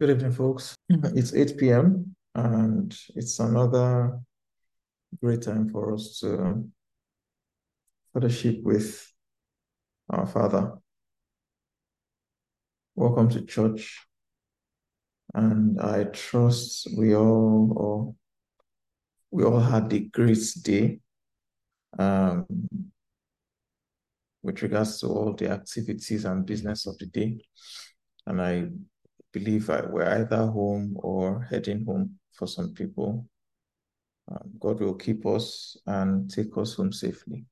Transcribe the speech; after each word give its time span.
Good 0.00 0.10
evening, 0.10 0.30
folks. 0.30 0.76
It's 0.88 1.34
8 1.34 1.58
p.m. 1.58 2.14
and 2.32 2.96
it's 3.16 3.40
another 3.40 4.20
great 5.20 5.42
time 5.42 5.68
for 5.70 5.92
us 5.92 6.20
to 6.20 6.70
fellowship 8.12 8.62
with 8.62 9.12
our 10.08 10.24
Father. 10.24 10.74
Welcome 12.94 13.28
to 13.30 13.44
church. 13.44 14.06
And 15.34 15.80
I 15.80 16.04
trust 16.04 16.86
we 16.96 17.16
all 17.16 17.72
or 17.76 18.14
we 19.32 19.42
all 19.42 19.58
had 19.58 19.92
a 19.92 19.98
great 19.98 20.46
day 20.62 21.00
um, 21.98 22.46
with 24.44 24.62
regards 24.62 25.00
to 25.00 25.08
all 25.08 25.34
the 25.34 25.50
activities 25.50 26.24
and 26.24 26.46
business 26.46 26.86
of 26.86 26.96
the 26.98 27.06
day. 27.06 27.40
And 28.28 28.40
I 28.40 28.68
believe 29.38 29.70
I, 29.70 29.82
we're 29.86 30.08
either 30.08 30.46
home 30.46 30.96
or 30.96 31.46
heading 31.50 31.84
home 31.84 32.18
for 32.32 32.46
some 32.46 32.72
people. 32.74 33.26
Um, 34.30 34.50
God 34.58 34.80
will 34.80 34.94
keep 34.94 35.24
us 35.26 35.76
and 35.86 36.30
take 36.30 36.56
us 36.56 36.74
home 36.74 36.92
safely. 36.92 37.44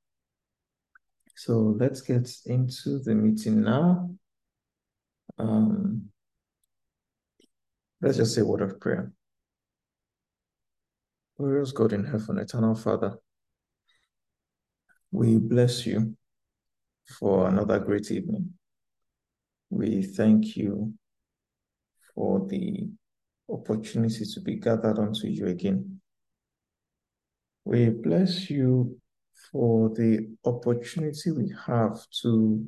So 1.36 1.76
let's 1.78 2.00
get 2.00 2.30
into 2.46 2.98
the 2.98 3.14
meeting 3.14 3.62
now. 3.62 4.10
Um, 5.38 6.06
let's 8.00 8.16
just 8.16 8.34
say 8.34 8.40
a 8.40 8.44
word 8.44 8.62
of 8.62 8.80
prayer. 8.80 9.12
Glorious 11.38 11.72
God 11.72 11.92
in 11.92 12.04
heaven, 12.04 12.38
eternal 12.38 12.74
Father, 12.74 13.16
we 15.12 15.38
bless 15.38 15.86
you 15.86 16.16
for 17.18 17.48
another 17.48 17.78
great 17.78 18.10
evening. 18.10 18.54
We 19.68 20.02
thank 20.02 20.56
you 20.56 20.94
for 22.16 22.44
the 22.48 22.88
opportunity 23.48 24.24
to 24.24 24.40
be 24.40 24.56
gathered 24.56 24.98
unto 24.98 25.28
you 25.28 25.46
again. 25.46 26.00
We 27.64 27.90
bless 27.90 28.50
you 28.50 28.98
for 29.52 29.90
the 29.90 30.34
opportunity 30.44 31.30
we 31.30 31.54
have 31.66 32.04
to 32.22 32.66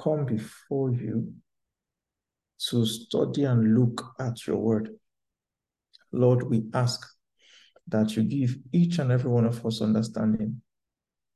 come 0.00 0.24
before 0.24 0.92
you 0.92 1.34
to 2.70 2.86
study 2.86 3.44
and 3.44 3.78
look 3.78 4.02
at 4.20 4.46
your 4.46 4.56
word. 4.56 4.90
Lord, 6.12 6.44
we 6.44 6.64
ask 6.72 7.04
that 7.88 8.16
you 8.16 8.22
give 8.22 8.56
each 8.72 8.98
and 8.98 9.10
every 9.10 9.30
one 9.30 9.44
of 9.44 9.66
us 9.66 9.82
understanding 9.82 10.62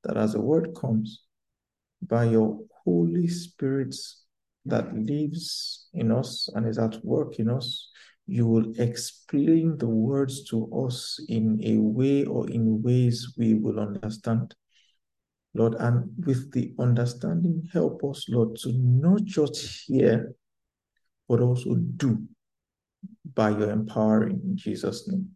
that 0.05 0.17
as 0.17 0.33
the 0.33 0.41
word 0.41 0.75
comes, 0.75 1.25
by 2.01 2.25
your 2.25 2.61
Holy 2.85 3.27
Spirit 3.27 3.95
that 4.67 4.95
lives 4.95 5.89
in 5.95 6.13
us 6.13 6.49
and 6.55 6.67
is 6.67 6.79
at 6.79 7.03
work 7.05 7.39
in 7.39 7.49
us, 7.49 7.91
you 8.27 8.47
will 8.47 8.79
explain 8.79 9.77
the 9.79 9.89
words 9.89 10.45
to 10.51 10.71
us 10.87 11.19
in 11.29 11.59
a 11.65 11.79
way 11.79 12.25
or 12.25 12.49
in 12.51 12.83
ways 12.83 13.35
we 13.39 13.55
will 13.55 13.81
understand. 13.81 14.55
Lord, 15.55 15.75
and 15.77 16.11
with 16.27 16.53
the 16.53 16.75
understanding, 16.79 17.69
help 17.73 18.05
us, 18.05 18.27
Lord, 18.29 18.57
to 18.57 18.73
not 18.75 19.25
just 19.25 19.87
hear, 19.87 20.35
but 21.29 21.41
also 21.41 21.75
do 21.75 22.23
by 23.35 23.51
your 23.51 23.71
empowering 23.71 24.41
in 24.45 24.57
Jesus' 24.57 25.09
name. 25.09 25.31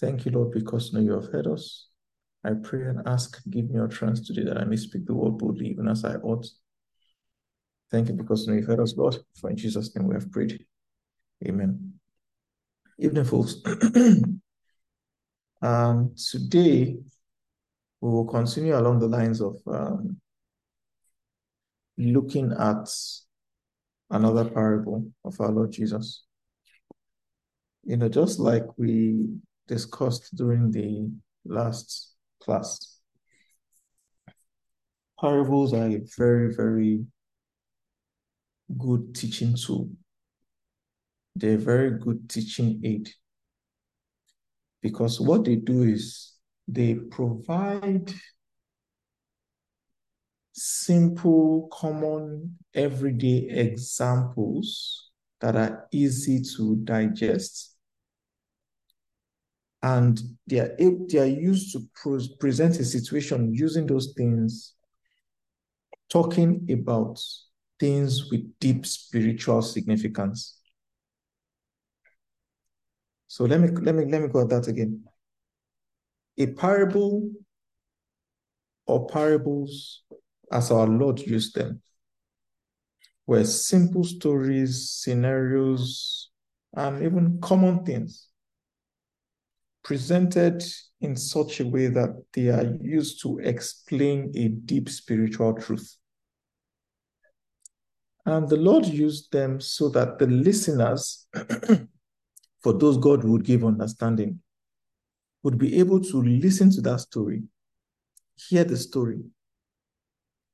Thank 0.00 0.24
you, 0.24 0.30
Lord, 0.30 0.52
because 0.52 0.92
now 0.92 1.00
you 1.00 1.12
have 1.12 1.32
heard 1.32 1.46
us. 1.46 1.88
I 2.44 2.50
pray 2.62 2.82
and 2.82 3.00
ask, 3.06 3.40
give 3.50 3.70
me 3.70 3.80
utterance 3.80 4.26
today 4.26 4.44
that 4.44 4.58
I 4.58 4.64
may 4.64 4.76
speak 4.76 5.06
the 5.06 5.14
word 5.14 5.38
boldly, 5.38 5.68
even 5.68 5.88
as 5.88 6.04
I 6.04 6.14
ought. 6.16 6.46
Thank 7.90 8.08
you 8.08 8.14
because 8.14 8.46
you've 8.46 8.66
heard 8.66 8.80
us, 8.80 8.96
Lord. 8.96 9.16
For 9.40 9.50
in 9.50 9.56
Jesus' 9.56 9.94
name 9.94 10.08
we 10.08 10.14
have 10.14 10.30
prayed. 10.30 10.64
Amen. 11.46 11.92
Evening, 12.98 13.24
folks. 13.24 13.56
um, 15.62 16.14
today, 16.16 16.96
we 18.00 18.10
will 18.10 18.24
continue 18.24 18.76
along 18.76 18.98
the 18.98 19.08
lines 19.08 19.40
of 19.40 19.56
um, 19.66 20.20
looking 21.96 22.52
at 22.58 22.88
another 24.10 24.44
parable 24.44 25.10
of 25.24 25.40
our 25.40 25.50
Lord 25.50 25.72
Jesus. 25.72 26.24
You 27.84 27.96
know, 27.96 28.08
just 28.08 28.40
like 28.40 28.64
we 28.76 29.26
discussed 29.68 30.34
during 30.34 30.70
the 30.70 31.10
last 31.44 32.14
class, 32.40 32.98
parables 35.20 35.72
are 35.72 35.86
a 35.86 36.00
very, 36.16 36.54
very 36.54 37.04
good 38.78 39.14
teaching 39.14 39.54
tool. 39.54 39.90
They're 41.34 41.58
very 41.58 41.98
good 41.98 42.28
teaching 42.30 42.80
aid 42.84 43.10
because 44.82 45.20
what 45.20 45.44
they 45.44 45.56
do 45.56 45.82
is 45.82 46.32
they 46.66 46.94
provide 46.94 48.12
simple, 50.52 51.68
common, 51.70 52.56
everyday 52.74 53.48
examples 53.50 55.10
that 55.40 55.54
are 55.54 55.86
easy 55.92 56.42
to 56.56 56.76
digest. 56.76 57.76
And 59.82 60.20
they 60.46 60.60
are, 60.60 60.74
they 60.78 61.18
are 61.18 61.26
used 61.26 61.72
to 61.72 61.86
present 62.40 62.80
a 62.80 62.84
situation 62.84 63.54
using 63.54 63.86
those 63.86 64.14
things, 64.16 64.74
talking 66.08 66.66
about 66.70 67.20
things 67.78 68.30
with 68.30 68.58
deep 68.58 68.86
spiritual 68.86 69.62
significance. 69.62 70.60
So 73.26 73.44
let 73.44 73.60
me 73.60 73.68
let 73.68 73.94
me 73.94 74.04
let 74.06 74.22
me 74.22 74.28
go 74.28 74.40
at 74.42 74.48
that 74.50 74.68
again. 74.68 75.04
A 76.38 76.46
parable 76.46 77.30
or 78.86 79.06
parables, 79.08 80.02
as 80.52 80.70
our 80.70 80.86
Lord 80.86 81.20
used 81.20 81.54
them, 81.54 81.82
were 83.26 83.44
simple 83.44 84.04
stories, 84.04 84.90
scenarios, 84.90 86.30
and 86.74 87.02
even 87.02 87.40
common 87.40 87.84
things 87.84 88.28
presented 89.82 90.64
in 91.00 91.14
such 91.14 91.60
a 91.60 91.66
way 91.66 91.86
that 91.86 92.22
they 92.32 92.48
are 92.48 92.76
used 92.80 93.22
to 93.22 93.38
explain 93.38 94.32
a 94.34 94.48
deep 94.48 94.88
spiritual 94.88 95.54
truth. 95.54 95.96
And 98.26 98.48
the 98.48 98.56
Lord 98.56 98.86
used 98.86 99.30
them 99.30 99.60
so 99.60 99.88
that 99.90 100.18
the 100.18 100.26
listeners, 100.26 101.28
for 102.60 102.72
those 102.72 102.98
God 102.98 103.22
would 103.22 103.44
give 103.44 103.64
understanding, 103.64 104.40
would 105.44 105.58
be 105.58 105.78
able 105.78 106.00
to 106.00 106.22
listen 106.22 106.70
to 106.72 106.80
that 106.80 106.98
story, 106.98 107.44
hear 108.34 108.64
the 108.64 108.76
story, 108.76 109.20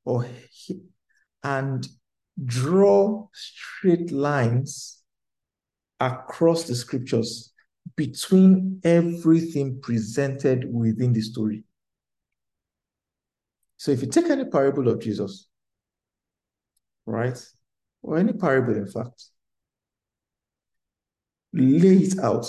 or 0.05 0.27
he- 0.51 0.83
and 1.43 1.89
draw 2.45 3.27
straight 3.33 4.13
lines 4.13 5.03
across 5.99 6.65
the 6.65 6.75
scriptures 6.75 7.55
between 7.97 8.81
everything 8.85 9.81
presented 9.81 10.71
within 10.71 11.15
the 11.15 11.23
story. 11.23 11.65
So 13.79 13.93
if 13.93 14.03
you 14.03 14.09
take 14.09 14.27
any 14.27 14.45
parable 14.45 14.89
of 14.89 15.01
Jesus, 15.01 15.49
right, 17.07 17.39
or 18.03 18.19
any 18.19 18.33
parable, 18.33 18.75
in 18.75 18.87
fact, 18.87 19.25
lay 21.53 21.97
it 21.99 22.19
out, 22.19 22.47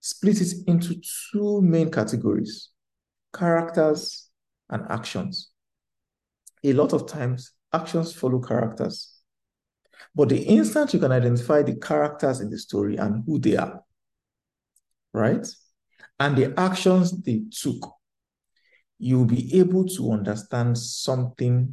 split 0.00 0.40
it 0.40 0.52
into 0.66 1.00
two 1.32 1.60
main 1.62 1.90
categories 1.90 2.70
characters 3.34 4.30
and 4.70 4.84
actions. 4.90 5.50
A 6.64 6.72
lot 6.72 6.92
of 6.92 7.06
times, 7.06 7.52
actions 7.72 8.12
follow 8.12 8.40
characters. 8.40 9.14
But 10.14 10.30
the 10.30 10.38
instant 10.38 10.94
you 10.94 11.00
can 11.00 11.12
identify 11.12 11.62
the 11.62 11.76
characters 11.76 12.40
in 12.40 12.50
the 12.50 12.58
story 12.58 12.96
and 12.96 13.22
who 13.26 13.38
they 13.38 13.56
are, 13.56 13.82
right? 15.12 15.46
And 16.18 16.36
the 16.36 16.58
actions 16.58 17.22
they 17.22 17.42
took, 17.50 17.92
you'll 18.98 19.24
be 19.24 19.58
able 19.58 19.86
to 19.86 20.12
understand 20.12 20.78
something 20.78 21.72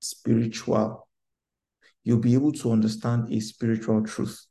spiritual 0.00 1.07
you'll 2.08 2.18
be 2.18 2.32
able 2.32 2.50
to 2.50 2.72
understand 2.72 3.30
a 3.30 3.38
spiritual 3.38 4.02
truth. 4.02 4.46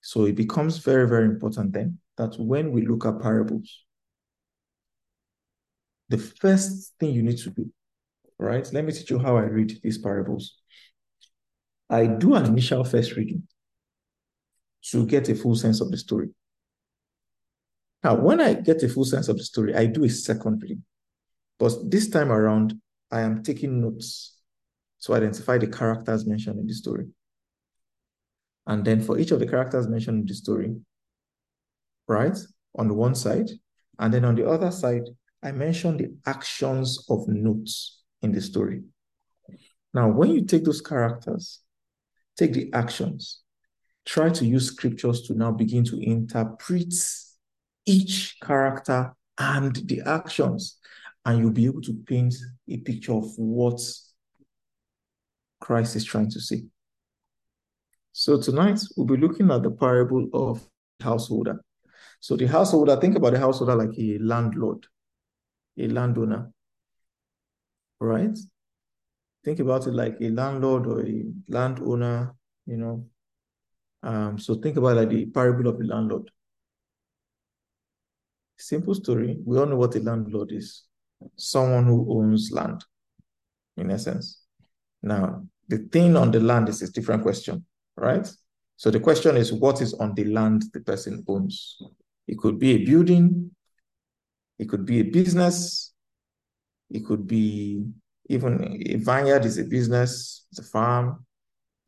So 0.00 0.24
it 0.24 0.34
becomes 0.34 0.78
very, 0.78 1.08
very 1.08 1.26
important 1.26 1.72
then 1.72 1.98
that 2.16 2.34
when 2.36 2.72
we 2.72 2.84
look 2.84 3.06
at 3.06 3.20
parables, 3.20 3.84
the 6.08 6.18
first 6.18 6.94
thing 6.98 7.10
you 7.14 7.22
need 7.22 7.38
to 7.38 7.50
do, 7.50 7.70
right? 8.40 8.68
Let 8.72 8.84
me 8.84 8.92
teach 8.92 9.08
you 9.08 9.20
how 9.20 9.36
I 9.36 9.42
read 9.42 9.78
these 9.84 9.98
parables. 9.98 10.56
I 11.88 12.06
do 12.06 12.34
an 12.34 12.46
initial 12.46 12.82
first 12.82 13.14
reading 13.14 13.44
to 14.90 15.06
get 15.06 15.28
a 15.28 15.36
full 15.36 15.54
sense 15.54 15.80
of 15.80 15.92
the 15.92 15.96
story. 15.96 16.30
Now, 18.02 18.16
when 18.16 18.40
I 18.40 18.54
get 18.54 18.82
a 18.82 18.88
full 18.88 19.04
sense 19.04 19.28
of 19.28 19.36
the 19.36 19.44
story, 19.44 19.76
I 19.76 19.86
do 19.86 20.02
a 20.02 20.08
second 20.08 20.60
reading. 20.60 20.82
But 21.60 21.88
this 21.88 22.08
time 22.08 22.32
around, 22.32 22.74
I 23.12 23.20
am 23.20 23.44
taking 23.44 23.80
notes 23.80 24.39
to 25.02 25.14
identify 25.14 25.58
the 25.58 25.66
characters 25.66 26.26
mentioned 26.26 26.58
in 26.58 26.66
the 26.66 26.74
story. 26.74 27.06
And 28.66 28.84
then 28.84 29.00
for 29.00 29.18
each 29.18 29.30
of 29.30 29.40
the 29.40 29.46
characters 29.46 29.88
mentioned 29.88 30.20
in 30.20 30.26
the 30.26 30.34
story, 30.34 30.76
right, 32.06 32.36
on 32.76 32.88
the 32.88 32.94
one 32.94 33.14
side, 33.14 33.50
and 33.98 34.12
then 34.12 34.24
on 34.24 34.34
the 34.34 34.48
other 34.48 34.70
side, 34.70 35.02
I 35.42 35.52
mentioned 35.52 36.00
the 36.00 36.14
actions 36.26 37.06
of 37.08 37.26
notes 37.26 38.02
in 38.22 38.32
the 38.32 38.40
story. 38.40 38.82
Now, 39.94 40.08
when 40.08 40.30
you 40.30 40.44
take 40.44 40.64
those 40.64 40.80
characters, 40.80 41.60
take 42.36 42.52
the 42.52 42.70
actions, 42.72 43.40
try 44.04 44.28
to 44.30 44.44
use 44.44 44.68
scriptures 44.68 45.22
to 45.22 45.34
now 45.34 45.50
begin 45.50 45.84
to 45.84 45.98
interpret 45.98 46.94
each 47.86 48.36
character 48.42 49.14
and 49.38 49.74
the 49.74 50.02
actions, 50.06 50.78
and 51.24 51.38
you'll 51.38 51.50
be 51.50 51.66
able 51.66 51.82
to 51.82 51.94
paint 52.06 52.34
a 52.68 52.76
picture 52.76 53.14
of 53.14 53.26
what 53.36 53.80
Christ 55.60 55.96
is 55.96 56.04
trying 56.04 56.30
to 56.30 56.40
say. 56.40 56.64
So 58.12 58.40
tonight 58.40 58.80
we'll 58.96 59.06
be 59.06 59.16
looking 59.16 59.50
at 59.50 59.62
the 59.62 59.70
parable 59.70 60.28
of 60.32 60.66
the 60.98 61.04
householder. 61.04 61.60
So 62.20 62.36
the 62.36 62.46
householder, 62.46 62.96
think 62.96 63.16
about 63.16 63.32
the 63.32 63.38
householder 63.38 63.74
like 63.74 63.96
a 63.98 64.18
landlord, 64.18 64.86
a 65.78 65.88
landowner, 65.88 66.50
right? 68.00 68.36
Think 69.44 69.60
about 69.60 69.86
it 69.86 69.92
like 69.92 70.16
a 70.20 70.28
landlord 70.28 70.86
or 70.86 71.06
a 71.06 71.24
landowner, 71.48 72.34
you 72.66 72.76
know. 72.76 73.06
Um, 74.02 74.38
so 74.38 74.54
think 74.54 74.76
about 74.76 74.96
like 74.96 75.08
the 75.08 75.26
parable 75.26 75.68
of 75.68 75.78
the 75.78 75.84
landlord. 75.84 76.30
Simple 78.58 78.94
story. 78.94 79.38
We 79.44 79.58
all 79.58 79.66
know 79.66 79.76
what 79.76 79.94
a 79.96 80.00
landlord 80.00 80.52
is. 80.52 80.84
Someone 81.36 81.86
who 81.86 82.06
owns 82.18 82.50
land, 82.52 82.84
in 83.76 83.90
essence. 83.90 84.42
Now, 85.02 85.46
the 85.70 85.78
thing 85.78 86.16
on 86.16 86.32
the 86.32 86.40
land 86.40 86.68
is 86.68 86.82
a 86.82 86.90
different 86.90 87.22
question, 87.22 87.64
right? 87.96 88.28
So 88.76 88.90
the 88.90 89.00
question 89.00 89.36
is, 89.36 89.52
what 89.52 89.80
is 89.80 89.94
on 89.94 90.14
the 90.14 90.24
land 90.24 90.64
the 90.72 90.80
person 90.80 91.24
owns? 91.28 91.78
It 92.26 92.38
could 92.38 92.58
be 92.58 92.72
a 92.72 92.84
building, 92.84 93.52
it 94.58 94.68
could 94.68 94.84
be 94.84 95.00
a 95.00 95.04
business, 95.04 95.92
it 96.90 97.06
could 97.06 97.26
be 97.26 97.84
even 98.28 98.82
a 98.86 98.96
vineyard 98.96 99.44
is 99.44 99.58
a 99.58 99.64
business, 99.64 100.46
it's 100.50 100.60
a 100.60 100.62
farm, 100.62 101.24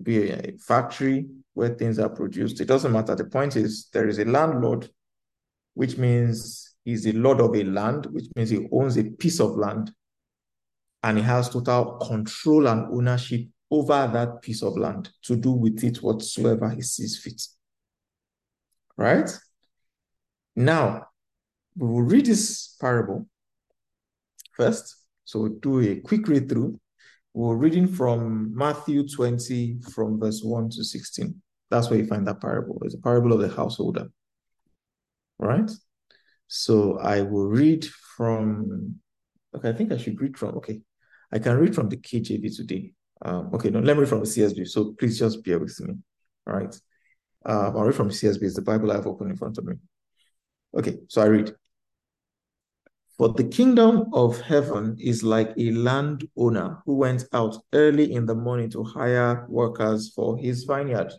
be 0.02 0.30
a 0.30 0.52
factory 0.58 1.26
where 1.54 1.70
things 1.70 1.98
are 1.98 2.08
produced. 2.08 2.60
It 2.60 2.66
doesn't 2.66 2.92
matter. 2.92 3.14
The 3.14 3.24
point 3.24 3.56
is 3.56 3.88
there 3.92 4.08
is 4.08 4.18
a 4.18 4.24
landlord, 4.24 4.88
which 5.74 5.98
means 5.98 6.74
he's 6.84 7.04
the 7.04 7.12
lord 7.12 7.40
of 7.40 7.54
a 7.54 7.64
land, 7.64 8.06
which 8.06 8.26
means 8.36 8.50
he 8.50 8.68
owns 8.72 8.96
a 8.96 9.04
piece 9.04 9.40
of 9.40 9.56
land 9.56 9.92
and 11.02 11.18
he 11.18 11.24
has 11.24 11.48
total 11.48 11.96
control 12.06 12.68
and 12.68 12.86
ownership 12.92 13.42
over 13.72 14.06
that 14.12 14.42
piece 14.42 14.62
of 14.62 14.76
land 14.76 15.08
to 15.22 15.34
do 15.34 15.50
with 15.50 15.82
it 15.82 16.02
whatsoever 16.02 16.68
he 16.68 16.82
sees 16.82 17.18
fit. 17.18 17.40
Right? 18.98 19.30
Now, 20.54 21.06
we 21.74 21.88
will 21.88 22.02
read 22.02 22.26
this 22.26 22.76
parable 22.78 23.26
first. 24.52 24.94
So 25.24 25.40
we'll 25.40 25.58
do 25.60 25.80
a 25.80 25.96
quick 26.00 26.28
read 26.28 26.50
through. 26.50 26.78
We're 27.32 27.56
reading 27.56 27.88
from 27.88 28.54
Matthew 28.54 29.08
20, 29.08 29.80
from 29.90 30.20
verse 30.20 30.42
1 30.42 30.68
to 30.70 30.84
16. 30.84 31.40
That's 31.70 31.88
where 31.88 31.98
you 31.98 32.06
find 32.06 32.26
that 32.26 32.42
parable. 32.42 32.78
It's 32.84 32.94
a 32.94 33.00
parable 33.00 33.32
of 33.32 33.40
the 33.40 33.48
householder. 33.48 34.08
Right? 35.38 35.70
So 36.48 36.98
I 36.98 37.22
will 37.22 37.46
read 37.46 37.86
from, 37.86 38.96
okay, 39.56 39.70
I 39.70 39.72
think 39.72 39.92
I 39.92 39.96
should 39.96 40.20
read 40.20 40.36
from, 40.36 40.56
okay, 40.56 40.82
I 41.32 41.38
can 41.38 41.56
read 41.56 41.74
from 41.74 41.88
the 41.88 41.96
KJV 41.96 42.54
today. 42.54 42.92
Um, 43.24 43.50
okay, 43.54 43.70
no, 43.70 43.80
let 43.80 43.96
me 43.96 44.00
read 44.00 44.08
from 44.08 44.20
the 44.20 44.26
CSB. 44.26 44.68
So 44.68 44.92
please 44.98 45.18
just 45.18 45.44
bear 45.44 45.58
with 45.58 45.78
me. 45.80 45.94
All 46.46 46.54
right. 46.54 46.80
Uh, 47.44 47.72
I'll 47.74 47.84
read 47.84 47.94
from 47.94 48.08
the 48.08 48.14
CSB. 48.14 48.42
It's 48.42 48.56
the 48.56 48.62
Bible 48.62 48.90
I 48.90 48.96
have 48.96 49.06
open 49.06 49.30
in 49.30 49.36
front 49.36 49.58
of 49.58 49.64
me. 49.64 49.74
Okay, 50.76 50.98
so 51.08 51.22
I 51.22 51.26
read. 51.26 51.54
For 53.18 53.28
the 53.28 53.44
kingdom 53.44 54.06
of 54.12 54.40
heaven 54.40 54.96
is 54.98 55.22
like 55.22 55.52
a 55.56 55.70
landowner 55.72 56.82
who 56.84 56.96
went 56.96 57.24
out 57.32 57.56
early 57.72 58.12
in 58.12 58.26
the 58.26 58.34
morning 58.34 58.70
to 58.70 58.82
hire 58.82 59.46
workers 59.48 60.12
for 60.14 60.36
his 60.36 60.64
vineyard. 60.64 61.12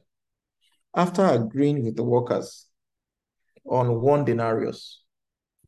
After 0.96 1.24
agreeing 1.24 1.84
with 1.84 1.96
the 1.96 2.04
workers 2.04 2.68
on 3.66 4.02
one 4.02 4.26
denarius, 4.26 5.02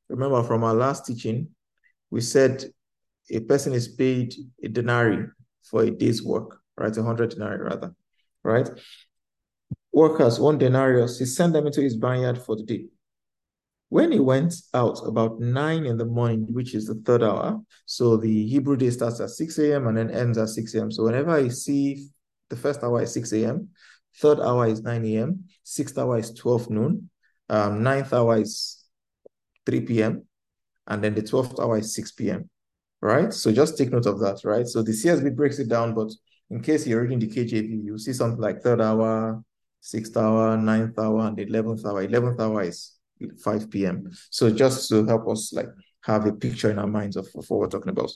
remember 0.09 0.43
from 0.43 0.63
our 0.63 0.73
last 0.73 1.05
teaching, 1.05 1.49
we 2.09 2.21
said 2.21 2.65
a 3.31 3.39
person 3.41 3.73
is 3.73 3.87
paid 3.87 4.35
a 4.63 4.67
denarii 4.67 5.27
for 5.69 5.83
a 5.83 5.91
day's 5.91 6.23
work, 6.23 6.59
right? 6.77 6.95
A 6.95 7.03
hundred 7.03 7.31
denarii 7.31 7.61
rather, 7.61 7.93
right? 8.43 8.69
Workers, 9.91 10.39
one 10.39 10.57
denarius, 10.57 11.19
he 11.19 11.25
sent 11.25 11.53
them 11.53 11.67
into 11.67 11.81
his 11.81 11.95
vineyard 11.95 12.37
for 12.37 12.55
the 12.55 12.63
day. 12.63 12.85
When 13.89 14.11
he 14.11 14.19
went 14.19 14.55
out 14.73 14.99
about 15.05 15.39
nine 15.39 15.85
in 15.85 15.97
the 15.97 16.05
morning, 16.05 16.47
which 16.51 16.75
is 16.75 16.87
the 16.87 16.95
third 16.95 17.23
hour, 17.23 17.61
so 17.85 18.17
the 18.17 18.47
Hebrew 18.47 18.75
day 18.75 18.89
starts 18.89 19.19
at 19.21 19.29
6 19.29 19.57
a.m. 19.59 19.87
and 19.87 19.97
then 19.97 20.11
ends 20.11 20.37
at 20.37 20.49
6 20.49 20.73
a.m. 20.75 20.91
So 20.91 21.03
whenever 21.03 21.31
I 21.31 21.47
see 21.47 22.09
the 22.49 22.55
first 22.55 22.83
hour 22.83 23.01
is 23.03 23.13
6 23.13 23.31
a.m., 23.33 23.69
third 24.17 24.39
hour 24.39 24.67
is 24.67 24.81
9 24.81 25.05
a.m., 25.05 25.45
sixth 25.63 25.97
hour 25.97 26.17
is 26.17 26.33
12 26.33 26.69
noon, 26.69 27.09
um, 27.49 27.83
ninth 27.83 28.11
hour 28.11 28.37
is 28.37 28.83
3 29.65 29.81
p.m., 29.81 30.25
and 30.87 31.03
then 31.03 31.15
the 31.15 31.21
12th 31.21 31.59
hour 31.59 31.77
is 31.77 31.95
6 31.95 32.11
p.m 32.11 32.49
right? 33.05 33.33
So 33.33 33.51
just 33.51 33.77
take 33.77 33.91
note 33.91 34.05
of 34.05 34.19
that, 34.19 34.41
right? 34.43 34.67
So 34.67 34.81
the 34.81 34.91
CSB 34.91 35.35
breaks 35.35 35.59
it 35.59 35.69
down, 35.69 35.93
but 35.93 36.11
in 36.49 36.61
case 36.61 36.85
you're 36.85 37.01
reading 37.01 37.19
the 37.19 37.27
KJV, 37.27 37.83
you 37.83 37.97
see 37.97 38.13
something 38.13 38.41
like 38.41 38.61
third 38.61 38.81
hour, 38.81 39.43
sixth 39.79 40.17
hour, 40.17 40.57
ninth 40.57 40.97
hour, 40.97 41.27
and 41.27 41.39
eleventh 41.39 41.85
hour. 41.85 42.01
Eleventh 42.03 42.39
hour 42.39 42.63
is 42.63 42.93
5 43.43 43.69
p.m. 43.69 44.11
So 44.29 44.49
just 44.49 44.89
to 44.89 45.05
help 45.05 45.27
us 45.27 45.53
like 45.53 45.69
have 46.01 46.25
a 46.25 46.33
picture 46.33 46.69
in 46.69 46.79
our 46.79 46.87
minds 46.87 47.15
of, 47.15 47.27
of 47.35 47.49
what 47.49 47.59
we're 47.59 47.69
talking 47.69 47.89
about. 47.89 48.11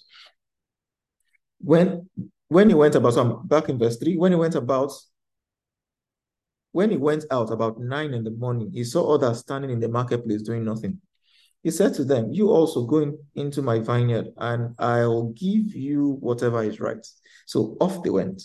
When 1.60 2.10
when 2.48 2.68
he 2.70 2.76
went 2.76 2.96
about, 2.96 3.14
so 3.14 3.22
I'm 3.22 3.48
back 3.48 3.70
in 3.70 3.78
verse 3.78 3.98
3, 3.98 4.18
when 4.18 4.32
he 4.32 4.36
went 4.36 4.56
about, 4.56 4.92
when 6.72 6.90
he 6.90 6.98
went 6.98 7.26
out 7.30 7.52
about 7.52 7.80
nine 7.80 8.14
in 8.14 8.24
the 8.24 8.32
morning, 8.32 8.72
he 8.74 8.84
saw 8.84 9.14
others 9.14 9.40
standing 9.40 9.70
in 9.70 9.80
the 9.80 9.88
marketplace 9.88 10.42
doing 10.42 10.66
nothing. 10.66 11.00
He 11.64 11.72
said 11.72 11.94
to 11.96 12.06
them, 12.06 12.32
You 12.32 12.50
also 12.50 12.86
go 12.86 13.00
in, 13.00 13.18
into 13.36 13.62
my 13.62 13.80
vineyard, 13.80 14.28
and 14.38 14.76
I'll 14.80 15.30
give 15.30 15.76
you 15.76 16.18
whatever 16.22 16.64
is 16.64 16.80
right. 16.80 17.06
So 17.46 17.76
off 17.82 18.02
they 18.04 18.10
went. 18.10 18.44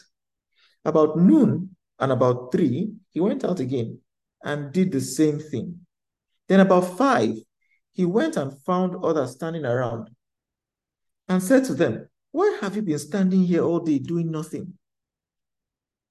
About 0.84 1.16
noon 1.16 1.76
and 1.99 2.12
about 2.12 2.52
three, 2.52 2.93
he 3.12 3.20
went 3.20 3.44
out 3.44 3.61
again 3.61 4.00
and 4.43 4.72
did 4.72 4.92
the 4.92 5.00
same 5.00 5.38
thing. 5.38 5.80
Then 6.49 6.61
about 6.61 6.99
five, 6.99 7.35
he 7.92 8.04
went 8.04 8.37
and 8.37 8.61
found 8.62 9.02
others 9.04 9.33
standing 9.33 9.64
around 9.64 10.11
and 11.28 11.42
said 11.42 11.64
to 11.66 11.75
them, 11.75 12.09
Why 12.33 12.59
have 12.61 12.76
you 12.76 12.83
been 12.83 12.99
standing 12.99 13.44
here 13.44 13.62
all 13.62 13.80
day 13.80 13.99
doing 13.99 14.30
nothing? 14.30 14.75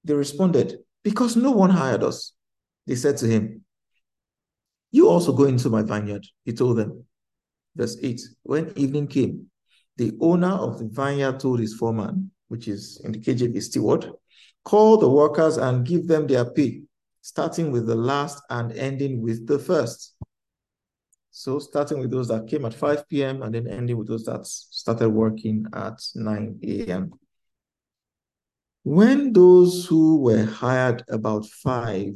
They 0.03 0.13
responded, 0.13 0.79
Because 1.03 1.35
no 1.35 1.51
one 1.51 1.69
hired 1.69 2.03
us. 2.03 2.33
They 2.87 2.95
said 2.95 3.17
to 3.17 3.27
him, 3.27 3.62
you 4.93 5.09
also 5.09 5.33
go 5.33 5.45
into 5.45 5.69
my 5.69 5.81
vineyard, 5.81 6.25
he 6.45 6.53
told 6.53 6.77
them. 6.77 7.03
Verse 7.75 7.97
8 8.01 8.21
When 8.43 8.71
evening 8.77 9.07
came, 9.07 9.47
the 9.97 10.15
owner 10.21 10.51
of 10.51 10.77
the 10.77 10.85
vineyard 10.85 11.39
told 11.39 11.59
his 11.59 11.73
foreman, 11.73 12.31
which 12.47 12.67
is 12.67 13.01
in 13.03 13.11
the 13.11 13.19
KJV 13.19 13.61
steward, 13.61 14.11
call 14.63 14.97
the 14.97 15.09
workers 15.09 15.57
and 15.57 15.85
give 15.85 16.07
them 16.07 16.27
their 16.27 16.45
pay, 16.45 16.83
starting 17.21 17.71
with 17.71 17.87
the 17.87 17.95
last 17.95 18.43
and 18.51 18.71
ending 18.73 19.19
with 19.19 19.47
the 19.47 19.57
first. 19.57 20.13
So, 21.31 21.57
starting 21.57 21.99
with 21.99 22.11
those 22.11 22.27
that 22.27 22.47
came 22.47 22.63
at 22.63 22.75
5 22.75 23.09
p.m. 23.09 23.41
and 23.41 23.55
then 23.55 23.67
ending 23.67 23.97
with 23.97 24.07
those 24.07 24.25
that 24.25 24.45
started 24.45 25.09
working 25.09 25.65
at 25.73 25.99
9 26.13 26.59
a.m. 26.61 27.11
When 28.83 29.33
those 29.33 29.87
who 29.87 30.17
were 30.17 30.45
hired 30.45 31.03
about 31.09 31.47
5 31.47 32.15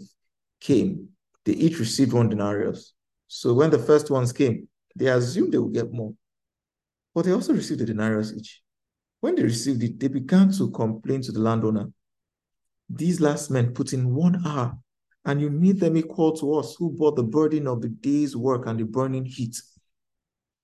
came, 0.59 1.09
they 1.47 1.53
each 1.53 1.79
received 1.79 2.11
one 2.11 2.27
denarius. 2.27 2.93
So 3.27 3.53
when 3.53 3.69
the 3.69 3.79
first 3.79 4.11
ones 4.11 4.33
came, 4.33 4.67
they 4.93 5.07
assumed 5.07 5.53
they 5.53 5.57
would 5.57 5.73
get 5.73 5.93
more. 5.93 6.13
But 7.15 7.23
they 7.23 7.31
also 7.31 7.53
received 7.53 7.79
a 7.79 7.85
denarius 7.85 8.33
each. 8.33 8.61
When 9.21 9.35
they 9.35 9.43
received 9.43 9.81
it, 9.81 9.97
they 9.97 10.09
began 10.09 10.51
to 10.51 10.69
complain 10.71 11.21
to 11.21 11.31
the 11.31 11.39
landowner. 11.39 11.89
These 12.89 13.21
last 13.21 13.49
men 13.49 13.73
put 13.73 13.93
in 13.93 14.13
one 14.13 14.45
hour, 14.45 14.77
and 15.23 15.39
you 15.39 15.49
made 15.49 15.79
them 15.79 15.95
equal 15.95 16.33
to 16.33 16.55
us 16.55 16.75
who 16.75 16.91
bore 16.91 17.13
the 17.13 17.23
burden 17.23 17.65
of 17.65 17.81
the 17.81 17.89
day's 17.89 18.35
work 18.35 18.67
and 18.67 18.77
the 18.77 18.83
burning 18.83 19.23
heat. 19.23 19.55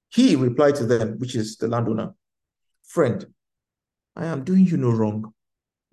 He 0.10 0.36
replied 0.36 0.75
to 0.75 0.86
them, 0.86 1.18
which 1.18 1.36
is 1.36 1.56
the 1.56 1.70
landowner, 1.70 2.13
Friend, 2.84 3.25
I 4.18 4.25
am 4.25 4.44
doing 4.44 4.66
you 4.66 4.75
no 4.75 4.92
wrong. 4.92 5.34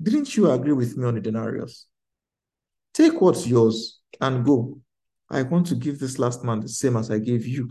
Didn't 0.02 0.37
you 0.37 0.50
agree 0.50 0.73
with 0.73 0.97
me 0.97 1.06
on 1.06 1.14
the 1.14 1.20
denarius? 1.20 1.87
Take 2.92 3.20
what's 3.20 3.47
yours 3.47 4.00
and 4.21 4.45
go. 4.45 4.79
I 5.31 5.43
want 5.43 5.67
to 5.69 5.75
give 5.75 5.99
this 5.99 6.19
last 6.19 6.45
man 6.45 6.61
the 6.61 6.69
same 6.69 6.97
as 6.97 7.11
I 7.11 7.19
gave 7.19 7.47
you. 7.47 7.71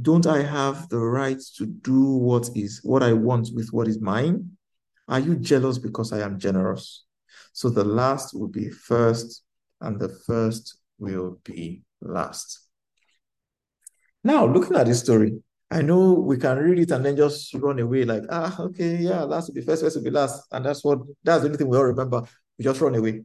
Don't 0.00 0.26
I 0.26 0.42
have 0.42 0.88
the 0.88 0.98
right 0.98 1.40
to 1.56 1.66
do 1.66 2.02
what 2.02 2.50
is 2.54 2.80
what 2.82 3.02
I 3.02 3.12
want 3.12 3.50
with 3.54 3.68
what 3.72 3.88
is 3.88 4.00
mine? 4.00 4.50
Are 5.08 5.20
you 5.20 5.36
jealous 5.36 5.78
because 5.78 6.12
I 6.12 6.20
am 6.20 6.38
generous? 6.38 7.04
So 7.52 7.70
the 7.70 7.84
last 7.84 8.34
will 8.34 8.48
be 8.48 8.70
first, 8.70 9.42
and 9.80 9.98
the 9.98 10.08
first 10.08 10.78
will 10.98 11.40
be 11.44 11.82
last. 12.00 12.68
Now, 14.22 14.46
looking 14.46 14.76
at 14.76 14.86
this 14.86 15.00
story, 15.00 15.40
I 15.70 15.82
know 15.82 16.12
we 16.12 16.36
can 16.38 16.58
read 16.58 16.78
it 16.78 16.90
and 16.90 17.04
then 17.04 17.16
just 17.16 17.52
run 17.54 17.78
away 17.78 18.04
like, 18.04 18.24
ah, 18.30 18.60
okay, 18.60 18.96
yeah, 18.96 19.22
last 19.22 19.48
will 19.48 19.54
be 19.54 19.60
first, 19.60 19.82
first 19.82 19.96
will 19.96 20.04
be 20.04 20.10
last. 20.10 20.46
And 20.50 20.64
that's 20.64 20.84
what, 20.84 21.00
that's 21.22 21.42
the 21.42 21.48
only 21.48 21.58
thing 21.58 21.68
we 21.68 21.76
all 21.76 21.84
remember. 21.84 22.22
We 22.58 22.64
just 22.64 22.80
run 22.80 22.94
away. 22.94 23.22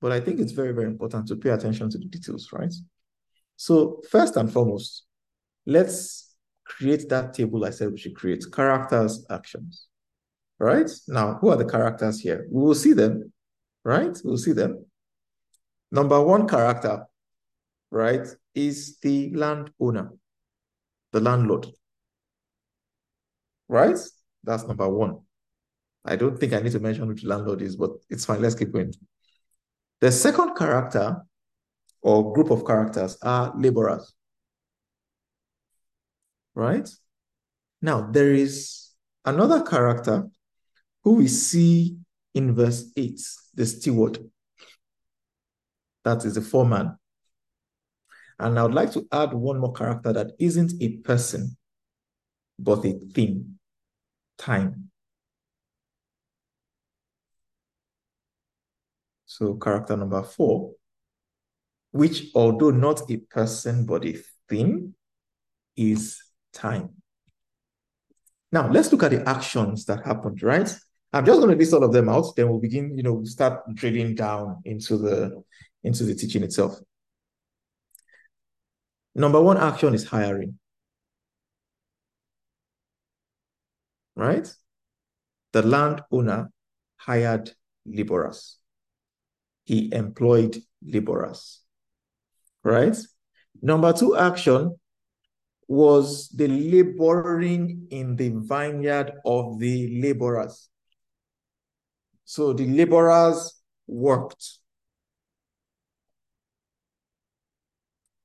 But 0.00 0.12
I 0.12 0.20
think 0.20 0.40
it's 0.40 0.52
very, 0.52 0.72
very 0.72 0.86
important 0.86 1.26
to 1.28 1.36
pay 1.36 1.50
attention 1.50 1.90
to 1.90 1.98
the 1.98 2.04
details, 2.04 2.50
right? 2.52 2.72
So 3.56 4.00
first 4.10 4.36
and 4.36 4.52
foremost, 4.52 5.04
let's 5.66 6.34
create 6.64 7.08
that 7.08 7.34
table 7.34 7.64
I 7.64 7.70
said 7.70 7.90
we 7.90 7.98
should 7.98 8.14
create, 8.14 8.44
characters, 8.52 9.26
actions, 9.30 9.86
right? 10.58 10.88
Now, 11.08 11.38
who 11.40 11.48
are 11.48 11.56
the 11.56 11.64
characters 11.64 12.20
here? 12.20 12.46
We 12.50 12.62
will 12.62 12.74
see 12.74 12.92
them, 12.92 13.32
right? 13.84 14.16
We'll 14.22 14.38
see 14.38 14.52
them. 14.52 14.84
Number 15.90 16.22
one 16.22 16.46
character, 16.46 17.06
right, 17.90 18.26
is 18.54 18.98
the 18.98 19.30
landowner, 19.34 20.12
the 21.12 21.20
landlord, 21.20 21.66
right? 23.68 23.98
That's 24.44 24.64
number 24.66 24.88
one. 24.88 25.18
I 26.04 26.16
don't 26.16 26.38
think 26.38 26.52
I 26.52 26.60
need 26.60 26.72
to 26.72 26.80
mention 26.80 27.06
who 27.06 27.14
the 27.14 27.26
landlord 27.26 27.62
is, 27.62 27.76
but 27.76 27.90
it's 28.08 28.24
fine. 28.24 28.40
Let's 28.40 28.54
keep 28.54 28.72
going. 28.72 28.94
The 30.00 30.12
second 30.12 30.54
character 30.54 31.22
or 32.02 32.32
group 32.32 32.50
of 32.50 32.64
characters 32.64 33.18
are 33.22 33.52
laborers. 33.56 34.14
Right? 36.54 36.88
Now, 37.82 38.08
there 38.10 38.32
is 38.32 38.90
another 39.24 39.62
character 39.62 40.28
who 41.02 41.14
we 41.14 41.28
see 41.28 41.96
in 42.34 42.54
verse 42.54 42.90
8, 42.96 43.20
the 43.54 43.66
steward. 43.66 44.18
That 46.04 46.24
is 46.24 46.34
the 46.34 46.40
foreman. 46.40 46.96
And 48.38 48.58
I 48.58 48.62
would 48.62 48.74
like 48.74 48.92
to 48.92 49.06
add 49.12 49.32
one 49.32 49.58
more 49.58 49.72
character 49.72 50.12
that 50.12 50.32
isn't 50.38 50.72
a 50.80 50.98
person, 50.98 51.56
but 52.58 52.84
a 52.84 52.92
thing 53.12 53.58
time. 54.36 54.90
So, 59.28 59.54
character 59.56 59.94
number 59.94 60.22
four, 60.22 60.72
which, 61.90 62.28
although 62.34 62.70
not 62.70 63.10
a 63.10 63.18
person 63.18 63.84
but 63.84 64.06
a 64.06 64.16
thing, 64.48 64.94
is 65.76 66.18
time. 66.54 66.94
Now, 68.50 68.70
let's 68.70 68.90
look 68.90 69.02
at 69.02 69.10
the 69.10 69.28
actions 69.28 69.84
that 69.84 70.06
happened, 70.06 70.42
right? 70.42 70.74
I'm 71.12 71.26
just 71.26 71.40
going 71.40 71.50
to 71.50 71.56
list 71.56 71.74
all 71.74 71.84
of 71.84 71.92
them 71.92 72.08
out. 72.08 72.34
Then 72.36 72.48
we'll 72.48 72.58
begin, 72.58 72.96
you 72.96 73.02
know, 73.02 73.22
start 73.24 73.62
drilling 73.74 74.14
down 74.14 74.62
into 74.64 74.96
the 74.96 75.42
into 75.84 76.04
the 76.04 76.14
teaching 76.14 76.42
itself. 76.42 76.78
Number 79.14 79.42
one 79.42 79.58
action 79.58 79.94
is 79.94 80.04
hiring. 80.04 80.58
Right? 84.16 84.50
The 85.52 85.62
landowner 85.62 86.50
hired 86.96 87.50
laborers 87.84 88.57
he 89.68 89.92
employed 89.92 90.56
laborers. 90.82 91.60
Right? 92.64 92.96
Number 93.60 93.92
two 93.92 94.16
action 94.16 94.74
was 95.68 96.30
the 96.30 96.48
laboring 96.48 97.86
in 97.90 98.16
the 98.16 98.30
vineyard 98.34 99.12
of 99.26 99.58
the 99.58 100.00
laborers. 100.00 100.70
So 102.24 102.54
the 102.54 102.66
laborers 102.66 103.60
worked. 103.86 104.58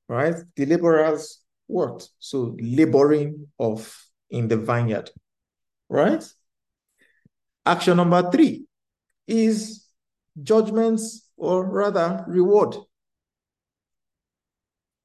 Right? 0.08 0.36
The 0.56 0.64
laborers 0.64 1.40
worked. 1.68 2.08
So 2.20 2.56
laboring 2.58 3.48
of 3.58 3.94
in 4.30 4.48
the 4.48 4.56
vineyard. 4.56 5.10
Right? 5.90 6.24
Action 7.66 7.98
number 7.98 8.30
three 8.30 8.64
is 9.26 9.84
judgments 10.42 11.23
or 11.36 11.64
rather 11.64 12.24
reward. 12.26 12.76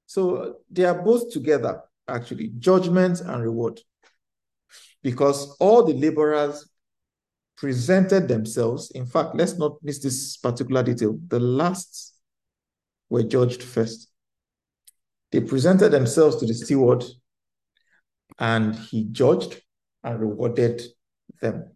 So 0.06 0.58
they 0.72 0.86
are 0.86 1.02
both 1.02 1.32
together, 1.32 1.82
actually, 2.08 2.54
judgment 2.58 3.22
and 3.22 3.44
reward. 3.44 3.80
Because 5.02 5.56
all 5.60 5.84
the 5.86 5.94
laborers 5.94 6.70
presented 7.56 8.28
themselves. 8.28 8.92
In 8.92 9.06
fact, 9.06 9.36
let's 9.36 9.58
not 9.58 9.78
miss 9.84 10.00
this 10.00 10.38
particular 10.38 10.82
detail. 10.82 11.20
The 11.28 11.40
last 11.40 12.16
were 13.10 13.24
judged 13.24 13.64
first. 13.64 14.10
They 15.32 15.42
presented 15.42 15.90
themselves 15.90 16.38
to 16.38 16.46
the 16.46 16.54
steward, 16.54 17.04
and 18.40 18.76
he 18.76 19.04
judged 19.12 19.62
and 20.04 20.20
rewarded 20.20 20.82
them. 21.42 21.72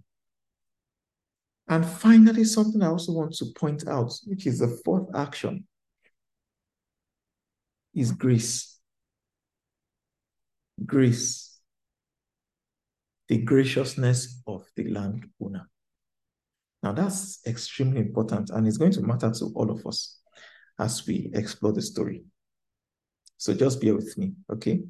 And 1.67 1.85
finally, 1.85 2.43
something 2.43 2.81
I 2.81 2.87
also 2.87 3.13
want 3.13 3.33
to 3.35 3.45
point 3.55 3.87
out, 3.87 4.13
which 4.25 4.45
is 4.45 4.59
the 4.59 4.79
fourth 4.83 5.07
action, 5.15 5.65
is 7.93 8.11
grace. 8.11 8.79
Grace. 10.85 11.59
The 13.29 13.37
graciousness 13.37 14.41
of 14.45 14.65
the 14.75 14.89
landowner. 14.89 15.69
Now, 16.81 16.91
that's 16.91 17.39
extremely 17.47 18.01
important, 18.01 18.49
and 18.49 18.67
it's 18.67 18.77
going 18.77 18.91
to 18.91 19.01
matter 19.01 19.31
to 19.31 19.45
all 19.55 19.71
of 19.71 19.87
us 19.87 20.19
as 20.77 21.07
we 21.07 21.31
explore 21.33 21.71
the 21.71 21.81
story. 21.81 22.25
So 23.37 23.53
just 23.53 23.79
bear 23.81 23.95
with 23.95 24.17
me, 24.17 24.33
okay? 24.51 24.81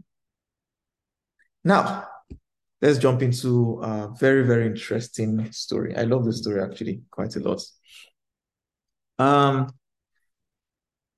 Now, 1.63 2.07
let's 2.83 2.99
jump 2.99 3.21
into 3.21 3.79
a 3.81 4.09
very, 4.19 4.45
very 4.45 4.65
interesting 4.65 5.49
story. 5.53 5.95
I 5.95 6.03
love 6.03 6.25
the 6.25 6.33
story 6.33 6.61
actually 6.61 7.01
quite 7.11 7.33
a 7.37 7.39
lot. 7.39 7.61
Um, 9.17 9.69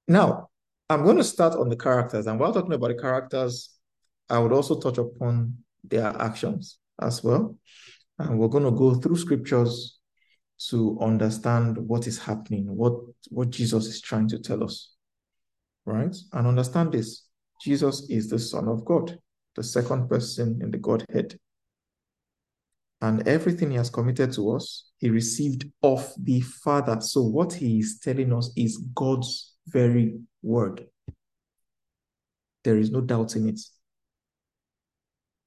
now, 0.08 0.50
I'm 0.92 1.04
going 1.04 1.18
to 1.18 1.24
start 1.24 1.56
on 1.56 1.70
the 1.70 1.76
characters. 1.76 2.28
And 2.28 2.40
while 2.40 2.54
talking 2.54 2.74
about 2.74 2.90
the 2.90 3.02
characters, 3.02 3.72
I 4.30 4.38
would 4.38 4.54
also 4.54 4.80
touch 4.80 5.00
upon 5.00 5.58
their 5.84 6.16
actions 6.22 6.78
as 7.02 7.24
well. 7.24 7.58
And 8.20 8.38
we're 8.38 8.48
going 8.48 8.66
to 8.66 8.72
go 8.72 8.94
through 8.94 9.18
scriptures 9.18 9.98
to 10.70 11.00
understand 11.02 11.78
what 11.80 12.06
is 12.06 12.20
happening, 12.20 12.68
what, 12.68 12.94
what 13.30 13.50
Jesus 13.50 13.88
is 13.88 14.02
trying 14.02 14.28
to 14.28 14.38
tell 14.38 14.64
us. 14.64 14.94
Right? 15.84 16.16
And 16.32 16.46
understand 16.46 16.92
this 16.92 17.26
Jesus 17.64 18.08
is 18.08 18.30
the 18.30 18.38
Son 18.38 18.68
of 18.68 18.86
God, 18.86 19.18
the 19.56 19.64
second 19.64 20.08
person 20.08 20.60
in 20.62 20.70
the 20.70 20.78
Godhead 20.78 21.40
and 23.02 23.28
everything 23.28 23.72
he 23.72 23.78
has 23.78 23.90
committed 23.90 24.32
to 24.34 24.52
us, 24.52 24.92
he 24.98 25.10
received 25.10 25.70
of 25.84 26.12
the 26.18 26.42
Father. 26.42 27.00
So, 27.02 27.22
what 27.22 27.54
he 27.54 27.80
is 27.80 28.00
telling 28.02 28.34
us 28.34 28.52
is 28.56 28.78
God's 28.96 29.54
very 29.68 30.18
word. 30.42 30.88
There 32.64 32.78
is 32.78 32.92
no 32.92 33.02
doubting 33.02 33.50
it. 33.50 33.60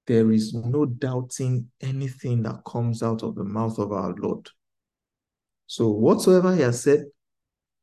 There 0.07 0.31
is 0.31 0.55
no 0.55 0.87
doubting 0.87 1.69
anything 1.81 2.43
that 2.45 2.65
comes 2.65 3.03
out 3.03 3.23
of 3.23 3.35
the 3.35 3.45
mouth 3.45 3.79
of 3.79 3.93
our 3.93 4.15
Lord. 4.15 4.49
So, 5.67 5.89
whatsoever 5.89 6.55
he 6.55 6.63
has 6.63 6.83
said 6.83 7.05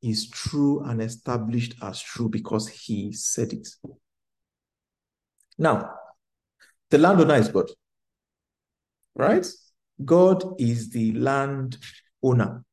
is 0.02 0.30
true 0.30 0.84
and 0.84 1.02
established 1.02 1.76
as 1.82 2.02
true 2.02 2.30
because 2.30 2.68
he 2.68 3.12
said 3.12 3.54
it. 3.54 3.68
Now, 5.58 5.92
the 6.90 6.98
landowner 6.98 7.36
is 7.36 7.50
God 7.50 7.70
right? 9.16 9.46
God 10.04 10.44
is 10.60 10.90
the 10.90 11.14
land 11.14 11.78
owner. 12.22 12.64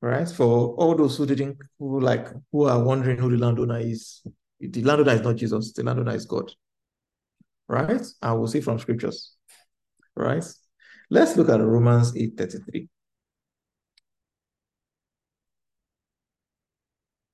Right? 0.00 0.28
For 0.28 0.74
all 0.74 0.94
those 0.94 1.16
who 1.16 1.26
didn't, 1.26 1.56
who 1.78 2.00
like, 2.00 2.28
who 2.52 2.64
are 2.64 2.82
wondering 2.82 3.18
who 3.18 3.30
the 3.30 3.38
landowner 3.38 3.78
is, 3.78 4.22
the 4.60 4.82
landowner 4.82 5.12
is 5.12 5.22
not 5.22 5.36
Jesus, 5.36 5.72
the 5.72 5.82
landowner 5.82 6.14
is 6.14 6.26
God. 6.26 6.52
Right? 7.68 8.02
I 8.20 8.32
will 8.32 8.48
see 8.48 8.60
from 8.60 8.78
scriptures. 8.78 9.34
Right? 10.16 10.44
Let's 11.10 11.36
look 11.36 11.48
at 11.48 11.60
Romans 11.60 12.12
8:33. 12.14 12.88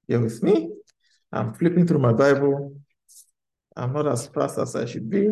Here 0.07 0.21
with 0.21 0.43
me. 0.43 0.71
I'm 1.33 1.55
flipping 1.55 1.87
through 1.87 2.01
my 2.01 2.13
Bible. 2.13 2.77
I'm 3.77 3.93
not 3.93 4.09
as 4.09 4.27
fast 4.27 4.59
as 4.59 4.75
I 4.75 4.85
should 4.85 5.09
be. 5.09 5.29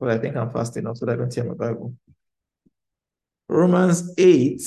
But 0.00 0.10
I 0.10 0.18
think 0.18 0.36
I'm 0.36 0.50
fast 0.50 0.76
enough 0.76 0.98
so 0.98 1.06
that 1.06 1.12
I 1.12 1.16
don't 1.16 1.30
tear 1.30 1.44
my 1.44 1.54
Bible. 1.54 1.94
Romans 3.48 4.12
8 4.18 4.60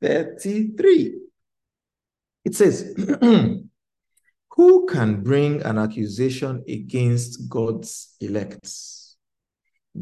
33. 0.00 1.20
It 2.44 2.54
says, 2.54 2.94
Who 4.56 4.86
can 4.86 5.22
bring 5.22 5.62
an 5.62 5.78
accusation 5.78 6.64
against 6.68 7.48
God's 7.48 8.14
elect? 8.20 8.70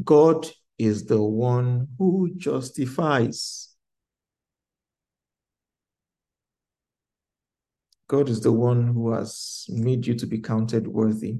God 0.03 0.47
is 0.77 1.05
the 1.05 1.21
one 1.21 1.87
who 1.97 2.31
justifies. 2.35 3.75
God 8.07 8.29
is 8.29 8.41
the 8.41 8.51
one 8.51 8.87
who 8.93 9.11
has 9.13 9.65
made 9.69 10.05
you 10.05 10.13
to 10.15 10.27
be 10.27 10.39
counted 10.39 10.87
worthy 10.87 11.39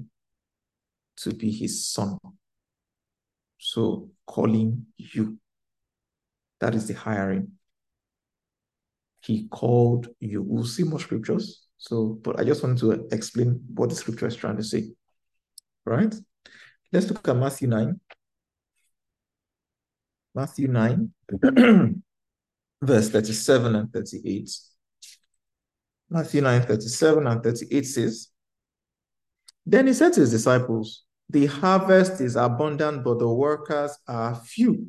to 1.18 1.32
be 1.32 1.50
his 1.50 1.86
son. 1.86 2.18
So 3.58 4.10
calling 4.26 4.86
you. 4.96 5.38
That 6.60 6.74
is 6.74 6.88
the 6.88 6.94
hiring. 6.94 7.52
He 9.20 9.48
called 9.48 10.08
you. 10.20 10.42
We'll 10.42 10.64
see 10.64 10.84
more 10.84 11.00
scriptures. 11.00 11.66
So, 11.78 12.18
but 12.22 12.38
I 12.38 12.44
just 12.44 12.62
want 12.62 12.78
to 12.78 13.06
explain 13.12 13.60
what 13.74 13.90
the 13.90 13.96
scripture 13.96 14.26
is 14.26 14.36
trying 14.36 14.56
to 14.56 14.64
say. 14.64 14.90
Right? 15.84 16.14
Let's 16.92 17.08
look 17.10 17.28
at 17.28 17.36
Matthew 17.36 17.68
9. 17.68 18.00
Matthew 20.36 20.68
9, 20.68 21.10
verse 22.82 23.08
37 23.08 23.74
and 23.74 23.90
38. 23.90 24.50
Matthew 26.10 26.42
9, 26.42 26.62
37 26.62 27.26
and 27.26 27.42
38 27.42 27.86
says, 27.86 28.28
Then 29.64 29.86
he 29.86 29.94
said 29.94 30.12
to 30.12 30.20
his 30.20 30.30
disciples, 30.30 31.05
The 31.30 31.46
harvest 31.46 32.20
is 32.20 32.36
abundant, 32.36 33.02
but 33.02 33.18
the 33.18 33.28
workers 33.28 33.96
are 34.06 34.34
few. 34.34 34.88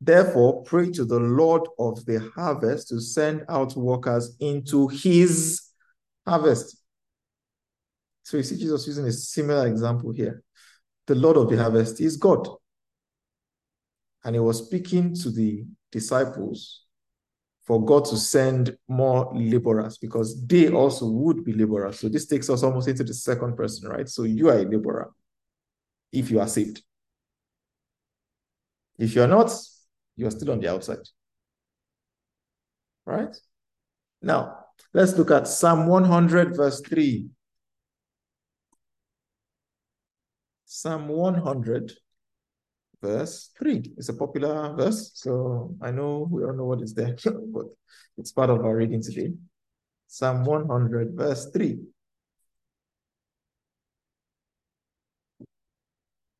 Therefore, 0.00 0.62
pray 0.64 0.90
to 0.90 1.04
the 1.04 1.20
Lord 1.20 1.62
of 1.78 2.04
the 2.04 2.30
harvest 2.34 2.88
to 2.88 3.00
send 3.00 3.44
out 3.48 3.76
workers 3.76 4.36
into 4.40 4.88
his 4.88 5.62
harvest. 6.26 6.76
So 8.24 8.36
you 8.36 8.42
see 8.42 8.56
Jesus 8.56 8.86
using 8.86 9.06
a 9.06 9.12
similar 9.12 9.66
example 9.66 10.12
here. 10.12 10.42
The 11.06 11.14
Lord 11.14 11.36
of 11.36 11.48
the 11.48 11.56
harvest 11.56 12.00
is 12.00 12.16
God. 12.16 12.48
And 14.24 14.36
he 14.36 14.40
was 14.40 14.66
speaking 14.66 15.14
to 15.16 15.30
the 15.30 15.64
disciples 15.90 16.84
for 17.64 17.84
God 17.84 18.04
to 18.06 18.16
send 18.16 18.76
more 18.88 19.32
laborers 19.34 19.98
because 19.98 20.44
they 20.46 20.68
also 20.68 21.06
would 21.06 21.44
be 21.44 21.52
laborers. 21.52 22.00
So 22.00 22.08
this 22.08 22.26
takes 22.26 22.50
us 22.50 22.62
almost 22.62 22.88
into 22.88 23.04
the 23.04 23.14
second 23.14 23.56
person, 23.56 23.88
right? 23.88 24.08
So 24.08 24.24
you 24.24 24.48
are 24.48 24.58
a 24.58 24.64
laborer 24.64 25.10
if 26.12 26.30
you 26.30 26.40
are 26.40 26.48
saved. 26.48 26.82
If 28.98 29.14
you 29.14 29.22
are 29.22 29.28
not, 29.28 29.50
you 30.16 30.26
are 30.26 30.30
still 30.30 30.52
on 30.52 30.60
the 30.60 30.70
outside. 30.70 31.08
Right? 33.06 33.34
Now, 34.20 34.58
let's 34.92 35.16
look 35.16 35.30
at 35.30 35.48
Psalm 35.48 35.86
100, 35.86 36.56
verse 36.56 36.80
3. 36.80 37.28
Psalm 40.64 41.08
100, 41.08 41.92
verse 43.02 43.50
3. 43.58 43.92
It's 43.96 44.08
a 44.08 44.14
popular 44.14 44.74
verse, 44.76 45.10
so 45.14 45.74
I 45.82 45.90
know 45.90 46.28
we 46.30 46.44
all 46.44 46.52
know 46.52 46.66
what 46.66 46.82
is 46.82 46.94
there, 46.94 47.16
but 47.24 47.66
it's 48.16 48.32
part 48.32 48.50
of 48.50 48.64
our 48.64 48.76
reading 48.76 49.02
today. 49.02 49.32
Psalm 50.06 50.44
100, 50.44 51.14
verse 51.14 51.50
3. 51.52 51.78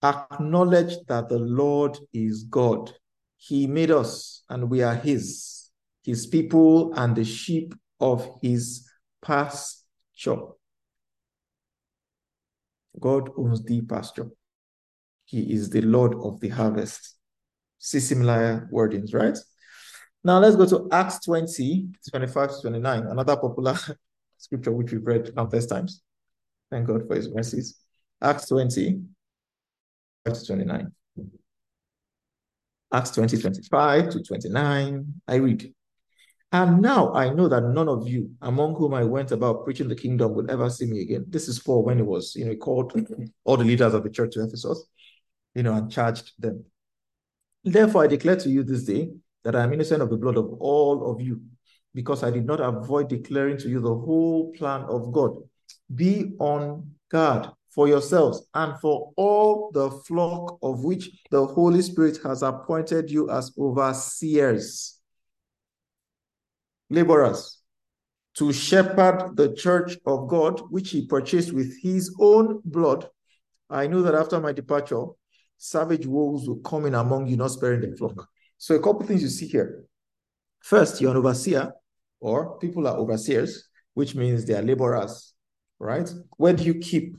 Acknowledge 0.02 0.97
that 1.06 1.28
the 1.28 1.38
Lord 1.38 1.99
is 2.12 2.44
God. 2.44 2.92
He 3.37 3.66
made 3.66 3.90
us, 3.90 4.42
and 4.49 4.68
we 4.68 4.82
are 4.82 4.94
His, 4.94 5.71
His 6.02 6.26
people, 6.26 6.92
and 6.94 7.14
the 7.14 7.25
sheep 7.25 7.75
of 8.00 8.28
His 8.42 8.88
pasture. 9.21 10.42
God 13.00 13.30
owns 13.37 13.64
the 13.64 13.80
pasture. 13.82 14.30
He 15.25 15.52
is 15.52 15.71
the 15.71 15.82
Lord 15.82 16.14
of 16.14 16.40
the 16.40 16.49
harvest. 16.49 17.16
See 17.78 18.00
similar 18.00 18.68
wordings, 18.73 19.14
right? 19.14 19.38
Now 20.25 20.38
let's 20.38 20.56
go 20.56 20.66
to 20.66 20.88
Acts 20.92 21.21
20, 21.25 21.88
25 22.11 22.50
to 22.50 22.61
29, 22.62 23.06
another 23.06 23.37
popular 23.37 23.76
scripture 24.37 24.73
which 24.73 24.92
we've 24.92 25.06
read 25.06 25.35
countless 25.35 25.66
times. 25.66 26.02
Thank 26.71 26.87
God 26.87 27.06
for 27.06 27.16
his 27.16 27.29
mercies. 27.29 27.79
Acts 28.20 28.46
20, 28.48 29.03
29. 30.24 30.92
Acts 32.92 33.11
20, 33.12 33.38
25 33.38 34.11
to 34.11 34.22
29. 34.22 35.14
I 35.26 35.35
read. 35.37 35.72
And 36.52 36.82
now 36.82 37.14
I 37.14 37.30
know 37.30 37.48
that 37.48 37.62
none 37.62 37.88
of 37.88 38.06
you 38.06 38.30
among 38.42 38.74
whom 38.74 38.92
I 38.92 39.04
went 39.04 39.32
about 39.32 39.64
preaching 39.64 39.88
the 39.88 39.96
kingdom 39.96 40.35
will 40.35 40.50
ever 40.50 40.68
see 40.68 40.85
me 40.85 41.00
again. 41.00 41.24
This 41.28 41.48
is 41.48 41.58
for 41.58 41.82
when 41.82 41.98
it 41.98 42.06
was, 42.06 42.37
you 42.37 42.44
know, 42.44 42.50
he 42.50 42.56
called 42.56 42.92
all 43.44 43.56
the 43.56 43.64
leaders 43.64 43.94
of 43.94 44.02
the 44.02 44.11
church 44.11 44.35
to 44.35 44.44
Ephesus 44.44 44.85
you 45.54 45.62
know, 45.62 45.74
and 45.74 45.90
charged 45.90 46.32
them. 46.38 46.64
Therefore, 47.64 48.04
I 48.04 48.06
declare 48.06 48.37
to 48.37 48.48
you 48.48 48.62
this 48.64 48.85
day 48.85 49.11
that 49.44 49.54
I 49.54 49.62
am 49.62 49.72
innocent 49.72 50.02
of 50.02 50.11
the 50.11 50.16
blood 50.16 50.37
of 50.37 50.52
all 50.61 51.11
of 51.11 51.20
you, 51.20 51.42
because 51.94 52.22
I 52.22 52.30
did 52.30 52.46
not 52.46 52.61
avoid 52.61 53.08
declaring 53.08 53.58
to 53.58 53.68
you 53.68 53.80
the 53.80 53.94
whole 53.94 54.52
plan 54.52 54.82
of 54.82 55.12
God. 55.12 55.37
Be 55.94 56.35
on 56.38 56.92
guard 57.11 57.50
for 57.74 57.88
yourselves 57.88 58.46
and 58.54 58.78
for 58.80 59.12
all 59.16 59.70
the 59.72 59.90
flock 59.90 60.58
of 60.62 60.85
which 60.85 61.11
the 61.30 61.44
Holy 61.44 61.80
Spirit 61.80 62.18
has 62.22 62.42
appointed 62.42 63.11
you 63.11 63.30
as 63.30 63.52
overseers, 63.58 64.98
laborers, 66.90 67.58
to 68.35 68.52
shepherd 68.52 69.37
the 69.37 69.54
church 69.54 69.96
of 70.06 70.28
God, 70.28 70.61
which 70.70 70.90
he 70.90 71.06
purchased 71.06 71.52
with 71.52 71.72
his 71.82 72.14
own 72.20 72.61
blood. 72.64 73.08
I 73.70 73.87
know 73.87 74.02
that 74.02 74.14
after 74.14 74.38
my 74.40 74.52
departure, 74.52 75.04
savage 75.56 76.06
wolves 76.06 76.48
will 76.48 76.61
come 76.61 76.87
in 76.87 76.94
among 76.94 77.26
you, 77.26 77.37
not 77.37 77.52
sparing 77.52 77.80
the 77.80 77.96
flock. 77.96 78.28
So 78.58 78.74
a 78.74 78.80
couple 78.80 79.06
things 79.06 79.22
you 79.22 79.28
see 79.28 79.48
here. 79.48 79.85
First, 80.61 81.00
you're 81.00 81.11
an 81.11 81.16
overseer, 81.16 81.72
or 82.20 82.58
people 82.58 82.87
are 82.87 82.96
overseers, 82.96 83.68
which 83.94 84.14
means 84.14 84.44
they 84.44 84.54
are 84.54 84.62
laborers, 84.62 85.35
right? 85.78 86.11
Where 86.37 86.52
do 86.52 86.64
you 86.64 86.74
keep 86.74 87.16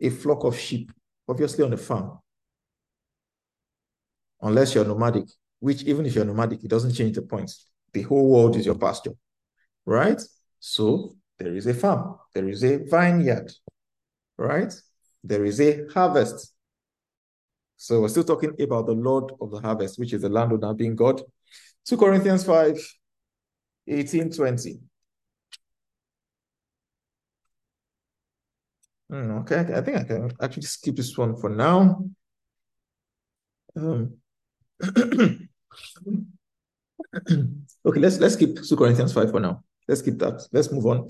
a 0.00 0.10
flock 0.10 0.44
of 0.44 0.58
sheep? 0.58 0.92
Obviously 1.28 1.64
on 1.64 1.72
a 1.72 1.76
farm. 1.76 2.18
Unless 4.40 4.74
you're 4.74 4.84
nomadic, 4.84 5.28
which 5.60 5.82
even 5.82 6.06
if 6.06 6.14
you're 6.14 6.24
nomadic, 6.24 6.62
it 6.62 6.70
doesn't 6.70 6.94
change 6.94 7.16
the 7.16 7.22
point. 7.22 7.52
The 7.92 8.02
whole 8.02 8.30
world 8.30 8.56
is 8.56 8.66
your 8.66 8.76
pasture, 8.76 9.14
right? 9.84 10.20
So 10.60 11.16
there 11.38 11.54
is 11.54 11.66
a 11.66 11.74
farm, 11.74 12.16
there 12.34 12.48
is 12.48 12.62
a 12.64 12.78
vineyard, 12.78 13.50
right? 14.36 14.72
There 15.24 15.44
is 15.44 15.60
a 15.60 15.86
harvest, 15.92 16.52
so 17.80 18.00
we're 18.00 18.08
still 18.08 18.24
talking 18.24 18.60
about 18.60 18.86
the 18.86 18.92
Lord 18.92 19.32
of 19.40 19.52
the 19.52 19.60
harvest, 19.60 20.00
which 20.00 20.12
is 20.12 20.22
the 20.22 20.28
landowner 20.28 20.74
being 20.74 20.96
God. 20.96 21.22
2 21.86 21.96
Corinthians 21.96 22.44
5, 22.44 22.76
18, 23.86 24.32
20. 24.32 24.80
Mm, 29.10 29.40
okay, 29.40 29.60
I 29.74 29.80
think 29.80 29.96
I 29.96 30.04
can 30.04 30.32
actually 30.40 30.62
skip 30.64 30.96
this 30.96 31.16
one 31.16 31.36
for 31.36 31.48
now. 31.48 32.04
Um, 33.76 34.18
okay, 37.86 38.00
let's 38.00 38.18
let's 38.18 38.36
keep 38.36 38.62
2 38.62 38.76
Corinthians 38.76 39.12
5 39.12 39.30
for 39.30 39.40
now. 39.40 39.64
Let's 39.86 40.02
keep 40.02 40.18
that. 40.18 40.46
Let's 40.52 40.70
move 40.70 40.86
on. 40.86 41.06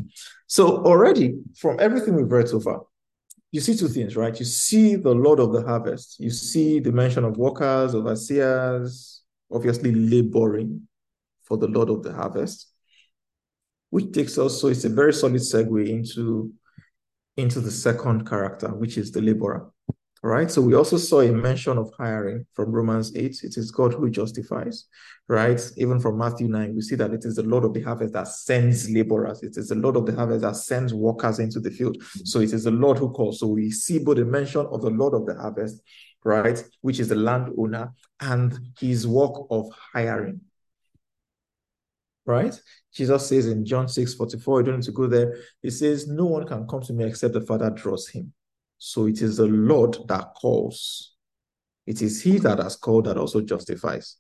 So 0.46 0.84
already 0.84 1.40
from 1.56 1.78
everything 1.80 2.14
we've 2.14 2.30
read 2.30 2.48
so 2.48 2.60
far, 2.60 2.82
you 3.50 3.60
see 3.60 3.74
two 3.74 3.88
things, 3.88 4.14
right? 4.16 4.38
You 4.38 4.44
see 4.44 4.94
the 4.94 5.14
Lord 5.14 5.40
of 5.40 5.52
the 5.52 5.62
harvest. 5.62 6.20
You 6.20 6.30
see 6.30 6.78
the 6.78 6.92
mention 6.92 7.24
of 7.24 7.36
workers, 7.36 7.94
overseers, 7.94 9.22
obviously 9.50 9.92
laboring 9.92 10.86
for 11.42 11.56
the 11.56 11.66
Lord 11.66 11.88
of 11.88 12.02
the 12.02 12.12
harvest, 12.12 12.68
which 13.90 14.12
takes 14.12 14.38
us, 14.38 14.60
so 14.60 14.68
it's 14.68 14.84
a 14.84 14.90
very 14.90 15.14
solid 15.14 15.40
segue 15.40 15.88
into, 15.88 16.52
into 17.38 17.60
the 17.60 17.70
second 17.70 18.28
character, 18.28 18.68
which 18.68 18.98
is 18.98 19.12
the 19.12 19.22
laborer. 19.22 19.70
Right. 20.20 20.50
So 20.50 20.60
we 20.60 20.74
also 20.74 20.96
saw 20.96 21.20
a 21.20 21.30
mention 21.30 21.78
of 21.78 21.92
hiring 21.96 22.44
from 22.52 22.72
Romans 22.72 23.14
8. 23.14 23.44
It 23.44 23.56
is 23.56 23.70
God 23.70 23.94
who 23.94 24.10
justifies, 24.10 24.86
right? 25.28 25.60
Even 25.76 26.00
from 26.00 26.18
Matthew 26.18 26.48
9, 26.48 26.74
we 26.74 26.80
see 26.82 26.96
that 26.96 27.12
it 27.12 27.24
is 27.24 27.36
the 27.36 27.44
Lord 27.44 27.64
of 27.64 27.72
the 27.72 27.82
harvest 27.82 28.14
that 28.14 28.26
sends 28.26 28.90
laborers. 28.90 29.44
It 29.44 29.56
is 29.56 29.68
the 29.68 29.76
Lord 29.76 29.94
of 29.94 30.06
the 30.06 30.16
harvest 30.16 30.42
that 30.42 30.56
sends 30.56 30.92
workers 30.92 31.38
into 31.38 31.60
the 31.60 31.70
field. 31.70 32.02
So 32.24 32.40
it 32.40 32.52
is 32.52 32.64
the 32.64 32.72
Lord 32.72 32.98
who 32.98 33.10
calls. 33.10 33.38
So 33.38 33.46
we 33.46 33.70
see 33.70 34.00
both 34.00 34.16
the 34.16 34.24
mention 34.24 34.66
of 34.66 34.82
the 34.82 34.90
Lord 34.90 35.14
of 35.14 35.24
the 35.24 35.40
harvest, 35.40 35.80
right? 36.24 36.60
Which 36.80 36.98
is 36.98 37.08
the 37.08 37.14
landowner, 37.14 37.92
and 38.20 38.58
his 38.80 39.06
work 39.06 39.46
of 39.50 39.66
hiring. 39.94 40.40
Right? 42.28 42.60
Jesus 42.92 43.26
says 43.26 43.46
in 43.46 43.64
John 43.64 43.88
6 43.88 44.14
44, 44.14 44.60
you 44.60 44.66
don't 44.66 44.76
need 44.76 44.84
to 44.84 44.92
go 44.92 45.06
there. 45.06 45.38
He 45.62 45.70
says, 45.70 46.06
No 46.06 46.26
one 46.26 46.46
can 46.46 46.66
come 46.68 46.82
to 46.82 46.92
me 46.92 47.04
except 47.04 47.32
the 47.32 47.40
Father 47.40 47.70
draws 47.70 48.06
him. 48.08 48.34
So 48.76 49.06
it 49.06 49.22
is 49.22 49.38
the 49.38 49.46
Lord 49.46 49.96
that 50.08 50.34
calls. 50.34 51.14
It 51.86 52.02
is 52.02 52.22
He 52.22 52.38
that 52.40 52.58
has 52.58 52.76
called 52.76 53.06
that 53.06 53.16
also 53.16 53.40
justifies 53.40 54.16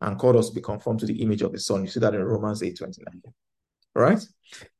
and 0.00 0.18
called 0.18 0.34
us 0.34 0.48
to 0.48 0.54
be 0.54 0.60
conformed 0.60 0.98
to 1.00 1.06
the 1.06 1.22
image 1.22 1.42
of 1.42 1.52
His 1.52 1.64
Son. 1.64 1.82
You 1.82 1.88
see 1.88 2.00
that 2.00 2.12
in 2.12 2.24
Romans 2.24 2.60
8 2.60 2.76
29. 2.76 3.22
All 3.94 4.02
right. 4.02 4.20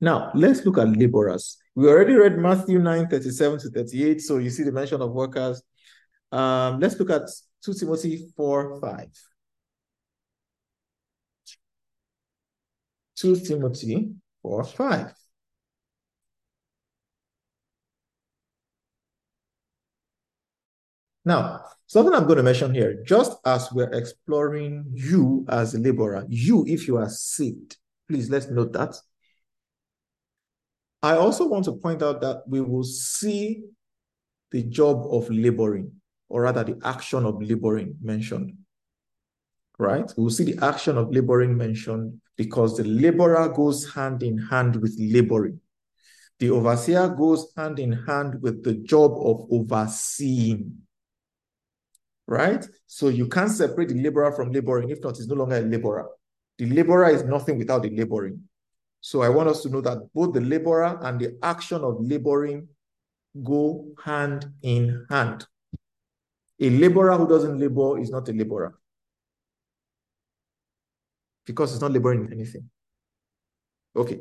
Now 0.01 0.33
let's 0.35 0.67
look 0.67 0.79
at 0.79 0.89
laborers. 0.89 1.59
We 1.77 1.87
already 1.87 2.15
read 2.15 2.39
Matthew 2.39 2.81
9 2.81 3.07
37 3.07 3.61
to 3.61 3.71
38. 3.71 4.21
So 4.21 4.39
you 4.39 4.51
see 4.51 4.65
the 4.65 4.73
mention 4.73 5.01
of 5.01 5.13
workers. 5.13 5.63
Um, 6.33 6.81
let's 6.81 6.99
look 6.99 7.11
at 7.11 7.31
2 7.65 7.75
Timothy 7.75 8.33
4 8.37 8.81
5. 8.81 9.34
2 13.17 13.41
Timothy 13.41 14.15
4 14.43 14.65
5. 14.65 15.15
Now, 21.25 21.65
something 21.87 22.15
I'm 22.15 22.25
going 22.25 22.37
to 22.37 22.43
mention 22.43 22.75
here, 22.75 23.03
just 23.05 23.39
as 23.47 23.73
we're 23.73 23.93
exploring 23.93 24.85
you 24.93 25.47
as 25.49 25.75
a 25.75 25.79
laborer, 25.79 26.27
you, 26.29 26.65
if 26.67 26.87
you 26.87 26.99
are 26.99 27.09
saved, 27.09 27.79
please 28.09 28.29
let's 28.29 28.51
note 28.51 28.73
that. 28.75 28.95
I 31.03 31.17
also 31.17 31.47
want 31.47 31.65
to 31.67 31.73
point 31.73 32.03
out 32.03 32.21
that 32.21 32.43
we 32.47 32.61
will 32.61 32.85
see 32.85 33.65
the 34.51 34.63
job 34.65 35.07
of 35.11 35.31
laboring, 35.31 35.93
or 36.29 36.43
rather 36.43 36.65
the 36.65 36.81
action 36.85 37.25
of 37.25 37.43
laboring 37.43 37.97
mentioned. 38.03 38.57
Right? 39.79 40.11
We'll 40.17 40.31
see 40.31 40.45
the 40.45 40.65
action 40.65 40.97
of 40.97 41.11
laboring 41.11 41.57
mentioned 41.57 42.21
because 42.37 42.77
the 42.77 42.85
laborer 42.85 43.49
goes 43.49 43.93
hand 43.93 44.23
in 44.23 44.39
hand 44.39 44.77
with 44.77 44.97
laboring. 44.99 45.61
The 46.39 46.51
overseer 46.51 47.09
goes 47.09 47.53
hand 47.57 47.79
in 47.79 47.93
hand 47.93 48.41
with 48.43 48.63
the 48.65 48.75
job 48.75 49.13
of 49.13 49.47
overseeing 49.51 50.85
right? 52.27 52.67
So 52.87 53.09
you 53.09 53.29
can't 53.29 53.51
separate 53.51 53.89
the 53.89 54.01
laborer 54.01 54.33
from 54.33 54.53
laboring. 54.53 54.91
If 54.91 55.03
not, 55.03 55.11
it's 55.11 55.27
no 55.27 55.35
longer 55.35 55.57
a 55.57 55.61
laborer. 55.61 56.09
The 56.59 56.67
laborer 56.67 57.11
is 57.11 57.25
nothing 57.25 57.59
without 57.59 57.83
the 57.83 57.91
laboring. 57.91 58.41
So 59.01 59.23
I 59.23 59.29
want 59.29 59.49
us 59.49 59.63
to 59.63 59.69
know 59.69 59.81
that 59.83 59.99
both 60.15 60.33
the 60.33 60.41
laborer 60.41 60.99
and 61.03 61.21
the 61.21 61.37
action 61.43 61.83
of 61.83 61.97
laboring 62.01 62.69
go 63.43 63.87
hand 64.03 64.47
in 64.63 65.07
hand. 65.11 65.47
A 66.61 66.71
laborer 66.71 67.17
who 67.17 67.29
doesn't 67.29 67.59
labor 67.59 67.99
is 67.99 68.11
not 68.11 68.29
a 68.29 68.33
laborer 68.33 68.79
because 71.47 71.73
it's 71.73 71.83
not 71.83 71.93
laboring 71.93 72.29
anything. 72.33 72.69
Okay. 73.97 74.21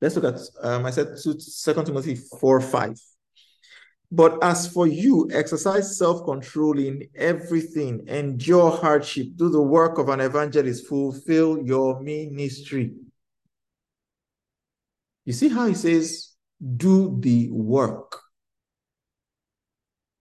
Let's 0.00 0.16
look 0.16 0.34
at, 0.34 0.40
um, 0.62 0.86
I 0.86 0.90
said 0.90 1.16
2 1.22 1.84
Timothy 1.84 2.14
4 2.14 2.60
5. 2.60 2.96
But 4.12 4.42
as 4.42 4.66
for 4.66 4.86
you, 4.88 5.30
exercise 5.32 5.96
self 5.96 6.24
control 6.24 6.78
in 6.78 7.08
everything, 7.14 8.08
endure 8.08 8.70
hardship, 8.70 9.28
do 9.36 9.48
the 9.48 9.62
work 9.62 9.98
of 9.98 10.08
an 10.08 10.20
evangelist, 10.20 10.88
fulfill 10.88 11.62
your 11.64 12.00
ministry. 12.00 12.92
You 15.24 15.32
see 15.32 15.48
how 15.48 15.66
he 15.66 15.74
says, 15.74 16.34
do 16.76 17.18
the 17.20 17.50
work, 17.52 18.18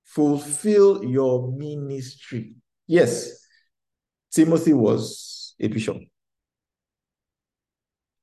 fulfill 0.04 1.04
your 1.04 1.52
ministry. 1.52 2.56
Yes, 2.86 3.44
Timothy 4.32 4.74
was 4.74 5.29
a 5.60 5.68
bishop. 5.68 5.98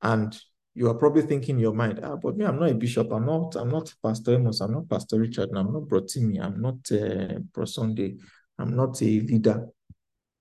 And 0.03 0.39
you 0.75 0.89
are 0.89 0.95
probably 0.95 1.23
thinking 1.23 1.57
in 1.57 1.61
your 1.61 1.75
mind, 1.75 2.01
ah, 2.03 2.17
but 2.17 2.37
me, 2.37 2.45
I'm 2.45 2.61
not 2.61 2.71
a 2.71 2.75
bishop. 2.75 3.11
I'm 3.11 3.27
not, 3.27 3.57
I'm 3.57 3.71
not 3.71 3.93
Pastor 4.03 4.35
Amos. 4.35 4.61
I'm 4.61 4.73
not 4.73 4.89
Pastor 4.89 5.19
Richard. 5.19 5.49
I'm 5.55 5.73
not 5.73 5.85
Brotimi. 5.85 6.39
I'm 6.41 6.61
not 6.61 6.77
uh, 6.93 7.39
Pro 7.53 7.65
Sunday. 7.65 8.17
I'm 8.59 8.77
not 8.77 9.01
a 9.01 9.05
leader. 9.05 9.67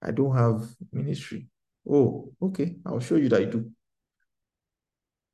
I 0.01 0.12
don't 0.12 0.36
have 0.36 0.67
ministry. 0.91 1.47
Oh, 1.89 2.34
okay. 2.41 2.75
I'll 2.86 2.99
show 2.99 3.15
you 3.15 3.29
that 3.29 3.41
I 3.41 3.45
do. 3.45 3.71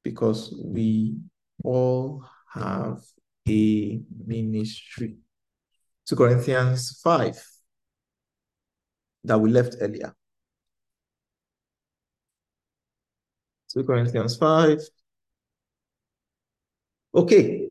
Because 0.03 0.53
we 0.63 1.17
all 1.63 2.23
have 2.53 3.01
a 3.47 4.01
ministry. 4.25 5.17
2 6.05 6.15
Corinthians 6.15 6.99
5 7.03 7.43
that 9.23 9.39
we 9.39 9.49
left 9.49 9.75
earlier. 9.81 10.13
2 13.73 13.83
Corinthians 13.83 14.35
5. 14.37 14.79
Okay. 17.13 17.69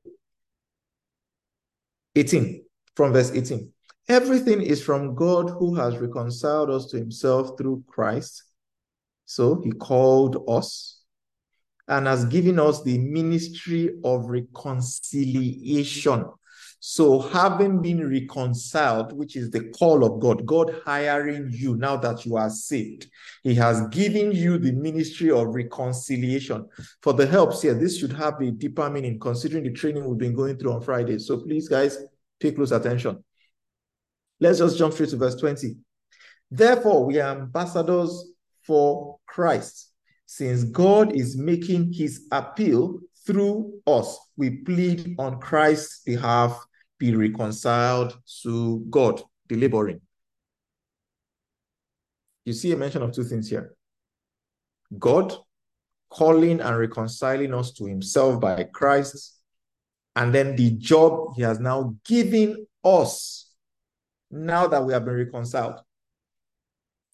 18, 2.16 2.64
from 2.96 3.12
verse 3.12 3.30
18. 3.32 3.72
Everything 4.08 4.62
is 4.62 4.82
from 4.82 5.14
God 5.14 5.50
who 5.50 5.74
has 5.76 5.98
reconciled 5.98 6.70
us 6.70 6.86
to 6.86 6.98
himself 6.98 7.56
through 7.56 7.84
Christ. 7.86 8.42
So 9.26 9.60
he 9.62 9.70
called 9.70 10.44
us 10.48 11.02
and 11.86 12.06
has 12.06 12.24
given 12.24 12.58
us 12.58 12.82
the 12.82 12.98
ministry 12.98 13.90
of 14.04 14.26
reconciliation. 14.26 16.24
So, 16.82 17.20
having 17.20 17.82
been 17.82 18.08
reconciled, 18.08 19.12
which 19.12 19.36
is 19.36 19.50
the 19.50 19.68
call 19.78 20.02
of 20.02 20.18
God, 20.18 20.46
God 20.46 20.80
hiring 20.86 21.50
you 21.52 21.76
now 21.76 21.98
that 21.98 22.24
you 22.24 22.38
are 22.38 22.48
saved, 22.48 23.06
He 23.42 23.54
has 23.56 23.86
given 23.88 24.32
you 24.32 24.56
the 24.56 24.72
ministry 24.72 25.30
of 25.30 25.54
reconciliation. 25.54 26.66
For 27.02 27.12
the 27.12 27.26
helps 27.26 27.60
here, 27.60 27.74
this 27.74 27.98
should 27.98 28.14
have 28.14 28.40
a 28.40 28.50
deeper 28.50 28.88
meaning 28.88 29.18
considering 29.18 29.64
the 29.64 29.72
training 29.72 30.08
we've 30.08 30.16
been 30.16 30.34
going 30.34 30.56
through 30.56 30.72
on 30.72 30.80
Friday. 30.80 31.18
So, 31.18 31.40
please, 31.40 31.68
guys, 31.68 31.98
pay 32.40 32.52
close 32.52 32.72
attention. 32.72 33.22
Let's 34.40 34.58
just 34.58 34.78
jump 34.78 34.94
straight 34.94 35.10
to 35.10 35.18
verse 35.18 35.34
20. 35.34 35.76
Therefore, 36.50 37.04
we 37.04 37.20
are 37.20 37.36
ambassadors 37.36 38.32
for 38.66 39.18
Christ, 39.26 39.92
since 40.24 40.64
God 40.64 41.14
is 41.14 41.36
making 41.36 41.92
his 41.92 42.26
appeal 42.32 43.00
through 43.26 43.82
us. 43.86 44.18
We 44.38 44.62
plead 44.62 45.16
on 45.18 45.40
Christ's 45.40 46.00
behalf 46.04 46.58
be 47.00 47.16
reconciled 47.16 48.16
to 48.42 48.84
God, 48.90 49.22
deliberate. 49.48 50.02
You 52.44 52.52
see 52.52 52.70
a 52.72 52.76
mention 52.76 53.02
of 53.02 53.12
two 53.12 53.24
things 53.24 53.48
here 53.48 53.74
God 54.96 55.34
calling 56.10 56.60
and 56.60 56.78
reconciling 56.78 57.54
us 57.54 57.72
to 57.72 57.86
himself 57.86 58.40
by 58.40 58.64
Christ, 58.64 59.40
and 60.14 60.32
then 60.34 60.54
the 60.56 60.72
job 60.72 61.34
he 61.36 61.42
has 61.42 61.58
now 61.58 61.96
given 62.04 62.66
us 62.84 63.52
now 64.30 64.66
that 64.66 64.84
we 64.84 64.92
have 64.92 65.04
been 65.04 65.14
reconciled. 65.14 65.80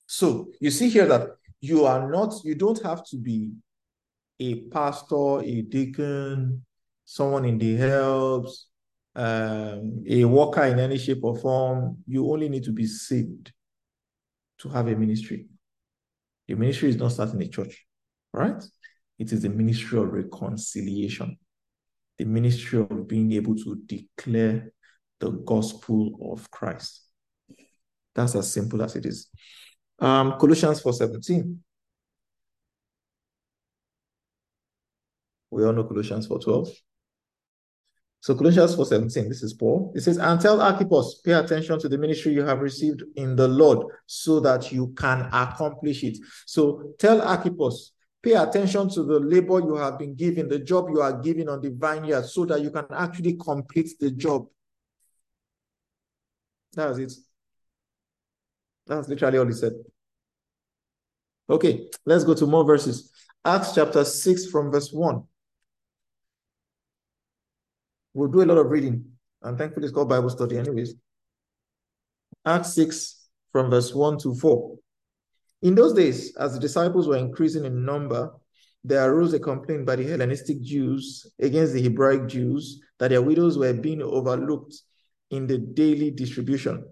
So 0.06 0.48
you 0.60 0.70
see 0.70 0.88
here 0.88 1.06
that 1.06 1.28
you 1.60 1.84
are 1.84 2.10
not, 2.10 2.34
you 2.44 2.54
don't 2.54 2.82
have 2.82 3.06
to 3.06 3.16
be 3.16 3.52
a 4.40 4.62
pastor, 4.70 5.40
a 5.40 5.62
deacon, 5.62 6.64
someone 7.04 7.44
in 7.44 7.58
the 7.58 7.76
helps, 7.76 8.66
um, 9.16 10.04
a 10.06 10.24
worker 10.26 10.64
in 10.64 10.78
any 10.78 10.98
shape 10.98 11.24
or 11.24 11.36
form, 11.38 11.96
you 12.06 12.30
only 12.30 12.50
need 12.50 12.64
to 12.64 12.72
be 12.72 12.86
saved 12.86 13.50
to 14.58 14.68
have 14.68 14.88
a 14.88 14.94
ministry. 14.94 15.46
The 16.46 16.54
ministry 16.54 16.90
is 16.90 16.96
not 16.96 17.12
starting 17.12 17.40
a 17.42 17.48
church, 17.48 17.86
right? 18.32 18.62
It 19.18 19.32
is 19.32 19.40
the 19.40 19.48
ministry 19.48 19.98
of 19.98 20.12
reconciliation, 20.12 21.38
the 22.18 22.26
ministry 22.26 22.78
of 22.78 23.08
being 23.08 23.32
able 23.32 23.56
to 23.56 23.76
declare 23.86 24.70
the 25.18 25.30
gospel 25.30 26.32
of 26.32 26.50
Christ. 26.50 27.02
That's 28.14 28.34
as 28.34 28.52
simple 28.52 28.82
as 28.82 28.96
it 28.96 29.06
is. 29.06 29.28
Um, 29.98 30.38
Colossians 30.38 30.82
4.17. 30.82 31.56
We 35.50 35.64
all 35.64 35.72
know 35.72 35.84
Colossians 35.84 36.28
4.12. 36.28 36.68
So 38.20 38.34
Colossians 38.34 38.74
4.17, 38.74 39.28
this 39.28 39.42
is 39.42 39.54
Paul. 39.54 39.92
It 39.94 40.00
says, 40.00 40.18
and 40.18 40.40
tell 40.40 40.60
Archippus, 40.60 41.20
pay 41.24 41.32
attention 41.32 41.78
to 41.78 41.88
the 41.88 41.96
ministry 41.96 42.32
you 42.32 42.44
have 42.44 42.60
received 42.60 43.04
in 43.14 43.36
the 43.36 43.46
Lord 43.46 43.86
so 44.06 44.40
that 44.40 44.72
you 44.72 44.88
can 44.96 45.28
accomplish 45.32 46.02
it. 46.02 46.18
So 46.44 46.94
tell 46.98 47.22
Archippus, 47.22 47.92
pay 48.22 48.32
attention 48.32 48.88
to 48.90 49.04
the 49.04 49.20
labor 49.20 49.60
you 49.60 49.76
have 49.76 49.98
been 49.98 50.16
given, 50.16 50.48
the 50.48 50.58
job 50.58 50.88
you 50.90 51.00
are 51.00 51.20
given 51.20 51.48
on 51.48 51.60
the 51.60 51.70
vineyard 51.70 52.24
so 52.24 52.44
that 52.46 52.60
you 52.62 52.70
can 52.70 52.86
actually 52.90 53.34
complete 53.34 53.90
the 54.00 54.10
job. 54.10 54.46
That's 56.72 56.98
it. 56.98 57.12
That's 58.86 59.08
literally 59.08 59.38
all 59.38 59.46
he 59.46 59.52
said. 59.52 59.72
Okay, 61.48 61.88
let's 62.04 62.24
go 62.24 62.34
to 62.34 62.46
more 62.46 62.64
verses. 62.64 63.12
Acts 63.44 63.72
chapter 63.74 64.04
6 64.04 64.46
from 64.46 64.72
verse 64.72 64.92
1. 64.92 65.22
We'll 68.16 68.30
do 68.30 68.42
a 68.42 68.46
lot 68.46 68.56
of 68.56 68.70
reading, 68.70 69.04
and 69.42 69.58
thankfully 69.58 69.84
it's 69.84 69.94
called 69.94 70.08
Bible 70.08 70.30
study, 70.30 70.56
anyways. 70.56 70.94
Acts 72.46 72.72
6 72.72 73.28
from 73.52 73.68
verse 73.68 73.94
1 73.94 74.16
to 74.20 74.34
4. 74.34 74.78
In 75.60 75.74
those 75.74 75.92
days, 75.92 76.34
as 76.36 76.54
the 76.54 76.60
disciples 76.60 77.06
were 77.06 77.18
increasing 77.18 77.66
in 77.66 77.84
number, 77.84 78.32
there 78.82 79.12
arose 79.12 79.34
a 79.34 79.38
complaint 79.38 79.84
by 79.84 79.96
the 79.96 80.04
Hellenistic 80.04 80.62
Jews 80.62 81.30
against 81.38 81.74
the 81.74 81.82
Hebraic 81.82 82.26
Jews 82.26 82.80
that 82.98 83.08
their 83.08 83.20
widows 83.20 83.58
were 83.58 83.74
being 83.74 84.00
overlooked 84.00 84.74
in 85.30 85.46
the 85.46 85.58
daily 85.58 86.10
distribution. 86.10 86.86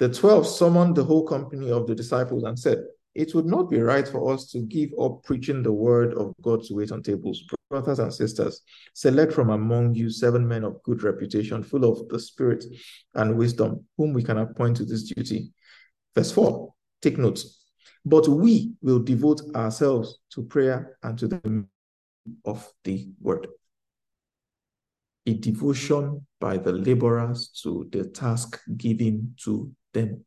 The 0.00 0.08
twelve 0.08 0.48
summoned 0.48 0.96
the 0.96 1.04
whole 1.04 1.24
company 1.28 1.70
of 1.70 1.86
the 1.86 1.94
disciples 1.94 2.42
and 2.42 2.58
said, 2.58 2.78
it 3.16 3.34
would 3.34 3.46
not 3.46 3.70
be 3.70 3.80
right 3.80 4.06
for 4.06 4.32
us 4.32 4.50
to 4.50 4.60
give 4.60 4.90
up 5.00 5.22
preaching 5.24 5.62
the 5.62 5.72
word 5.72 6.12
of 6.14 6.34
God 6.42 6.62
to 6.64 6.74
wait 6.74 6.92
on 6.92 7.02
tables. 7.02 7.42
Brothers 7.70 7.98
and 7.98 8.12
sisters, 8.12 8.62
select 8.94 9.32
from 9.32 9.50
among 9.50 9.94
you 9.94 10.10
seven 10.10 10.46
men 10.46 10.64
of 10.64 10.82
good 10.82 11.02
reputation, 11.02 11.62
full 11.62 11.84
of 11.84 12.06
the 12.08 12.20
Spirit 12.20 12.64
and 13.14 13.36
wisdom, 13.36 13.84
whom 13.96 14.12
we 14.12 14.22
can 14.22 14.38
appoint 14.38 14.76
to 14.76 14.84
this 14.84 15.04
duty. 15.04 15.50
Verse 16.14 16.30
4, 16.30 16.72
take 17.00 17.16
note. 17.16 17.42
But 18.04 18.28
we 18.28 18.72
will 18.82 19.00
devote 19.00 19.40
ourselves 19.54 20.18
to 20.32 20.42
prayer 20.42 20.98
and 21.02 21.18
to 21.18 21.26
the 21.26 21.66
of 22.44 22.70
the 22.84 23.08
word. 23.20 23.48
a 25.26 25.34
devotion 25.34 26.24
by 26.40 26.56
the 26.56 26.72
laborers 26.72 27.48
to 27.62 27.88
the 27.90 28.04
task 28.04 28.60
given 28.76 29.34
to 29.42 29.72
them. 29.92 30.24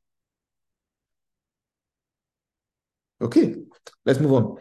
Okay, 3.22 3.56
let's 4.06 4.20
move 4.20 4.34
on. 4.34 4.58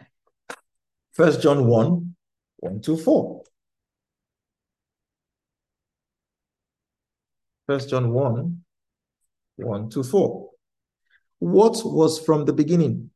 First 1.13 1.41
John 1.41 1.65
1, 1.67 2.15
1 2.57 2.81
to 2.81 2.97
4. 2.97 3.43
First 7.67 7.89
John 7.89 8.11
1, 8.11 8.63
1 9.57 9.89
to 9.91 10.03
4. 10.03 10.49
What 11.39 11.81
was 11.85 12.19
from 12.19 12.45
the 12.45 12.53
beginning? 12.53 13.11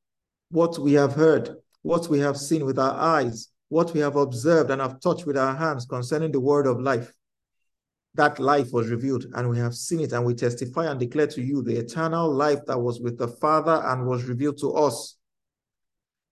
What 0.49 0.79
we 0.79 0.93
have 0.93 1.13
heard, 1.13 1.57
what 1.81 2.07
we 2.07 2.19
have 2.19 2.37
seen 2.37 2.65
with 2.65 2.79
our 2.79 2.93
eyes, 2.93 3.49
what 3.69 3.93
we 3.93 3.99
have 3.99 4.15
observed 4.15 4.69
and 4.69 4.81
have 4.81 5.01
touched 5.01 5.25
with 5.25 5.37
our 5.37 5.55
hands 5.55 5.85
concerning 5.85 6.31
the 6.31 6.39
word 6.39 6.67
of 6.67 6.79
life. 6.79 7.11
That 8.15 8.39
life 8.39 8.71
was 8.71 8.89
revealed, 8.89 9.25
and 9.33 9.49
we 9.49 9.57
have 9.57 9.73
seen 9.73 9.99
it, 9.99 10.13
and 10.13 10.23
we 10.23 10.35
testify 10.35 10.85
and 10.85 10.99
declare 10.99 11.27
to 11.27 11.41
you 11.41 11.63
the 11.63 11.77
eternal 11.77 12.31
life 12.31 12.59
that 12.67 12.79
was 12.79 13.01
with 13.01 13.17
the 13.17 13.27
Father 13.27 13.81
and 13.87 14.05
was 14.05 14.23
revealed 14.25 14.59
to 14.59 14.73
us. 14.73 15.17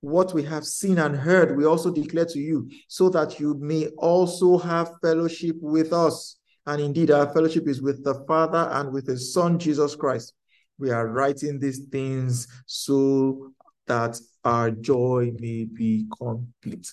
What 0.02 0.34
we 0.34 0.44
have 0.44 0.66
seen 0.66 0.98
and 0.98 1.16
heard, 1.16 1.56
we 1.56 1.66
also 1.66 1.92
declare 1.92 2.26
to 2.26 2.40
you, 2.40 2.70
so 2.88 3.10
that 3.10 3.40
you 3.40 3.56
may 3.56 3.88
also 3.98 4.58
have 4.58 4.92
fellowship 5.02 5.56
with 5.62 5.94
us. 5.94 6.38
And 6.66 6.82
indeed, 6.82 7.12
our 7.12 7.32
fellowship 7.34 7.68
is 7.68 7.82
with 7.82 8.04
the 8.04 8.24
Father 8.28 8.70
and 8.72 8.92
with 8.92 9.08
His 9.08 9.34
Son, 9.34 9.58
Jesus 9.58 9.96
Christ. 9.96 10.34
We 10.80 10.90
are 10.90 11.08
writing 11.08 11.60
these 11.60 11.86
things 11.92 12.48
so 12.66 13.52
that 13.88 14.20
our 14.44 14.72
joy 14.72 15.34
may 15.40 15.66
be 15.66 16.08
complete. 16.18 16.92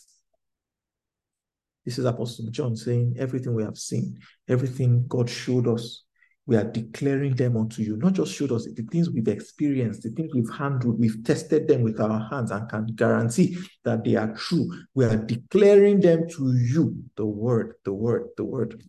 This 1.84 1.98
is 1.98 2.04
Apostle 2.04 2.50
John 2.50 2.76
saying, 2.76 3.16
Everything 3.18 3.54
we 3.54 3.62
have 3.62 3.78
seen, 3.78 4.18
everything 4.46 5.06
God 5.08 5.30
showed 5.30 5.66
us, 5.66 6.04
we 6.48 6.56
are 6.56 6.64
declaring 6.64 7.36
them 7.36 7.58
unto 7.58 7.82
you. 7.82 7.98
Not 7.98 8.14
just 8.14 8.34
showed 8.34 8.52
us 8.52 8.64
the 8.64 8.82
things 8.84 9.10
we've 9.10 9.28
experienced, 9.28 10.02
the 10.02 10.08
things 10.08 10.32
we've 10.32 10.48
handled, 10.48 10.98
we've 10.98 11.22
tested 11.22 11.68
them 11.68 11.82
with 11.82 12.00
our 12.00 12.26
hands 12.30 12.50
and 12.50 12.66
can 12.70 12.86
guarantee 12.86 13.58
that 13.84 14.02
they 14.02 14.16
are 14.16 14.34
true. 14.34 14.66
We 14.94 15.04
are 15.04 15.18
declaring 15.18 16.00
them 16.00 16.26
to 16.26 16.56
you, 16.56 17.04
the 17.16 17.26
word, 17.26 17.74
the 17.84 17.92
word, 17.92 18.28
the 18.38 18.44
word. 18.44 18.82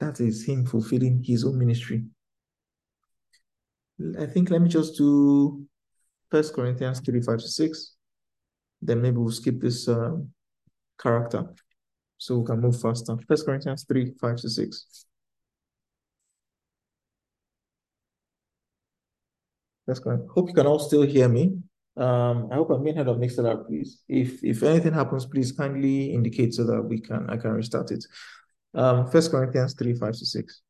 That 0.00 0.20
is 0.20 0.46
Him 0.46 0.64
fulfilling 0.64 1.22
His 1.22 1.44
own 1.44 1.58
ministry. 1.58 2.04
I 4.18 4.24
think 4.24 4.48
let 4.48 4.62
me 4.62 4.70
just 4.70 4.96
do 4.96 5.66
First 6.30 6.54
Corinthians 6.54 7.00
3 7.00 7.20
5 7.20 7.38
to 7.40 7.46
6. 7.46 7.96
Then 8.80 9.02
maybe 9.02 9.18
we'll 9.18 9.32
skip 9.32 9.60
this 9.60 9.86
um, 9.86 10.30
character. 10.98 11.44
So 12.16 12.38
we 12.38 12.46
can 12.46 12.60
move 12.60 12.80
faster. 12.80 13.18
First 13.28 13.44
Corinthians 13.44 13.84
3, 13.84 14.14
5 14.18 14.36
to 14.36 14.48
6. 14.48 15.06
That's 19.90 19.98
correct. 19.98 20.22
Hope 20.32 20.46
you 20.46 20.54
can 20.54 20.68
all 20.68 20.78
still 20.78 21.02
hear 21.02 21.28
me. 21.28 21.58
Um, 21.96 22.48
I 22.52 22.54
hope 22.54 22.70
I'm 22.70 22.84
being 22.84 22.94
heard 22.94 23.08
of 23.08 23.16
Mixlr, 23.16 23.66
please. 23.66 24.02
If 24.08 24.44
if 24.44 24.62
anything 24.62 24.92
happens, 24.92 25.26
please 25.26 25.50
kindly 25.50 26.14
indicate 26.14 26.54
so 26.54 26.62
that 26.62 26.80
we 26.80 27.00
can 27.00 27.28
I 27.28 27.36
can 27.36 27.50
restart 27.50 27.90
it. 27.90 28.04
Um, 28.72 29.10
First 29.10 29.32
Corinthians 29.32 29.74
3, 29.74 29.94
5 29.94 30.12
to 30.12 30.24
6. 30.24 30.62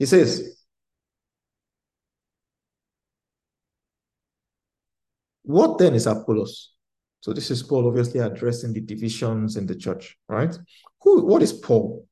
It 0.00 0.06
says, 0.06 0.56
What 5.44 5.78
then 5.78 5.94
is 5.94 6.08
Apollos? 6.08 6.72
So 7.20 7.32
this 7.32 7.48
is 7.52 7.62
Paul 7.62 7.86
obviously 7.86 8.18
addressing 8.18 8.72
the 8.72 8.80
divisions 8.80 9.56
in 9.56 9.66
the 9.66 9.76
church, 9.76 10.18
right? 10.28 10.58
Who, 11.02 11.24
what 11.26 11.42
is 11.42 11.52
Paul? 11.52 12.08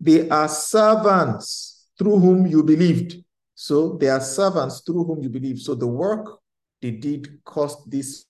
They 0.00 0.28
are 0.28 0.48
servants 0.48 1.86
through 1.96 2.18
whom 2.18 2.48
you 2.48 2.64
believed. 2.64 3.23
So 3.54 3.96
they 4.00 4.08
are 4.08 4.20
servants 4.20 4.82
through 4.84 5.04
whom 5.04 5.22
you 5.22 5.28
believe. 5.28 5.58
So 5.58 5.74
the 5.74 5.86
work 5.86 6.38
they 6.82 6.90
did 6.90 7.42
caused 7.44 7.90
this 7.90 8.24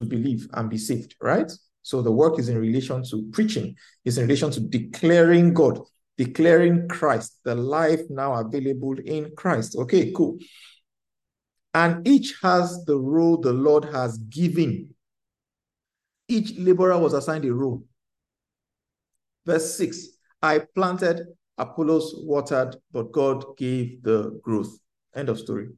to 0.00 0.08
believe 0.08 0.48
and 0.52 0.70
be 0.70 0.78
saved, 0.78 1.16
right? 1.20 1.50
So 1.82 2.00
the 2.00 2.12
work 2.12 2.38
is 2.38 2.48
in 2.48 2.58
relation 2.58 3.02
to 3.10 3.28
preaching, 3.32 3.76
is 4.04 4.16
in 4.18 4.24
relation 4.24 4.50
to 4.52 4.60
declaring 4.60 5.52
God, 5.52 5.80
declaring 6.16 6.88
Christ, 6.88 7.40
the 7.44 7.54
life 7.54 8.00
now 8.08 8.34
available 8.34 8.96
in 9.04 9.32
Christ. 9.36 9.76
Okay, 9.76 10.12
cool. 10.12 10.38
And 11.74 12.06
each 12.06 12.36
has 12.42 12.84
the 12.84 12.96
role 12.96 13.36
the 13.36 13.52
Lord 13.52 13.84
has 13.86 14.16
given 14.18 14.94
each 16.28 16.56
laborer 16.58 16.98
was 16.98 17.12
assigned 17.12 17.44
a 17.44 17.52
role. 17.52 17.84
Verse 19.46 19.76
6 19.76 20.08
I 20.42 20.60
planted, 20.74 21.20
Apollos 21.56 22.14
watered, 22.18 22.76
but 22.92 23.12
God 23.12 23.56
gave 23.56 24.02
the 24.02 24.38
growth. 24.42 24.76
End 25.14 25.28
of 25.28 25.38
story. 25.38 25.68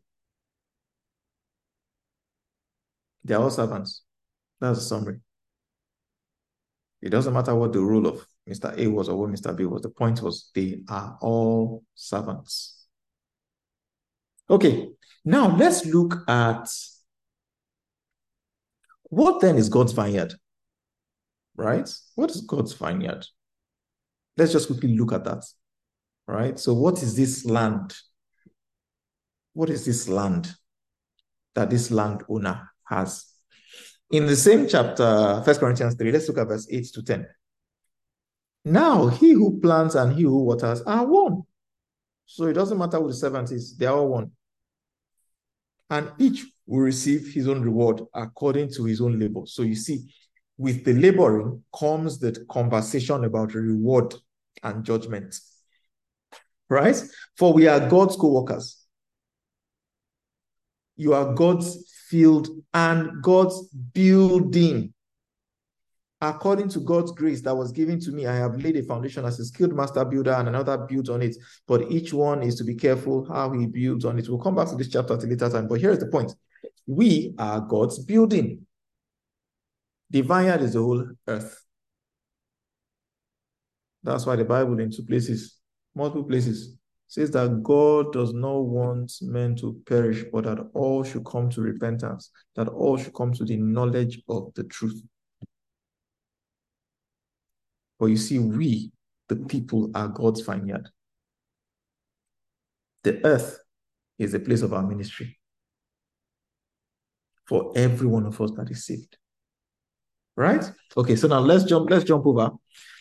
They 3.25 3.35
are 3.35 3.43
all 3.43 3.51
servants. 3.51 4.03
That's 4.61 4.79
a 4.79 4.83
summary. 4.83 5.21
It 7.03 7.11
doesn't 7.11 7.35
matter 7.35 7.55
what 7.55 7.73
the 7.73 7.81
role 7.81 8.07
of 8.07 8.27
Mr. 8.49 8.77
A 8.79 8.87
was 8.87 9.09
or 9.09 9.19
what 9.19 9.31
Mr. 9.31 9.55
B 9.55 9.65
was. 9.67 9.83
The 9.83 9.91
point 9.91 10.23
was 10.23 10.51
they 10.55 10.81
are 10.89 11.19
all 11.21 11.85
servants. 11.95 12.87
Okay, 14.49 14.89
now 15.25 15.57
let's 15.57 15.85
look 15.85 16.17
at 16.29 16.69
what 19.05 19.41
then 19.41 19.57
is 19.57 19.69
God's 19.69 19.93
vineyard? 19.93 20.35
Right? 21.57 21.89
What 22.15 22.31
is 22.31 22.41
God's 22.43 22.73
vineyard? 22.73 23.27
Let's 24.37 24.53
just 24.53 24.69
quickly 24.69 24.97
look 24.97 25.13
at 25.13 25.25
that. 25.25 25.45
Right? 26.27 26.59
So, 26.59 26.75
what 26.75 27.03
is 27.03 27.17
this 27.17 27.45
land? 27.45 27.95
What 29.53 29.71
is 29.71 29.85
this 29.85 30.09
land 30.09 30.53
that 31.55 31.71
this 31.71 31.91
landowner 31.91 32.71
has? 32.85 33.25
In 34.11 34.27
the 34.27 34.37
same 34.37 34.69
chapter, 34.69 35.43
First 35.45 35.61
Corinthians 35.61 35.95
3, 35.95 36.13
let's 36.13 36.29
look 36.29 36.39
at 36.39 36.49
verse 36.49 36.67
8 36.71 36.87
to 36.95 37.03
10. 37.03 37.27
Now, 38.65 39.07
he 39.07 39.33
who 39.33 39.61
plants 39.61 39.95
and 39.95 40.13
he 40.13 40.23
who 40.23 40.45
waters 40.45 40.83
are 40.83 41.07
one. 41.07 41.43
So 42.27 42.47
it 42.47 42.55
doesn't 42.55 42.79
matter 42.79 42.99
who 42.99 43.09
the 43.09 43.15
servant 43.15 43.53
is, 43.53 43.77
they 43.77 43.87
are 43.87 43.97
all 43.97 44.09
one. 44.09 44.33
And 45.89 46.11
each 46.19 46.45
will 46.67 46.81
receive 46.81 47.33
his 47.33 47.49
own 47.49 47.63
reward 47.63 48.03
according 48.13 48.73
to 48.73 48.85
his 48.85 49.01
own 49.01 49.19
labor. 49.19 49.43
So 49.47 49.63
you 49.63 49.77
see, 49.77 50.13
with 50.59 50.85
the 50.85 50.95
laboring 50.95 51.63
comes 51.79 52.19
the 52.19 52.45
conversation 52.51 53.25
about 53.25 53.55
reward 53.55 54.15
and 54.63 54.85
judgment. 54.85 55.37
Right? 56.69 57.01
For 57.37 57.53
we 57.53 57.69
are 57.69 57.89
God's 57.89 58.17
co 58.17 58.33
workers. 58.33 58.85
You 60.97 61.15
are 61.15 61.35
God's 61.35 61.93
field 62.09 62.49
and 62.73 63.23
God's 63.23 63.69
building. 63.69 64.93
According 66.21 66.71
to 66.71 66.81
God's 66.81 67.13
grace 67.13 67.43
that 67.43 67.55
was 67.55 67.73
given 67.73 68.01
to 68.01 68.11
me, 68.11 68.27
I 68.27 68.37
have 68.37 68.57
laid 68.57 68.77
a 68.79 68.83
foundation 68.83 69.27
as 69.27 69.39
a 69.39 69.45
skilled 69.45 69.75
master 69.75 70.03
builder, 70.05 70.33
and 70.33 70.49
another 70.49 70.79
builds 70.79 71.11
on 71.11 71.21
it. 71.21 71.37
But 71.67 71.91
each 71.91 72.15
one 72.15 72.43
is 72.43 72.55
to 72.57 72.65
be 72.65 72.75
careful 72.75 73.27
how 73.27 73.53
he 73.53 73.67
builds 73.67 74.07
on 74.07 74.19
it. 74.19 74.29
We'll 74.29 74.39
come 74.39 74.55
back 74.55 74.69
to 74.69 74.77
this 74.77 74.89
chapter 74.89 75.15
at 75.15 75.23
a 75.23 75.27
later 75.27 75.51
time. 75.51 75.69
But 75.69 75.81
here's 75.81 75.99
the 75.99 76.07
point 76.07 76.33
we 76.87 77.35
are 77.39 77.61
God's 77.61 77.99
building. 77.99 78.67
The 80.09 80.23
vineyard 80.23 80.63
is 80.63 80.73
the 80.73 80.81
whole 80.81 81.07
earth. 81.27 81.63
That's 84.03 84.25
why 84.25 84.37
the 84.37 84.45
Bible, 84.45 84.79
in 84.81 84.91
two 84.91 85.05
places, 85.05 85.56
multiple 85.97 86.25
places, 86.25 86.77
says 87.09 87.31
that 87.33 87.63
God 87.63 88.13
does 88.13 88.33
not 88.33 88.59
want 88.59 89.13
men 89.23 89.57
to 89.57 89.81
perish, 89.87 90.25
but 90.33 90.45
that 90.45 90.59
all 90.75 91.03
should 91.03 91.25
come 91.25 91.49
to 91.51 91.63
repentance, 91.63 92.31
that 92.55 92.69
all 92.69 92.97
should 92.97 93.15
come 93.15 93.33
to 93.33 93.45
the 93.45 93.57
knowledge 93.57 94.23
of 94.29 94.53
the 94.55 94.65
truth. 94.65 95.03
But 97.99 98.07
you 98.07 98.17
see, 98.17 98.39
we, 98.39 98.93
the 99.29 99.37
people, 99.37 99.91
are 99.95 100.09
God's 100.09 100.43
vineyard. 100.43 100.89
The 103.03 103.25
earth 103.25 103.59
is 104.19 104.33
the 104.33 104.41
place 104.41 104.63
of 104.63 104.75
our 104.75 104.83
ministry 104.83 105.39
for 107.47 107.73
every 107.77 108.09
one 108.09 108.27
of 108.27 108.41
us 108.41 108.51
that 108.57 108.71
is 108.71 108.85
saved. 108.85 109.17
Right? 110.37 110.65
Okay, 110.97 111.17
so 111.17 111.29
now 111.29 111.39
let's 111.39 111.65
jump, 111.65 111.89
let's 111.89 112.05
jump 112.05 112.27
over. 112.27 112.51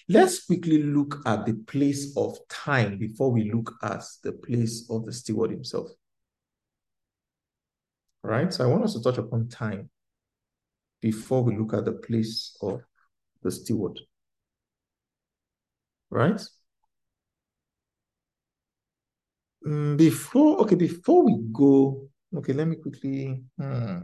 Let's 0.08 0.46
quickly 0.46 0.84
look 0.84 1.22
at 1.26 1.46
the 1.46 1.54
place 1.54 2.16
of 2.16 2.38
time 2.48 2.98
before 3.00 3.32
we 3.32 3.52
look 3.52 3.74
at 3.82 4.04
the 4.24 4.34
place 4.34 4.88
of 4.90 5.06
the 5.06 5.12
steward 5.12 5.52
himself. 5.52 5.90
Right? 8.22 8.54
So 8.54 8.64
I 8.64 8.68
want 8.68 8.84
us 8.84 8.94
to 8.94 9.02
touch 9.02 9.18
upon 9.18 9.50
time 9.50 9.90
before 11.02 11.44
we 11.44 11.58
look 11.58 11.74
at 11.74 11.86
the 11.86 11.94
place 11.94 12.56
of 12.62 12.82
the 13.42 13.52
steward. 13.52 14.00
Right? 16.12 16.42
Mm, 19.66 19.98
before, 19.98 20.62
okay, 20.62 20.76
before 20.76 21.26
we 21.26 21.38
go, 21.52 22.08
okay, 22.36 22.54
let 22.54 22.68
me 22.68 22.76
quickly. 22.76 23.44
Hmm. 23.60 24.00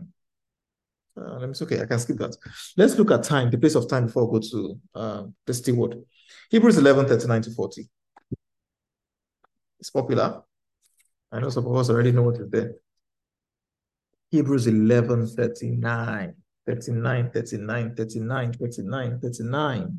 Uh, 1.18 1.40
let 1.40 1.50
me. 1.50 1.56
Okay, 1.62 1.82
I 1.82 1.86
can 1.86 2.00
skip 2.00 2.18
that. 2.18 2.36
Let's 2.78 2.98
look 2.98 3.12
at 3.12 3.24
time, 3.24 3.50
the 3.50 3.58
place 3.58 3.76
of 3.76 3.90
time 3.90 4.06
before 4.06 4.28
I 4.28 4.32
go 4.32 4.40
to 4.40 4.80
uh, 4.96 5.24
the 5.46 5.54
steward. 5.54 6.02
Hebrews 6.50 6.78
11, 6.78 7.08
39 7.08 7.42
to 7.44 7.52
40. 7.52 7.90
It's 9.80 9.90
popular. 9.90 10.44
I 11.32 11.40
know 11.40 11.50
some 11.50 11.66
of 11.66 11.76
us 11.76 11.90
already 11.90 12.12
know 12.12 12.24
what 12.24 12.36
is 12.36 12.50
there. 12.50 12.74
Hebrews 14.30 14.68
11, 14.68 15.28
39, 15.28 16.36
39, 16.66 17.32
39, 17.32 17.96
39, 17.96 18.54
39, 18.54 19.20
39. 19.20 19.98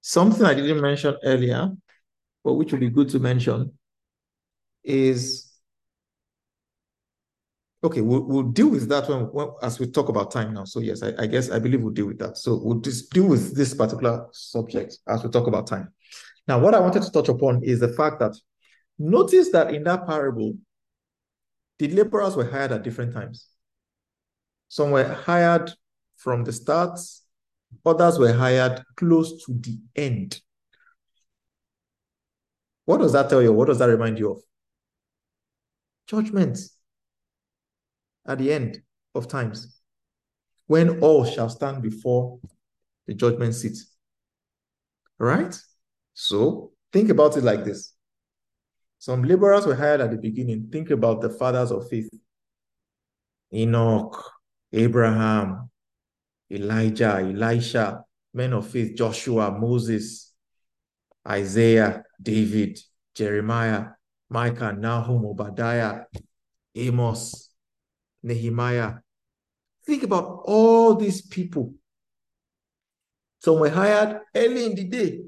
Something 0.00 0.46
I 0.46 0.54
didn't 0.54 0.80
mention 0.80 1.16
earlier, 1.22 1.70
but 2.42 2.54
which 2.54 2.72
would 2.72 2.80
be 2.80 2.88
good 2.88 3.08
to 3.10 3.18
mention, 3.18 3.72
is 4.82 5.49
okay. 7.82 8.00
We'll, 8.00 8.22
we'll 8.22 8.42
deal 8.44 8.68
with 8.68 8.88
that 8.88 9.08
when, 9.08 9.20
when 9.32 9.48
as 9.62 9.78
we 9.78 9.86
talk 9.90 10.08
about 10.08 10.30
time 10.30 10.54
now. 10.54 10.64
So 10.64 10.80
yes, 10.80 11.02
I, 11.02 11.12
I 11.18 11.26
guess 11.26 11.50
I 11.50 11.58
believe 11.58 11.82
we'll 11.82 11.92
deal 11.92 12.06
with 12.06 12.18
that. 12.18 12.36
So 12.36 12.60
we'll 12.62 12.80
just 12.80 13.10
deal 13.12 13.26
with 13.26 13.56
this 13.56 13.74
particular 13.74 14.26
subject 14.32 14.98
as 15.08 15.22
we 15.22 15.30
talk 15.30 15.46
about 15.46 15.66
time. 15.66 15.92
Now, 16.46 16.58
what 16.58 16.74
I 16.74 16.80
wanted 16.80 17.02
to 17.02 17.10
touch 17.10 17.28
upon 17.28 17.62
is 17.62 17.80
the 17.80 17.92
fact 17.92 18.18
that 18.20 18.34
notice 18.98 19.50
that 19.52 19.74
in 19.74 19.84
that 19.84 20.06
parable, 20.06 20.54
the 21.78 21.88
laborers 21.88 22.36
were 22.36 22.50
hired 22.50 22.72
at 22.72 22.82
different 22.82 23.14
times. 23.14 23.46
Some 24.68 24.90
were 24.90 25.04
hired 25.04 25.72
from 26.16 26.44
the 26.44 26.52
start, 26.52 26.98
others 27.84 28.18
were 28.18 28.32
hired 28.32 28.82
close 28.96 29.44
to 29.44 29.54
the 29.54 29.78
end. 29.96 30.40
What 32.84 32.98
does 32.98 33.12
that 33.12 33.30
tell 33.30 33.40
you? 33.40 33.52
What 33.52 33.68
does 33.68 33.78
that 33.78 33.88
remind 33.88 34.18
you 34.18 34.32
of? 34.32 34.42
Judgment 36.06 36.58
at 38.30 38.38
the 38.38 38.52
end 38.52 38.80
of 39.14 39.26
times 39.26 39.80
when 40.66 41.00
all 41.00 41.24
shall 41.24 41.48
stand 41.48 41.82
before 41.82 42.38
the 43.08 43.14
judgment 43.14 43.54
seat. 43.54 43.76
Right? 45.18 45.60
So 46.14 46.70
think 46.92 47.10
about 47.10 47.36
it 47.36 47.42
like 47.42 47.64
this. 47.64 47.92
Some 49.00 49.24
laborers 49.24 49.66
were 49.66 49.74
hired 49.74 50.00
at 50.00 50.12
the 50.12 50.16
beginning. 50.16 50.68
Think 50.70 50.90
about 50.90 51.20
the 51.20 51.30
fathers 51.30 51.72
of 51.72 51.88
faith 51.88 52.08
Enoch, 53.52 54.32
Abraham, 54.72 55.68
Elijah, 56.52 57.16
Elisha, 57.18 58.04
men 58.32 58.52
of 58.52 58.68
faith, 58.68 58.94
Joshua, 58.96 59.50
Moses, 59.50 60.32
Isaiah, 61.26 62.04
David, 62.22 62.78
Jeremiah, 63.12 63.86
Micah, 64.28 64.72
Nahum, 64.72 65.26
Obadiah, 65.26 66.04
Amos, 66.76 67.49
Nehemiah. 68.22 68.94
Think 69.86 70.02
about 70.02 70.42
all 70.44 70.94
these 70.94 71.22
people. 71.22 71.74
Some 73.40 73.60
were 73.60 73.70
hired 73.70 74.20
early 74.34 74.66
in 74.66 74.74
the 74.74 74.84
day. 74.84 75.20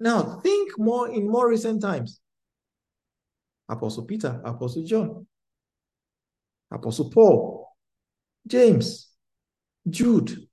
Now, 0.00 0.40
think 0.42 0.78
more 0.78 1.08
in 1.08 1.28
more 1.28 1.48
recent 1.48 1.80
times. 1.82 2.20
Apostle 3.68 4.04
Peter, 4.04 4.40
Apostle 4.44 4.84
John, 4.84 5.26
Apostle 6.70 7.10
Paul, 7.10 7.68
James, 8.46 9.08
Jude. 9.88 10.48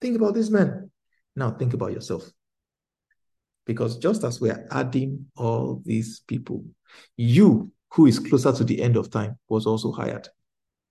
Think 0.00 0.16
about 0.16 0.34
these 0.34 0.50
men. 0.50 0.90
Now, 1.36 1.50
think 1.50 1.74
about 1.74 1.92
yourself. 1.92 2.24
Because 3.66 3.98
just 3.98 4.24
as 4.24 4.40
we 4.40 4.50
are 4.50 4.66
adding 4.70 5.26
all 5.36 5.82
these 5.84 6.20
people, 6.26 6.64
you, 7.16 7.70
who 7.92 8.06
is 8.06 8.18
closer 8.18 8.52
to 8.52 8.64
the 8.64 8.82
end 8.82 8.96
of 8.96 9.10
time, 9.10 9.38
was 9.48 9.66
also 9.66 9.92
hired. 9.92 10.28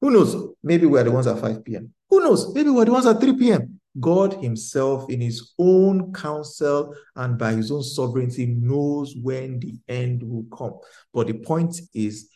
Who 0.02 0.12
knows? 0.12 0.54
Maybe 0.64 0.86
we're 0.86 1.04
the 1.04 1.12
ones 1.12 1.28
at 1.28 1.40
5 1.40 1.64
p.m. 1.64 1.94
Who 2.10 2.22
knows? 2.22 2.54
Maybe 2.54 2.70
we're 2.70 2.86
the 2.86 2.92
ones 2.92 3.06
at 3.06 3.20
3 3.20 3.38
p.m. 3.38 3.80
God 4.00 4.34
Himself, 4.34 5.10
in 5.10 5.20
His 5.22 5.54
own 5.60 6.14
counsel 6.14 6.96
and 7.16 7.38
by 7.38 7.54
His 7.54 7.72
own 7.72 7.84
sovereignty, 7.84 8.46
knows 8.46 9.16
when 9.22 9.60
the 9.60 9.78
end 9.88 10.24
will 10.24 10.46
come. 10.56 10.80
But 11.14 11.28
the 11.28 11.34
point 11.34 11.80
is, 11.94 12.30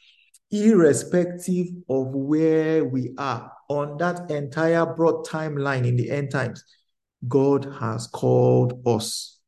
irrespective 0.52 1.67
of 1.89 2.08
where 2.08 2.86
we 2.86 3.13
are 3.17 3.52
on 3.69 3.97
that 3.97 4.30
entire 4.30 4.86
broad 4.86 5.26
timeline 5.26 5.88
in 5.88 5.95
the 5.95 6.12
end 6.12 6.32
times, 6.32 6.63
God 7.28 7.65
has 7.80 8.08
called 8.08 8.82
us. 8.86 9.39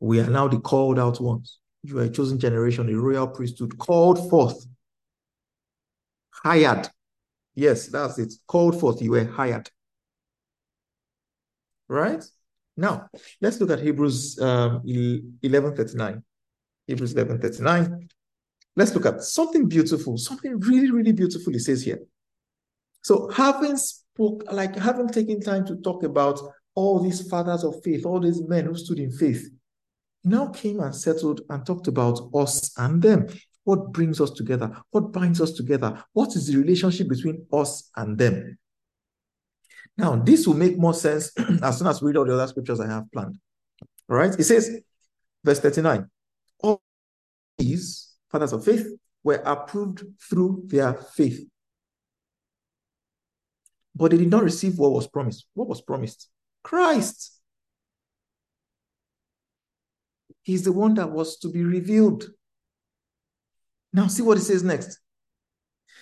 We 0.00 0.20
are 0.20 0.28
now 0.28 0.48
the 0.48 0.58
called 0.58 0.98
out 0.98 1.20
ones. 1.20 1.59
You 1.82 1.98
are 1.98 2.04
a 2.04 2.10
chosen 2.10 2.38
generation, 2.38 2.88
a 2.88 2.98
royal 2.98 3.28
priesthood, 3.28 3.78
called 3.78 4.28
forth, 4.28 4.66
hired 6.30 6.88
Yes, 7.54 7.88
that's 7.88 8.18
it. 8.18 8.32
Called 8.46 8.78
forth, 8.78 9.02
you 9.02 9.10
were 9.12 9.24
hired. 9.24 9.70
Right? 11.88 12.24
Now, 12.76 13.08
let's 13.40 13.60
look 13.60 13.70
at 13.70 13.80
Hebrews 13.80 14.40
um, 14.40 14.82
11.39. 14.82 16.22
Hebrews 16.86 17.14
11.39. 17.14 18.08
Let's 18.76 18.94
look 18.94 19.06
at 19.06 19.22
something 19.22 19.68
beautiful, 19.68 20.16
something 20.16 20.58
really, 20.60 20.90
really 20.90 21.12
beautiful 21.12 21.54
it 21.54 21.60
says 21.60 21.82
here. 21.82 22.00
So 23.02 23.28
having 23.30 23.76
spoke, 23.76 24.44
like 24.50 24.76
having 24.76 25.08
taken 25.08 25.40
time 25.40 25.66
to 25.66 25.76
talk 25.76 26.04
about 26.04 26.40
all 26.74 27.00
these 27.00 27.28
fathers 27.28 27.64
of 27.64 27.82
faith, 27.82 28.06
all 28.06 28.20
these 28.20 28.40
men 28.40 28.66
who 28.66 28.76
stood 28.76 29.00
in 29.00 29.10
faith, 29.10 29.50
now 30.24 30.48
came 30.48 30.80
and 30.80 30.94
settled 30.94 31.42
and 31.48 31.64
talked 31.64 31.88
about 31.88 32.20
us 32.34 32.72
and 32.76 33.02
them. 33.02 33.26
What 33.64 33.92
brings 33.92 34.20
us 34.20 34.30
together? 34.30 34.76
What 34.90 35.12
binds 35.12 35.40
us 35.40 35.52
together? 35.52 36.02
What 36.12 36.34
is 36.36 36.46
the 36.46 36.56
relationship 36.56 37.08
between 37.08 37.46
us 37.52 37.90
and 37.96 38.18
them? 38.18 38.58
Now, 39.96 40.16
this 40.16 40.46
will 40.46 40.54
make 40.54 40.78
more 40.78 40.94
sense 40.94 41.30
as 41.62 41.78
soon 41.78 41.86
as 41.86 42.00
we 42.00 42.08
read 42.08 42.16
all 42.16 42.24
the 42.24 42.34
other 42.34 42.46
scriptures 42.46 42.80
I 42.80 42.86
have 42.86 43.10
planned. 43.12 43.38
All 44.08 44.16
right. 44.16 44.34
It 44.38 44.44
says, 44.44 44.80
verse 45.44 45.60
39 45.60 46.08
All 46.62 46.82
these 47.58 48.14
fathers 48.30 48.52
of 48.52 48.64
faith 48.64 48.86
were 49.22 49.42
approved 49.44 50.04
through 50.28 50.64
their 50.66 50.94
faith. 50.94 51.46
But 53.94 54.12
they 54.12 54.18
did 54.18 54.30
not 54.30 54.44
receive 54.44 54.78
what 54.78 54.92
was 54.92 55.06
promised. 55.06 55.46
What 55.54 55.68
was 55.68 55.82
promised? 55.82 56.28
Christ. 56.62 57.39
He's 60.42 60.64
the 60.64 60.72
one 60.72 60.94
that 60.94 61.10
was 61.10 61.38
to 61.38 61.48
be 61.48 61.62
revealed. 61.62 62.24
Now, 63.92 64.06
see 64.06 64.22
what 64.22 64.38
it 64.38 64.42
says 64.42 64.62
next. 64.62 64.98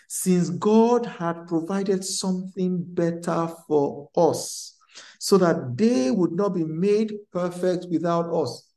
Since 0.08 0.50
God 0.50 1.06
had 1.06 1.46
provided 1.46 2.04
something 2.04 2.82
better 2.82 3.50
for 3.66 4.08
us, 4.16 4.76
so 5.18 5.38
that 5.38 5.76
they 5.76 6.10
would 6.10 6.32
not 6.32 6.54
be 6.54 6.64
made 6.64 7.12
perfect 7.32 7.86
without 7.90 8.32
us. 8.32 8.67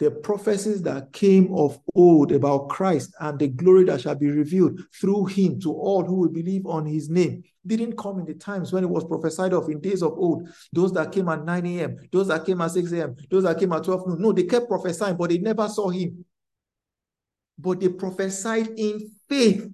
The 0.00 0.10
prophecies 0.10 0.82
that 0.82 1.12
came 1.12 1.54
of 1.54 1.78
old 1.94 2.32
about 2.32 2.68
Christ 2.68 3.14
and 3.20 3.38
the 3.38 3.48
glory 3.48 3.84
that 3.84 4.00
shall 4.00 4.16
be 4.16 4.28
revealed 4.28 4.80
through 5.00 5.26
him 5.26 5.60
to 5.60 5.72
all 5.72 6.04
who 6.04 6.16
will 6.16 6.28
believe 6.28 6.66
on 6.66 6.84
his 6.84 7.08
name 7.08 7.44
didn't 7.64 7.96
come 7.96 8.18
in 8.18 8.26
the 8.26 8.34
times 8.34 8.72
when 8.72 8.82
it 8.82 8.90
was 8.90 9.04
prophesied 9.04 9.52
of 9.52 9.68
in 9.70 9.80
days 9.80 10.02
of 10.02 10.12
old. 10.18 10.48
Those 10.72 10.92
that 10.94 11.12
came 11.12 11.28
at 11.28 11.44
9 11.44 11.66
a.m., 11.66 11.96
those 12.10 12.28
that 12.28 12.44
came 12.44 12.60
at 12.60 12.72
6 12.72 12.92
a.m., 12.92 13.16
those 13.30 13.44
that 13.44 13.58
came 13.58 13.72
at 13.72 13.84
12 13.84 14.08
noon. 14.08 14.20
No, 14.20 14.32
they 14.32 14.42
kept 14.42 14.68
prophesying, 14.68 15.16
but 15.16 15.30
they 15.30 15.38
never 15.38 15.68
saw 15.68 15.88
him 15.88 16.24
but 17.58 17.80
they 17.80 17.88
prophesied 17.88 18.68
in 18.76 19.10
faith. 19.28 19.68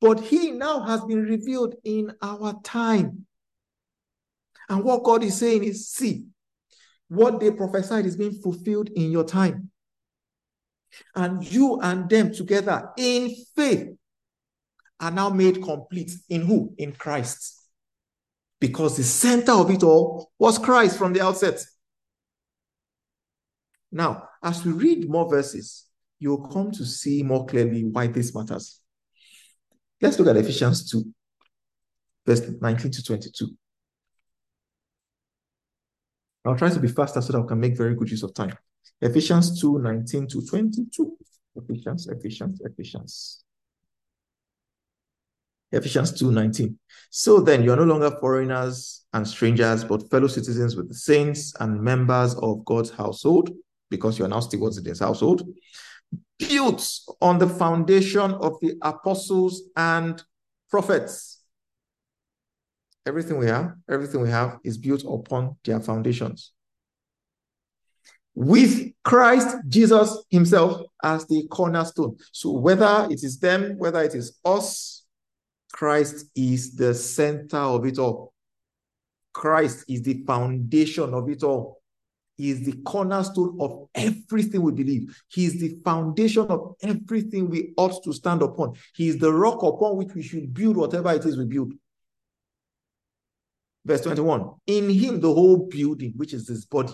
But 0.00 0.20
he 0.20 0.52
now 0.52 0.80
has 0.80 1.04
been 1.04 1.22
revealed 1.22 1.74
in 1.84 2.12
our 2.22 2.60
time. 2.62 3.26
And 4.68 4.84
what 4.84 5.02
God 5.02 5.24
is 5.24 5.38
saying 5.38 5.64
is 5.64 5.88
see, 5.88 6.26
what 7.08 7.40
they 7.40 7.50
prophesied 7.50 8.06
is 8.06 8.16
being 8.16 8.32
fulfilled 8.32 8.90
in 8.90 9.10
your 9.10 9.24
time. 9.24 9.70
And 11.14 11.44
you 11.50 11.80
and 11.80 12.08
them 12.08 12.32
together 12.32 12.90
in 12.96 13.34
faith 13.54 13.88
are 15.00 15.10
now 15.10 15.30
made 15.30 15.62
complete 15.62 16.12
in 16.28 16.42
who? 16.42 16.74
In 16.78 16.92
Christ. 16.92 17.56
Because 18.60 18.96
the 18.96 19.04
center 19.04 19.52
of 19.52 19.70
it 19.70 19.82
all 19.82 20.30
was 20.38 20.58
Christ 20.58 20.98
from 20.98 21.12
the 21.12 21.20
outset. 21.20 21.64
Now, 23.92 24.28
as 24.42 24.64
we 24.64 24.72
read 24.72 25.08
more 25.08 25.28
verses, 25.28 25.86
you'll 26.18 26.48
come 26.48 26.70
to 26.72 26.84
see 26.84 27.22
more 27.22 27.46
clearly 27.46 27.84
why 27.84 28.08
this 28.08 28.34
matters. 28.34 28.80
Let's 30.00 30.18
look 30.18 30.28
at 30.28 30.36
Ephesians 30.36 30.90
2, 30.90 31.04
verse 32.26 32.42
19 32.60 32.90
to 32.90 33.02
22. 33.02 33.48
I'll 36.48 36.56
try 36.56 36.70
to 36.70 36.80
be 36.80 36.88
faster 36.88 37.20
so 37.20 37.32
that 37.32 37.42
we 37.42 37.48
can 37.48 37.60
make 37.60 37.76
very 37.76 37.94
good 37.94 38.10
use 38.10 38.22
of 38.22 38.32
time. 38.32 38.56
Ephesians 39.00 39.60
2, 39.60 39.80
19 39.80 40.26
to 40.28 40.46
22. 40.46 41.16
Ephesians, 41.56 42.08
Ephesians, 42.08 42.60
Ephesians. 42.64 43.44
Ephesians 45.70 46.18
2, 46.18 46.32
19. 46.32 46.78
So 47.10 47.40
then 47.40 47.62
you 47.62 47.72
are 47.72 47.76
no 47.76 47.84
longer 47.84 48.10
foreigners 48.18 49.04
and 49.12 49.28
strangers, 49.28 49.84
but 49.84 50.08
fellow 50.10 50.26
citizens 50.26 50.74
with 50.74 50.88
the 50.88 50.94
saints 50.94 51.52
and 51.60 51.82
members 51.82 52.34
of 52.36 52.64
God's 52.64 52.90
household 52.90 53.50
because 53.90 54.18
you're 54.18 54.28
now 54.28 54.40
stewards 54.40 54.78
in 54.78 54.84
this 54.84 55.00
household, 55.00 55.42
built 56.38 56.88
on 57.20 57.38
the 57.38 57.48
foundation 57.48 58.32
of 58.32 58.58
the 58.60 58.74
apostles 58.82 59.64
and 59.76 60.22
prophets. 60.70 61.37
Everything 63.08 63.38
we 63.38 63.46
have, 63.46 63.72
everything 63.88 64.20
we 64.20 64.28
have 64.28 64.58
is 64.62 64.76
built 64.76 65.02
upon 65.02 65.56
their 65.64 65.80
foundations. 65.80 66.52
With 68.34 68.92
Christ 69.02 69.56
Jesus 69.66 70.24
himself 70.30 70.82
as 71.02 71.26
the 71.26 71.46
cornerstone. 71.50 72.18
So 72.32 72.50
whether 72.50 73.08
it 73.10 73.24
is 73.24 73.38
them, 73.38 73.78
whether 73.78 74.02
it 74.02 74.14
is 74.14 74.38
us, 74.44 75.06
Christ 75.72 76.26
is 76.36 76.76
the 76.76 76.92
center 76.92 77.56
of 77.56 77.86
it 77.86 77.98
all. 77.98 78.34
Christ 79.32 79.86
is 79.88 80.02
the 80.02 80.22
foundation 80.26 81.14
of 81.14 81.30
it 81.30 81.42
all. 81.42 81.80
He 82.36 82.50
is 82.50 82.62
the 82.62 82.76
cornerstone 82.82 83.56
of 83.58 83.88
everything 83.94 84.60
we 84.60 84.72
believe. 84.72 85.18
He 85.28 85.46
is 85.46 85.58
the 85.58 85.78
foundation 85.82 86.46
of 86.48 86.74
everything 86.82 87.48
we 87.48 87.72
ought 87.78 88.04
to 88.04 88.12
stand 88.12 88.42
upon. 88.42 88.74
He 88.94 89.08
is 89.08 89.16
the 89.16 89.32
rock 89.32 89.62
upon 89.62 89.96
which 89.96 90.14
we 90.14 90.22
should 90.22 90.52
build 90.52 90.76
whatever 90.76 91.10
it 91.12 91.24
is 91.24 91.38
we 91.38 91.46
build. 91.46 91.72
Verse 93.88 94.02
21 94.02 94.50
In 94.66 94.90
him, 94.90 95.18
the 95.18 95.32
whole 95.32 95.66
building, 95.66 96.12
which 96.16 96.34
is 96.34 96.46
his 96.46 96.66
body, 96.66 96.92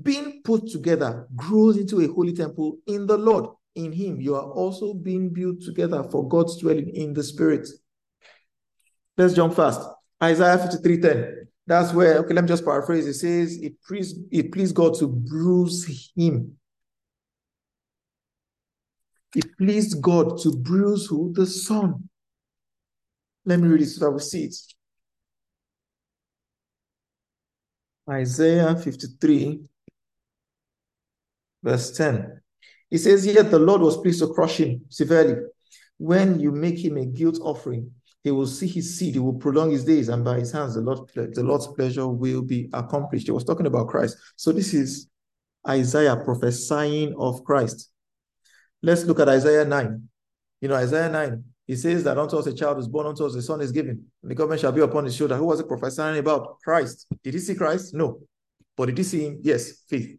being 0.00 0.42
put 0.44 0.68
together, 0.68 1.26
grows 1.34 1.78
into 1.78 2.00
a 2.00 2.12
holy 2.12 2.34
temple 2.34 2.76
in 2.86 3.06
the 3.06 3.16
Lord. 3.16 3.46
In 3.74 3.90
him, 3.90 4.20
you 4.20 4.34
are 4.34 4.50
also 4.50 4.92
being 4.92 5.30
built 5.30 5.62
together 5.62 6.04
for 6.10 6.28
God's 6.28 6.58
dwelling 6.58 6.90
in 6.90 7.14
the 7.14 7.22
Spirit. 7.22 7.66
Let's 9.16 9.32
jump 9.32 9.54
fast. 9.54 9.80
Isaiah 10.22 10.58
53 10.58 11.00
10. 11.00 11.48
That's 11.66 11.94
where, 11.94 12.18
okay, 12.18 12.34
let 12.34 12.44
me 12.44 12.48
just 12.48 12.66
paraphrase. 12.66 13.06
It 13.06 13.14
says, 13.14 13.56
it 13.62 13.82
pleased, 13.82 14.18
it 14.30 14.52
pleased 14.52 14.74
God 14.74 14.94
to 14.98 15.08
bruise 15.08 16.12
him. 16.14 16.58
It 19.34 19.56
pleased 19.56 20.02
God 20.02 20.38
to 20.42 20.54
bruise 20.54 21.06
who? 21.06 21.32
The 21.32 21.46
Son. 21.46 22.10
Let 23.46 23.58
me 23.58 23.68
read 23.68 23.80
it 23.80 23.86
so 23.86 24.04
that 24.04 24.10
we 24.10 24.20
see 24.20 24.44
it. 24.44 24.54
Isaiah 28.08 28.74
53, 28.76 29.60
verse 31.62 31.90
10. 31.92 32.40
It 32.90 32.98
says, 32.98 33.26
Yet 33.26 33.50
the 33.50 33.58
Lord 33.58 33.80
was 33.80 33.96
pleased 33.96 34.20
to 34.20 34.28
crush 34.28 34.58
him 34.58 34.82
severely. 34.88 35.36
When 35.98 36.40
you 36.40 36.50
make 36.50 36.78
him 36.78 36.96
a 36.96 37.06
guilt 37.06 37.38
offering, 37.40 37.92
he 38.24 38.30
will 38.30 38.46
see 38.46 38.66
his 38.66 38.98
seed, 38.98 39.14
he 39.14 39.20
will 39.20 39.34
prolong 39.34 39.70
his 39.70 39.84
days, 39.84 40.08
and 40.08 40.24
by 40.24 40.38
his 40.40 40.52
hands 40.52 40.74
the 40.74 40.80
Lord 40.80 41.10
the 41.14 41.42
Lord's 41.42 41.66
pleasure 41.68 42.06
will 42.06 42.42
be 42.42 42.68
accomplished. 42.72 43.26
He 43.26 43.32
was 43.32 43.44
talking 43.44 43.66
about 43.66 43.88
Christ. 43.88 44.16
So 44.36 44.52
this 44.52 44.74
is 44.74 45.08
Isaiah 45.68 46.16
prophesying 46.16 47.14
of 47.18 47.44
Christ. 47.44 47.90
Let's 48.82 49.04
look 49.04 49.20
at 49.20 49.28
Isaiah 49.28 49.64
9. 49.64 50.08
You 50.60 50.68
know, 50.68 50.76
Isaiah 50.76 51.08
9, 51.08 51.44
he 51.66 51.76
says 51.76 52.02
that 52.04 52.18
unto 52.18 52.36
us 52.36 52.46
a 52.46 52.54
child 52.54 52.78
is 52.78 52.88
born, 52.88 53.06
unto 53.06 53.24
us 53.24 53.34
a 53.34 53.42
son 53.42 53.60
is 53.60 53.72
given, 53.72 54.04
and 54.22 54.30
the 54.30 54.34
government 54.34 54.60
shall 54.60 54.72
be 54.72 54.80
upon 54.80 55.04
his 55.04 55.14
shoulder. 55.14 55.36
Who 55.36 55.44
was 55.44 55.60
it 55.60 55.68
prophesying 55.68 56.18
about? 56.18 56.60
Christ. 56.62 57.06
Did 57.22 57.34
he 57.34 57.40
see 57.40 57.54
Christ? 57.54 57.94
No. 57.94 58.20
But 58.76 58.86
did 58.86 58.98
he 58.98 59.04
see 59.04 59.26
him? 59.26 59.38
Yes, 59.42 59.82
faith. 59.88 60.18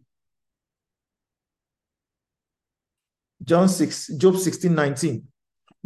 John 3.42 3.68
6, 3.68 4.08
Job 4.16 4.38
16, 4.38 4.74
19. 4.74 5.22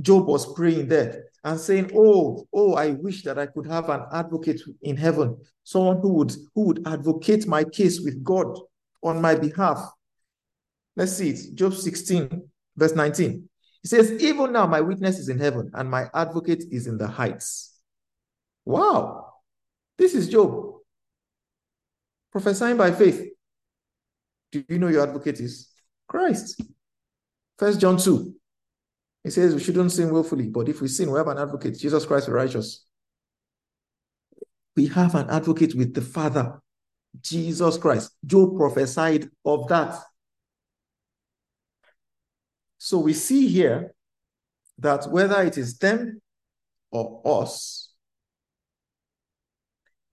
Job 0.01 0.27
was 0.27 0.55
praying 0.55 0.87
there 0.87 1.25
and 1.43 1.59
saying, 1.59 1.91
Oh, 1.95 2.47
oh, 2.53 2.75
I 2.75 2.91
wish 2.91 3.25
that 3.25 3.39
I 3.39 3.47
could 3.47 3.67
have 3.67 3.89
an 3.89 4.03
advocate 4.13 4.61
in 4.83 4.97
heaven, 4.97 5.37
someone 5.65 5.99
who 6.01 6.13
would 6.15 6.33
who 6.55 6.67
would 6.67 6.87
advocate 6.87 7.49
my 7.49 7.65
case 7.65 8.01
with 8.01 8.23
God 8.23 8.57
on 9.03 9.21
my 9.21 9.35
behalf. 9.35 9.91
Let's 10.95 11.17
see 11.17 11.31
it. 11.31 11.55
Job 11.55 11.75
16, 11.75 12.49
verse 12.77 12.95
19. 12.95 13.48
He 13.83 13.89
says, 13.89 14.11
Even 14.23 14.53
now 14.53 14.67
my 14.67 14.81
witness 14.81 15.19
is 15.19 15.29
in 15.29 15.39
heaven, 15.39 15.71
and 15.75 15.91
my 15.91 16.11
advocate 16.15 16.65
is 16.71 16.87
in 16.87 16.99
the 16.99 17.07
heights. 17.07 17.75
Wow. 18.65 19.35
This 19.97 20.15
is 20.15 20.29
Job. 20.29 20.75
Prophesying 22.33 22.77
by 22.77 22.93
faith. 22.93 23.29
Do 24.53 24.65
you 24.69 24.79
know 24.79 24.89
your 24.89 25.03
advocate 25.03 25.41
is? 25.41 25.69
Christ. 26.09 26.61
First 27.59 27.81
John 27.81 27.99
2. 27.99 28.35
He 29.25 29.31
says 29.31 29.55
we 29.55 29.61
shouldn't 29.61 29.93
sin 29.93 30.11
willfully, 30.11 30.49
but 30.49 30.69
if 30.69 30.81
we 30.81 30.89
sin, 30.89 31.11
we 31.11 31.19
have 31.19 31.29
an 31.29 31.39
advocate, 31.39 31.79
Jesus 31.79 32.07
Christ 32.07 32.27
the 32.27 32.33
righteous. 32.33 32.87
We 34.77 34.87
have 34.87 35.15
an 35.17 35.29
advocate 35.29 35.75
with 35.75 35.93
the 35.93 36.01
Father, 36.01 36.61
Jesus 37.21 37.77
Christ. 37.79 38.13
Job 38.25 38.57
prophesied 38.57 39.29
of 39.45 39.69
that. 39.69 39.99
So 42.79 42.99
we 42.99 43.13
see 43.13 43.49
here 43.49 43.93
that 44.79 45.11
whether 45.11 45.43
it 45.43 45.59
is 45.59 45.79
them 45.79 46.23
or 46.91 47.21
us, 47.25 47.93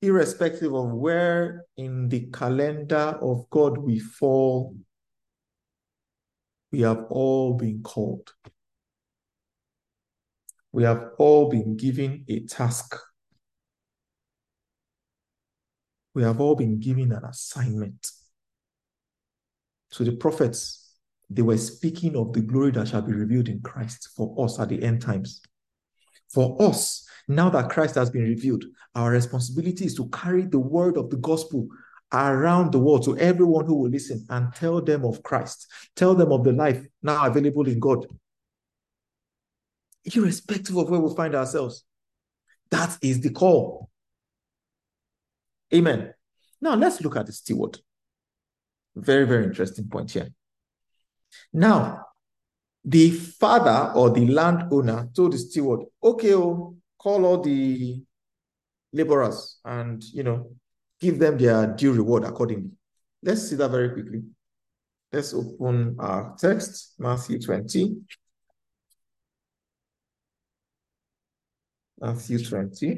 irrespective 0.01 0.73
of 0.73 0.91
where 0.91 1.65
in 1.77 2.09
the 2.09 2.27
calendar 2.31 3.17
of 3.21 3.49
God 3.49 3.77
we 3.77 3.99
fall, 3.99 4.75
we 6.71 6.81
have 6.81 7.05
all 7.09 7.53
been 7.53 7.81
called. 7.83 8.33
We 10.71 10.83
have 10.83 11.11
all 11.17 11.49
been 11.49 11.77
given 11.77 12.25
a 12.27 12.41
task. 12.41 12.97
We 16.13 16.23
have 16.23 16.41
all 16.41 16.55
been 16.55 16.79
given 16.79 17.11
an 17.11 17.23
assignment. 17.23 18.11
So 19.91 20.03
the 20.03 20.17
prophets, 20.17 20.84
they 21.29 21.41
were 21.41 21.57
speaking 21.57 22.15
of 22.15 22.33
the 22.33 22.41
glory 22.41 22.71
that 22.71 22.87
shall 22.87 23.01
be 23.01 23.13
revealed 23.13 23.49
in 23.49 23.61
Christ 23.61 24.09
for 24.15 24.35
us 24.43 24.59
at 24.59 24.69
the 24.69 24.81
end 24.83 25.01
times. 25.01 25.41
For 26.33 26.61
us, 26.61 27.07
now 27.27 27.49
that 27.49 27.69
Christ 27.69 27.95
has 27.95 28.09
been 28.09 28.23
revealed, 28.23 28.63
our 28.93 29.11
responsibility 29.11 29.85
is 29.85 29.95
to 29.95 30.07
carry 30.09 30.43
the 30.43 30.59
word 30.59 30.97
of 30.97 31.09
the 31.09 31.17
gospel 31.17 31.67
around 32.13 32.71
the 32.71 32.79
world 32.79 33.03
to 33.05 33.17
everyone 33.17 33.65
who 33.65 33.75
will 33.75 33.89
listen 33.89 34.25
and 34.29 34.53
tell 34.53 34.81
them 34.81 35.03
of 35.03 35.23
Christ, 35.23 35.67
tell 35.95 36.13
them 36.13 36.31
of 36.31 36.43
the 36.43 36.51
life 36.51 36.85
now 37.01 37.25
available 37.25 37.67
in 37.67 37.79
God, 37.79 38.05
irrespective 40.03 40.77
of 40.77 40.89
where 40.89 40.99
we 40.99 41.15
find 41.15 41.35
ourselves. 41.35 41.83
That 42.69 42.97
is 43.01 43.21
the 43.21 43.31
call. 43.31 43.89
Amen. 45.73 46.13
Now 46.61 46.75
let's 46.75 47.01
look 47.01 47.15
at 47.17 47.25
the 47.25 47.33
steward. 47.33 47.79
Very, 48.95 49.25
very 49.25 49.43
interesting 49.43 49.87
point 49.87 50.11
here. 50.11 50.29
Now, 51.53 52.05
the 52.83 53.11
father 53.11 53.93
or 53.95 54.11
the 54.11 54.27
landowner 54.27 55.09
told 55.15 55.33
the 55.33 55.37
steward, 55.37 55.81
okay, 56.03 56.35
oh, 56.35 56.75
call 56.99 57.25
all 57.25 57.41
the 57.41 58.01
laborers 58.93 59.59
and, 59.65 60.03
you 60.03 60.23
know, 60.23 60.51
give 60.99 61.19
them 61.19 61.37
their 61.37 61.67
due 61.67 61.93
reward 61.93 62.23
accordingly. 62.23 62.71
Let's 63.23 63.49
see 63.49 63.55
that 63.55 63.71
very 63.71 63.89
quickly. 63.89 64.23
Let's 65.11 65.33
open 65.33 65.95
our 65.99 66.35
text, 66.37 66.93
Matthew 66.99 67.39
20. 67.39 67.95
Matthew 71.99 72.43
20. 72.43 72.91
I 72.91 72.97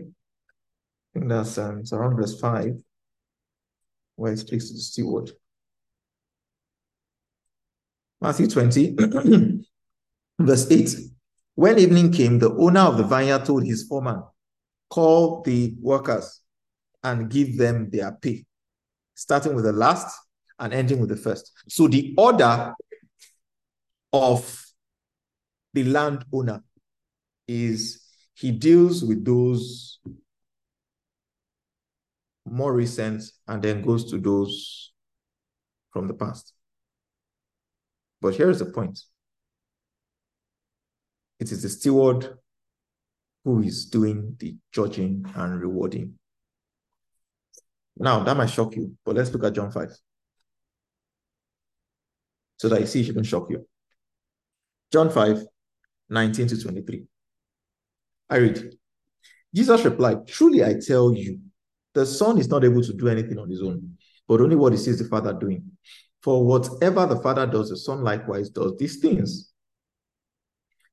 think 1.13 1.29
that's 1.29 1.57
um, 1.57 1.83
around 1.93 2.17
verse 2.17 2.39
5, 2.39 2.73
where 4.15 4.33
it 4.33 4.39
speaks 4.39 4.67
to 4.67 4.73
the 4.73 4.79
steward. 4.79 5.31
Matthew 8.19 8.47
20, 8.47 8.95
verse 10.39 10.71
8. 10.71 10.95
When 11.55 11.79
evening 11.79 12.11
came, 12.11 12.39
the 12.39 12.51
owner 12.51 12.81
of 12.81 12.97
the 12.97 13.03
vineyard 13.03 13.45
told 13.45 13.65
his 13.65 13.83
foreman, 13.83 14.23
Call 14.89 15.41
the 15.43 15.75
workers 15.81 16.41
and 17.03 17.29
give 17.29 17.57
them 17.57 17.89
their 17.89 18.11
pay, 18.11 18.45
starting 19.15 19.53
with 19.53 19.65
the 19.65 19.73
last 19.73 20.17
and 20.59 20.73
ending 20.73 20.99
with 20.99 21.09
the 21.09 21.15
first. 21.15 21.51
So 21.67 21.87
the 21.87 22.15
order 22.17 22.73
of 24.13 24.65
the 25.73 25.83
landowner 25.83 26.63
is 27.47 28.03
he 28.33 28.51
deals 28.51 29.03
with 29.03 29.25
those 29.25 29.99
more 32.45 32.73
recent 32.73 33.23
and 33.47 33.61
then 33.61 33.81
goes 33.81 34.09
to 34.11 34.17
those 34.17 34.93
from 35.91 36.07
the 36.07 36.13
past. 36.13 36.53
But 38.27 38.35
here's 38.35 38.59
the 38.59 38.65
point 38.65 38.99
it 41.39 41.49
is 41.49 41.61
the 41.61 41.69
steward 41.69 42.37
who 43.45 43.61
is 43.61 43.85
doing 43.85 44.35
the 44.37 44.57
judging 44.73 45.23
and 45.33 45.61
rewarding. 45.61 46.15
Now, 47.95 48.25
that 48.25 48.35
might 48.35 48.49
shock 48.49 48.75
you, 48.75 48.97
but 49.05 49.15
let's 49.15 49.31
look 49.31 49.45
at 49.45 49.53
John 49.53 49.71
5 49.71 49.97
so 52.57 52.67
that 52.67 52.81
you 52.81 52.85
see 52.85 53.07
it 53.07 53.13
can 53.13 53.23
shock 53.23 53.49
you. 53.49 53.65
John 54.91 55.09
5 55.09 55.45
19 56.09 56.47
to 56.49 56.61
23. 56.61 57.05
I 58.29 58.35
read. 58.35 58.73
Jesus 59.55 59.85
replied, 59.85 60.27
Truly 60.27 60.65
I 60.65 60.73
tell 60.85 61.13
you, 61.13 61.39
the 61.93 62.05
Son 62.05 62.37
is 62.39 62.49
not 62.49 62.65
able 62.65 62.83
to 62.83 62.91
do 62.91 63.07
anything 63.07 63.39
on 63.39 63.49
his 63.49 63.63
own, 63.63 63.97
but 64.27 64.41
only 64.41 64.57
what 64.57 64.73
he 64.73 64.79
sees 64.79 64.99
the 64.99 65.05
Father 65.05 65.31
doing. 65.31 65.63
For 66.27 66.45
whatever 66.45 67.05
the 67.05 67.21
Father 67.21 67.47
does, 67.47 67.69
the 67.69 67.77
Son 67.77 68.03
likewise 68.03 68.49
does 68.49 68.75
these 68.75 68.97
things. 68.97 69.53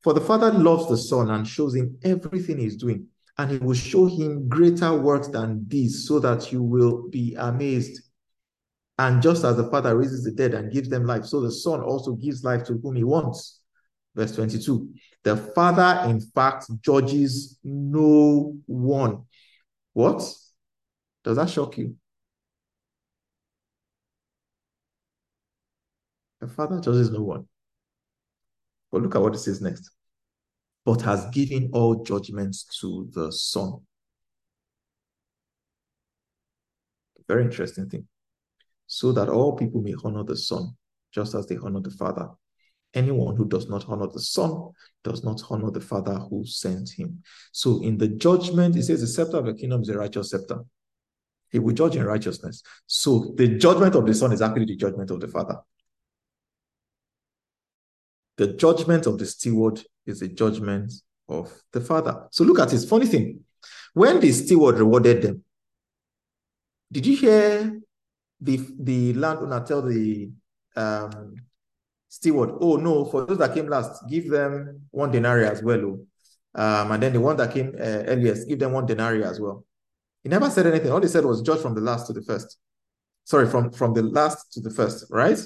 For 0.05 0.13
the 0.13 0.21
Father 0.21 0.53
loves 0.53 0.89
the 0.89 0.97
Son 0.97 1.29
and 1.29 1.45
shows 1.45 1.75
him 1.75 1.99
everything 2.05 2.59
he's 2.59 2.77
doing, 2.77 3.09
and 3.37 3.51
he 3.51 3.59
will 3.59 3.75
show 3.75 4.07
him 4.07 4.49
greater 4.49 4.97
works 4.97 5.27
than 5.27 5.65
these, 5.67 6.07
so 6.07 6.21
that 6.21 6.53
you 6.53 6.63
will 6.63 7.09
be 7.09 7.35
amazed. 7.37 8.01
And 8.97 9.21
just 9.21 9.43
as 9.43 9.57
the 9.57 9.69
Father 9.73 9.99
raises 9.99 10.23
the 10.23 10.31
dead 10.31 10.55
and 10.55 10.73
gives 10.73 10.89
them 10.89 11.05
life, 11.05 11.25
so 11.25 11.41
the 11.41 11.51
Son 11.51 11.81
also 11.81 12.13
gives 12.13 12.45
life 12.45 12.63
to 12.67 12.75
whom 12.75 12.95
he 12.95 13.03
wants. 13.03 13.61
Verse 14.15 14.37
22 14.37 14.89
The 15.25 15.37
Father, 15.37 16.09
in 16.09 16.21
fact, 16.21 16.67
judges 16.81 17.59
no 17.65 18.57
one. 18.67 19.25
What? 19.95 20.19
Does 21.25 21.37
that 21.39 21.51
shock 21.51 21.77
you? 21.79 21.97
The 26.45 26.51
Father 26.51 26.79
judges 26.79 27.11
no 27.11 27.23
one. 27.23 27.47
But 28.93 29.01
look 29.01 29.15
at 29.15 29.23
what 29.23 29.35
it 29.35 29.39
says 29.39 29.63
next. 29.63 29.91
But 30.85 31.01
has 31.01 31.25
given 31.31 31.71
all 31.73 32.05
judgments 32.05 32.67
to 32.81 33.09
the 33.15 33.33
Son. 33.33 33.81
Very 37.27 37.45
interesting 37.45 37.89
thing. 37.89 38.07
So 38.87 39.13
that 39.13 39.31
all 39.31 39.57
people 39.57 39.81
may 39.81 39.95
honor 40.05 40.23
the 40.23 40.37
Son, 40.37 40.77
just 41.15 41.35
as 41.35 41.47
they 41.47 41.57
honor 41.57 41.81
the 41.81 41.91
Father. 41.91 42.29
Anyone 42.93 43.37
who 43.37 43.49
does 43.49 43.71
not 43.71 43.89
honor 43.89 44.09
the 44.09 44.21
Son 44.21 44.69
does 45.03 45.25
not 45.25 45.41
honor 45.49 45.71
the 45.71 45.81
Father 45.81 46.17
who 46.29 46.45
sent 46.45 46.91
him. 46.91 47.23
So 47.53 47.83
in 47.83 47.97
the 47.97 48.09
judgment, 48.09 48.77
it 48.77 48.83
says 48.83 49.01
the 49.01 49.07
scepter 49.07 49.39
of 49.39 49.47
the 49.47 49.55
kingdom 49.55 49.81
is 49.81 49.89
a 49.89 49.97
righteous 49.97 50.29
scepter. 50.29 50.59
He 51.51 51.59
will 51.59 51.73
judge 51.73 51.97
in 51.97 52.05
righteousness. 52.05 52.63
So 52.87 53.33
the 53.35 53.49
judgment 53.49 53.95
of 53.95 54.05
the 54.05 54.13
Son 54.13 54.31
is 54.31 54.43
actually 54.43 54.67
the 54.67 54.77
judgment 54.77 55.11
of 55.11 55.21
the 55.21 55.29
Father. 55.29 55.57
The 58.37 58.49
judgment 58.55 59.07
of 59.07 59.19
the 59.19 59.27
steward 59.27 59.81
is 60.07 60.21
the 60.21 60.29
judgment 60.29 60.93
of 61.29 61.53
the 61.73 61.81
Father. 61.81 62.27
So 62.31 62.45
look 62.45 62.59
at 62.59 62.69
this 62.69 62.89
funny 62.89 63.07
thing. 63.07 63.41
When 63.93 64.21
the 64.21 64.33
steward 64.33 64.79
rewarded 64.79 65.23
them, 65.23 65.45
did 66.91 67.07
you 67.07 67.17
hear 67.17 67.81
the, 68.41 68.61
the 68.79 69.15
landowner 69.15 69.65
tell 69.65 69.83
the 69.83 70.31
um, 70.77 71.37
steward, 72.09 72.51
oh 72.61 72.77
no, 72.77 73.05
for 73.05 73.27
those 73.27 73.39
that 73.39 73.55
came 73.55 73.69
last, 73.69 74.03
give 74.09 74.29
them 74.31 74.83
one 74.91 75.11
denarii 75.11 75.47
as 75.47 75.63
well. 75.63 75.81
Oh. 75.85 76.07
Um, 76.57 76.93
and 76.93 77.03
then 77.03 77.13
the 77.13 77.21
one 77.21 77.37
that 77.37 77.53
came 77.53 77.75
uh, 77.77 78.05
earliest, 78.07 78.49
give 78.49 78.61
them 78.61 78.73
one 78.73 78.87
denarii 78.87 79.25
as 79.25 79.41
well. 79.41 79.65
He 80.23 80.29
never 80.29 80.49
said 80.49 80.67
anything. 80.67 80.93
All 80.93 81.03
he 81.03 81.09
said 81.09 81.25
was 81.25 81.43
judge 81.43 81.61
from 81.61 81.75
the 81.75 81.81
last 81.81 82.07
to 82.07 82.13
the 82.13 82.23
first. 82.23 82.59
Sorry, 83.25 83.49
from, 83.49 83.71
from 83.73 83.95
the 83.95 84.03
last 84.03 84.53
to 84.53 84.61
the 84.61 84.71
first, 84.71 85.07
right? 85.11 85.39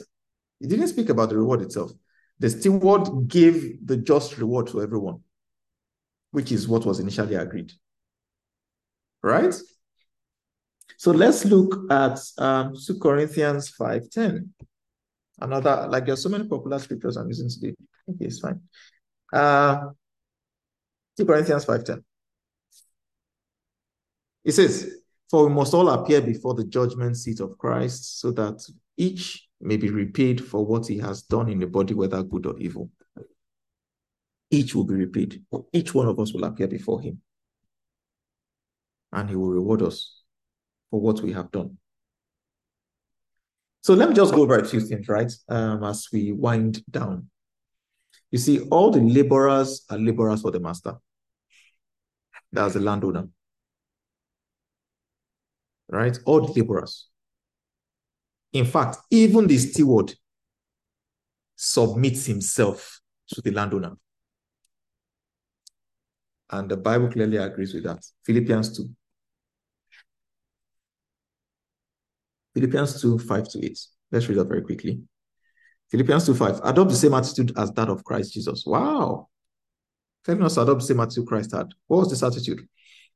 He 0.61 0.67
didn't 0.67 0.89
speak 0.89 1.09
about 1.09 1.31
the 1.31 1.37
reward 1.37 1.63
itself. 1.63 1.93
The 2.41 2.51
steward 2.51 3.29
gave 3.29 3.87
the 3.87 3.97
just 3.97 4.39
reward 4.39 4.69
to 4.69 4.83
everyone, 4.83 5.21
which 6.31 6.53
is 6.53 6.69
what 6.69 6.87
was 6.87 7.01
initially 7.01 7.35
agreed. 7.35 7.73
Right? 9.23 9.55
So 10.97 11.11
let's 11.11 11.45
look 11.45 11.91
at 11.91 12.19
um, 12.39 12.75
2 12.75 12.99
Corinthians 12.99 13.73
5.10. 13.79 14.49
Another, 15.41 15.87
like 15.89 16.07
there's 16.07 16.23
so 16.23 16.29
many 16.29 16.49
popular 16.49 16.79
scriptures 16.79 17.17
I'm 17.17 17.29
using 17.29 17.49
today. 17.49 17.75
Okay, 18.09 18.25
it's 18.25 18.41
fine. 18.41 18.61
Uh, 19.33 19.91
2 21.17 21.27
Corinthians 21.27 21.65
5.10. 21.65 22.03
It 24.45 24.53
says, 24.53 24.93
For 25.31 25.47
we 25.49 25.55
must 25.55 25.75
all 25.75 25.89
appear 25.89 26.21
before 26.21 26.55
the 26.55 26.65
judgment 26.65 27.17
seat 27.17 27.41
of 27.41 27.59
Christ, 27.59 28.21
so 28.21 28.31
that 28.33 28.63
each 28.97 29.48
may 29.61 29.77
be 29.77 29.91
repaid 29.91 30.45
for 30.45 30.65
what 30.65 30.87
he 30.87 30.99
has 30.99 31.23
done 31.23 31.49
in 31.49 31.59
the 31.59 31.67
body, 31.67 31.95
whether 31.95 32.23
good 32.23 32.47
or 32.47 32.59
evil. 32.59 32.91
Each 34.51 34.75
will 34.75 34.85
be 34.85 34.95
repaid. 34.95 35.43
Each 35.73 35.95
one 35.95 36.09
of 36.09 36.19
us 36.19 36.33
will 36.33 36.45
appear 36.45 36.69
before 36.69 37.01
him. 37.01 37.21
And 39.13 39.29
he 39.29 39.37
will 39.37 39.51
reward 39.51 39.83
us 39.83 40.23
for 40.91 41.01
what 41.01 41.21
we 41.21 41.33
have 41.33 41.51
done. 41.51 41.79
So 43.81 43.95
let 43.95 44.09
me 44.09 44.15
just 44.15 44.35
go 44.35 44.43
over 44.43 44.59
a 44.59 44.65
few 44.65 44.81
things, 44.81 45.09
right? 45.09 45.33
Um, 45.49 45.85
as 45.85 46.09
we 46.13 46.33
wind 46.33 46.83
down. 46.91 47.31
You 48.31 48.39
see, 48.39 48.61
all 48.69 48.91
the 48.91 49.01
laborers 49.01 49.85
are 49.91 49.99
laborers 49.99 50.43
for 50.43 50.51
the 50.51 50.61
master. 50.61 50.97
That's 52.53 52.75
the 52.75 52.81
landowner. 52.81 53.29
Right? 55.89 56.19
All 56.27 56.41
the 56.43 56.53
laborers. 56.53 57.08
In 58.53 58.65
fact, 58.65 58.99
even 59.11 59.47
the 59.47 59.59
steward 59.59 60.15
submits 61.55 62.27
himself 62.27 63.01
to 63.29 63.43
the 63.43 63.51
landowner. 63.51 63.97
And 66.51 66.71
the 66.71 66.77
Bible 66.77 67.11
clearly 67.11 67.37
agrees 67.37 67.75
with 67.75 67.85
that. 67.85 68.03
Philippians 68.25 68.77
2. 68.77 68.89
Philippians 72.55 73.03
2, 73.03 73.19
5 73.19 73.49
to 73.51 73.67
8. 73.67 73.79
Let's 74.11 74.29
read 74.29 74.39
that 74.39 74.49
very 74.49 74.63
quickly. 74.63 75.03
Philippians 75.91 76.27
2, 76.27 76.35
5. 76.35 76.61
Adopt 76.65 76.91
the 76.91 76.97
same 76.97 77.15
attitude 77.15 77.53
as 77.57 77.71
that 77.73 77.89
of 77.89 78.03
Christ 78.03 78.33
Jesus. 78.33 78.65
Wow. 78.67 79.29
Telling 80.25 80.43
us 80.43 80.55
to 80.55 80.63
adopt 80.63 80.81
the 80.81 80.87
same 80.87 81.01
attitude 81.01 81.27
Christ 81.27 81.53
had. 81.55 81.69
What 81.87 81.99
was 81.99 82.11
this 82.11 82.23
attitude? 82.23 82.67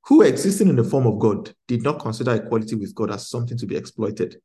Who, 0.06 0.22
existing 0.22 0.68
in 0.68 0.76
the 0.76 0.84
form 0.84 1.06
of 1.06 1.18
God, 1.18 1.54
did 1.68 1.82
not 1.82 2.00
consider 2.00 2.34
equality 2.34 2.74
with 2.74 2.94
God 2.94 3.10
as 3.10 3.28
something 3.28 3.56
to 3.56 3.66
be 3.66 3.76
exploited. 3.76 4.36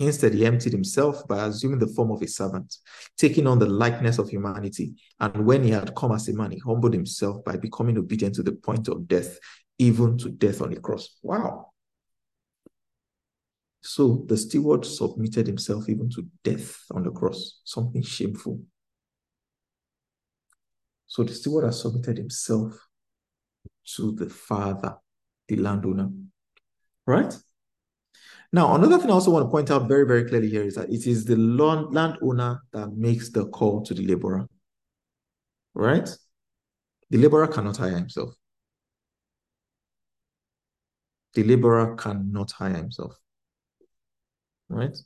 Instead, 0.00 0.32
he 0.32 0.46
emptied 0.46 0.72
himself 0.72 1.28
by 1.28 1.44
assuming 1.44 1.78
the 1.78 1.86
form 1.86 2.10
of 2.10 2.22
a 2.22 2.26
servant, 2.26 2.74
taking 3.18 3.46
on 3.46 3.58
the 3.58 3.66
likeness 3.66 4.18
of 4.18 4.30
humanity. 4.30 4.94
And 5.20 5.44
when 5.44 5.62
he 5.62 5.70
had 5.70 5.94
come 5.94 6.12
as 6.12 6.26
a 6.26 6.32
man, 6.32 6.52
he 6.52 6.58
humbled 6.58 6.94
himself 6.94 7.44
by 7.44 7.58
becoming 7.58 7.98
obedient 7.98 8.34
to 8.36 8.42
the 8.42 8.52
point 8.52 8.88
of 8.88 9.06
death, 9.06 9.38
even 9.78 10.16
to 10.16 10.30
death 10.30 10.62
on 10.62 10.70
the 10.70 10.80
cross. 10.80 11.18
Wow. 11.22 11.72
So 13.82 14.24
the 14.26 14.38
steward 14.38 14.86
submitted 14.86 15.46
himself 15.46 15.86
even 15.90 16.08
to 16.10 16.26
death 16.42 16.78
on 16.92 17.02
the 17.02 17.10
cross, 17.10 17.60
something 17.64 18.02
shameful. 18.02 18.58
So 21.08 21.24
the 21.24 21.34
steward 21.34 21.66
has 21.66 21.82
submitted 21.82 22.16
himself 22.16 22.72
to 23.96 24.12
the 24.12 24.30
father, 24.30 24.96
the 25.46 25.56
landowner. 25.56 26.08
Right? 27.06 27.36
Now, 28.52 28.74
another 28.74 28.98
thing 28.98 29.10
I 29.10 29.14
also 29.14 29.30
want 29.30 29.46
to 29.46 29.50
point 29.50 29.70
out 29.70 29.86
very, 29.86 30.06
very 30.06 30.24
clearly 30.24 30.50
here 30.50 30.64
is 30.64 30.74
that 30.74 30.90
it 30.90 31.06
is 31.06 31.24
the 31.24 31.36
land, 31.36 31.94
landowner 31.94 32.62
that 32.72 32.92
makes 32.96 33.30
the 33.30 33.46
call 33.46 33.82
to 33.82 33.94
the 33.94 34.04
laborer. 34.04 34.48
Right? 35.74 36.08
The 37.10 37.18
laborer 37.18 37.46
cannot 37.46 37.76
hire 37.76 37.90
himself. 37.90 38.34
The 41.34 41.44
laborer 41.44 41.94
cannot 41.94 42.50
hire 42.50 42.74
himself 42.74 43.14
right? 44.70 44.96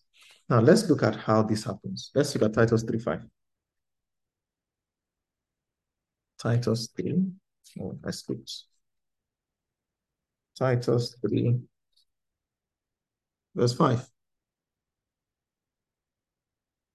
Now 0.48 0.60
let's 0.60 0.88
look 0.88 1.02
at 1.02 1.16
how 1.16 1.42
this 1.42 1.64
happens. 1.64 2.10
Let's 2.14 2.34
look 2.34 2.44
at 2.44 2.54
Titus 2.54 2.84
3.5. 2.84 3.28
Titus 6.38 6.88
3. 6.94 7.24
Oh, 7.80 7.98
I 8.04 8.10
skipped. 8.10 8.64
Titus 10.56 11.16
3, 11.26 11.58
verse 13.54 13.74
5. 13.74 14.08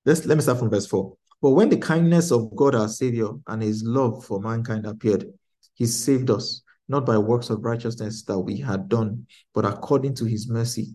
Let's, 0.06 0.26
let 0.26 0.36
me 0.36 0.42
start 0.42 0.60
from 0.60 0.70
verse 0.70 0.88
4. 0.88 1.14
But 1.42 1.52
when 1.52 1.70
the 1.70 1.78
kindness 1.78 2.32
of 2.32 2.56
God 2.56 2.76
our 2.76 2.88
Savior 2.88 3.30
and 3.48 3.62
his 3.62 3.84
love 3.84 4.26
for 4.26 4.42
mankind 4.42 4.86
appeared, 4.86 5.26
he 5.74 5.86
saved 5.86 6.30
us, 6.30 6.62
not 6.88 7.06
by 7.06 7.18
works 7.18 7.50
of 7.50 7.64
righteousness 7.64 8.24
that 8.24 8.40
we 8.40 8.58
had 8.58 8.90
done, 8.90 9.26
but 9.54 9.66
according 9.66 10.16
to 10.16 10.26
his 10.26 10.50
mercy, 10.50 10.94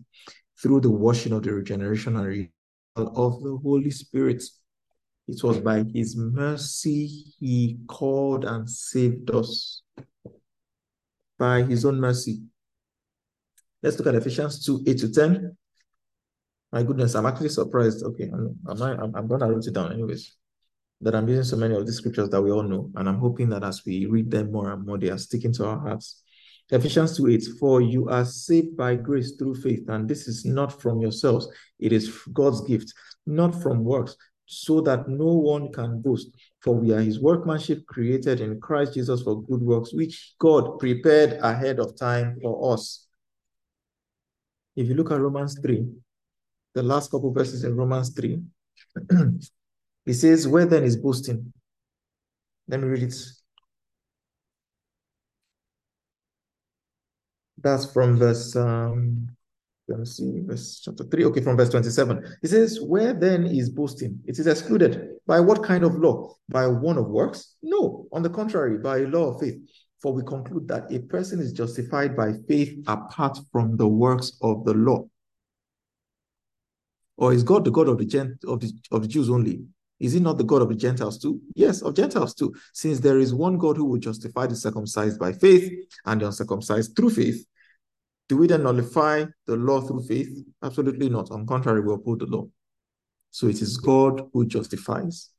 through 0.61 0.81
the 0.81 0.91
washing 0.91 1.33
of 1.33 1.43
the 1.43 1.53
regeneration 1.53 2.15
and 2.15 2.25
renewal 2.25 2.51
of 3.15 3.43
the 3.43 3.57
Holy 3.63 3.91
Spirit. 3.91 4.43
It 5.27 5.43
was 5.43 5.59
by 5.59 5.83
his 5.93 6.15
mercy 6.15 7.07
he 7.39 7.79
called 7.87 8.45
and 8.45 8.69
saved 8.69 9.31
us. 9.31 9.81
By 11.39 11.63
his 11.63 11.83
own 11.83 11.99
mercy. 11.99 12.43
Let's 13.85 13.99
look 13.99 14.07
at 14.07 14.15
Ephesians 14.15 14.65
2 14.65 14.83
8 14.87 14.97
to 14.97 15.11
10. 15.11 15.57
My 16.71 16.81
goodness, 16.81 17.13
I'm 17.13 17.27
actually 17.27 17.49
surprised. 17.49 18.03
Okay, 18.03 18.31
I'm, 18.33 18.57
I'm, 18.67 19.15
I'm 19.15 19.29
to 19.29 19.35
write 19.35 19.63
it 19.63 19.73
down 19.75 19.93
anyways. 19.93 20.35
That 21.01 21.13
I'm 21.13 21.29
using 21.29 21.43
so 21.43 21.55
many 21.55 21.75
of 21.75 21.85
these 21.85 21.97
scriptures 21.97 22.29
that 22.29 22.41
we 22.41 22.49
all 22.49 22.63
know. 22.63 22.89
And 22.95 23.07
I'm 23.07 23.19
hoping 23.19 23.47
that 23.49 23.63
as 23.63 23.83
we 23.85 24.07
read 24.07 24.31
them 24.31 24.51
more 24.51 24.71
and 24.71 24.83
more, 24.83 24.97
they 24.97 25.11
are 25.11 25.19
sticking 25.19 25.53
to 25.53 25.67
our 25.67 25.79
hearts. 25.79 26.23
Ephesians 26.71 27.15
2 27.15 27.27
8, 27.27 27.43
for 27.59 27.79
you 27.79 28.09
are 28.09 28.25
saved 28.25 28.75
by 28.75 28.95
grace 28.95 29.33
through 29.33 29.53
faith, 29.53 29.87
and 29.87 30.09
this 30.09 30.27
is 30.27 30.45
not 30.45 30.81
from 30.81 30.99
yourselves, 30.99 31.47
it 31.77 31.93
is 31.93 32.11
God's 32.33 32.61
gift, 32.61 32.91
not 33.27 33.53
from 33.61 33.83
works, 33.83 34.15
so 34.47 34.81
that 34.81 35.07
no 35.07 35.31
one 35.31 35.71
can 35.71 36.01
boast. 36.01 36.29
For 36.61 36.73
we 36.73 36.91
are 36.91 37.01
his 37.01 37.19
workmanship 37.19 37.85
created 37.85 38.41
in 38.41 38.59
Christ 38.59 38.95
Jesus 38.95 39.21
for 39.21 39.43
good 39.43 39.61
works, 39.61 39.93
which 39.93 40.33
God 40.39 40.79
prepared 40.79 41.33
ahead 41.43 41.77
of 41.77 41.95
time 41.95 42.39
for 42.41 42.73
us. 42.73 43.04
If 44.75 44.87
you 44.87 44.95
look 44.95 45.11
at 45.11 45.19
Romans 45.19 45.57
3, 45.59 45.85
the 46.73 46.83
last 46.83 47.11
couple 47.11 47.31
verses 47.31 47.63
in 47.63 47.75
Romans 47.75 48.09
3, 48.09 48.41
he 50.05 50.13
says, 50.13 50.47
Where 50.47 50.65
then 50.65 50.83
is 50.83 50.97
boasting? 50.97 51.53
Let 52.67 52.81
me 52.81 52.87
read 52.87 53.03
it. 53.03 53.15
That's 57.57 57.91
from 57.91 58.17
verse 58.17 58.55
um 58.55 59.29
let 59.87 59.99
me 59.99 60.05
see, 60.05 60.41
verse 60.43 60.81
chapter 60.83 61.03
3. 61.03 61.25
Okay, 61.25 61.41
from 61.41 61.57
verse 61.57 61.69
27. 61.69 62.37
It 62.41 62.47
says, 62.47 62.81
Where 62.81 63.13
then 63.13 63.45
is 63.45 63.69
boasting? 63.69 64.19
It 64.25 64.39
is 64.39 64.47
excluded. 64.47 65.09
By 65.27 65.39
what 65.39 65.63
kind 65.63 65.83
of 65.83 65.95
law? 65.95 66.35
By 66.49 66.67
one 66.67 66.97
of 66.97 67.07
works? 67.07 67.55
No, 67.61 68.07
on 68.11 68.23
the 68.23 68.29
contrary, 68.29 68.79
by 68.79 68.99
law 68.99 69.33
of 69.33 69.41
faith. 69.41 69.59
For 70.05 70.13
we 70.13 70.21
conclude 70.21 70.67
that 70.67 70.93
a 70.93 70.99
person 70.99 71.39
is 71.39 71.51
justified 71.51 72.15
by 72.15 72.33
faith 72.47 72.77
apart 72.85 73.39
from 73.51 73.75
the 73.75 73.87
works 73.87 74.37
of 74.43 74.63
the 74.63 74.75
law. 74.75 75.07
Or 77.17 77.33
is 77.33 77.41
God 77.41 77.65
the 77.65 77.71
God 77.71 77.89
of 77.89 77.97
the 77.97 78.05
gent 78.05 78.43
of 78.43 78.59
the 78.59 78.71
of 78.91 79.01
the 79.01 79.07
Jews 79.07 79.31
only? 79.31 79.63
Is 79.99 80.13
he 80.13 80.19
not 80.19 80.37
the 80.37 80.43
God 80.43 80.61
of 80.61 80.69
the 80.69 80.75
Gentiles 80.75 81.17
too? 81.17 81.41
Yes, 81.55 81.81
of 81.81 81.95
Gentiles 81.95 82.35
too. 82.35 82.53
Since 82.71 82.99
there 82.99 83.17
is 83.17 83.33
one 83.33 83.57
God 83.57 83.77
who 83.77 83.85
will 83.85 83.97
justify 83.97 84.45
the 84.45 84.55
circumcised 84.55 85.19
by 85.19 85.33
faith 85.33 85.73
and 86.05 86.21
the 86.21 86.27
uncircumcised 86.27 86.95
through 86.95 87.09
faith, 87.09 87.43
do 88.29 88.37
we 88.37 88.45
then 88.45 88.61
nullify 88.61 89.25
the 89.47 89.55
law 89.55 89.81
through 89.81 90.03
faith? 90.03 90.29
Absolutely 90.61 91.09
not. 91.09 91.31
On 91.31 91.47
contrary, 91.47 91.81
we 91.81 91.91
uphold 91.91 92.19
the 92.19 92.27
law. 92.27 92.45
So 93.31 93.47
it 93.47 93.59
is 93.59 93.77
God 93.77 94.21
who 94.33 94.45
justifies. 94.45 95.31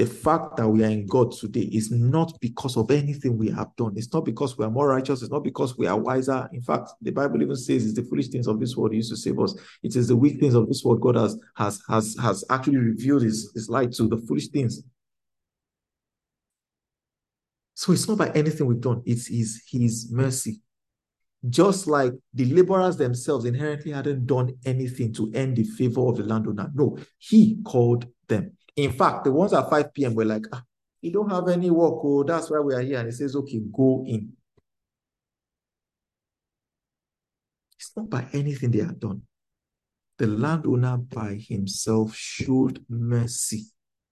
The 0.00 0.06
fact 0.06 0.56
that 0.56 0.66
we 0.66 0.82
are 0.82 0.88
in 0.88 1.04
God 1.04 1.30
today 1.30 1.68
is 1.70 1.90
not 1.90 2.32
because 2.40 2.78
of 2.78 2.90
anything 2.90 3.36
we 3.36 3.50
have 3.50 3.76
done. 3.76 3.92
It's 3.96 4.10
not 4.14 4.24
because 4.24 4.56
we 4.56 4.64
are 4.64 4.70
more 4.70 4.88
righteous. 4.88 5.20
It's 5.20 5.30
not 5.30 5.44
because 5.44 5.76
we 5.76 5.86
are 5.86 5.98
wiser. 5.98 6.48
In 6.54 6.62
fact, 6.62 6.88
the 7.02 7.10
Bible 7.10 7.42
even 7.42 7.54
says 7.54 7.84
it's 7.84 7.92
the 7.92 8.04
foolish 8.04 8.28
things 8.28 8.46
of 8.46 8.58
this 8.58 8.74
world 8.74 8.94
used 8.94 9.10
to 9.10 9.16
save 9.18 9.38
us. 9.38 9.54
It 9.82 9.96
is 9.96 10.08
the 10.08 10.16
weak 10.16 10.40
things 10.40 10.54
of 10.54 10.68
this 10.68 10.82
world 10.82 11.02
God 11.02 11.16
has 11.16 11.38
has 11.54 11.82
has 11.90 12.16
has 12.18 12.42
actually 12.48 12.78
revealed 12.78 13.20
his, 13.20 13.52
his 13.52 13.68
light 13.68 13.92
to 13.92 14.08
the 14.08 14.16
foolish 14.16 14.48
things. 14.48 14.82
So 17.74 17.92
it's 17.92 18.08
not 18.08 18.16
by 18.16 18.30
anything 18.30 18.68
we've 18.68 18.80
done, 18.80 19.02
it's 19.04 19.26
his, 19.26 19.62
his 19.70 20.10
mercy 20.10 20.62
just 21.48 21.86
like 21.86 22.12
the 22.34 22.44
laborers 22.52 22.98
themselves 22.98 23.46
inherently 23.46 23.92
hadn't 23.92 24.26
done 24.26 24.54
anything 24.66 25.12
to 25.14 25.30
end 25.32 25.56
the 25.56 25.64
favor 25.64 26.02
of 26.02 26.16
the 26.18 26.22
landowner. 26.22 26.70
No, 26.74 26.98
he 27.18 27.62
called 27.64 28.06
them. 28.28 28.52
In 28.76 28.92
fact, 28.92 29.24
the 29.24 29.32
ones 29.32 29.52
at 29.52 29.68
5 29.68 29.94
p.m. 29.94 30.14
were 30.14 30.24
like, 30.24 30.44
ah, 30.52 30.62
you 31.00 31.12
don't 31.12 31.30
have 31.30 31.48
any 31.48 31.70
work, 31.70 32.00
oh, 32.04 32.22
that's 32.22 32.50
why 32.50 32.60
we 32.60 32.74
are 32.74 32.80
here. 32.80 32.98
And 32.98 33.08
he 33.08 33.12
says, 33.12 33.34
okay, 33.36 33.60
go 33.72 34.04
in. 34.06 34.32
It's 37.76 37.92
not 37.96 38.10
by 38.10 38.26
anything 38.32 38.70
they 38.70 38.80
have 38.80 39.00
done. 39.00 39.22
The 40.18 40.26
landowner 40.26 40.98
by 40.98 41.42
himself 41.48 42.14
showed 42.14 42.84
mercy 42.88 43.64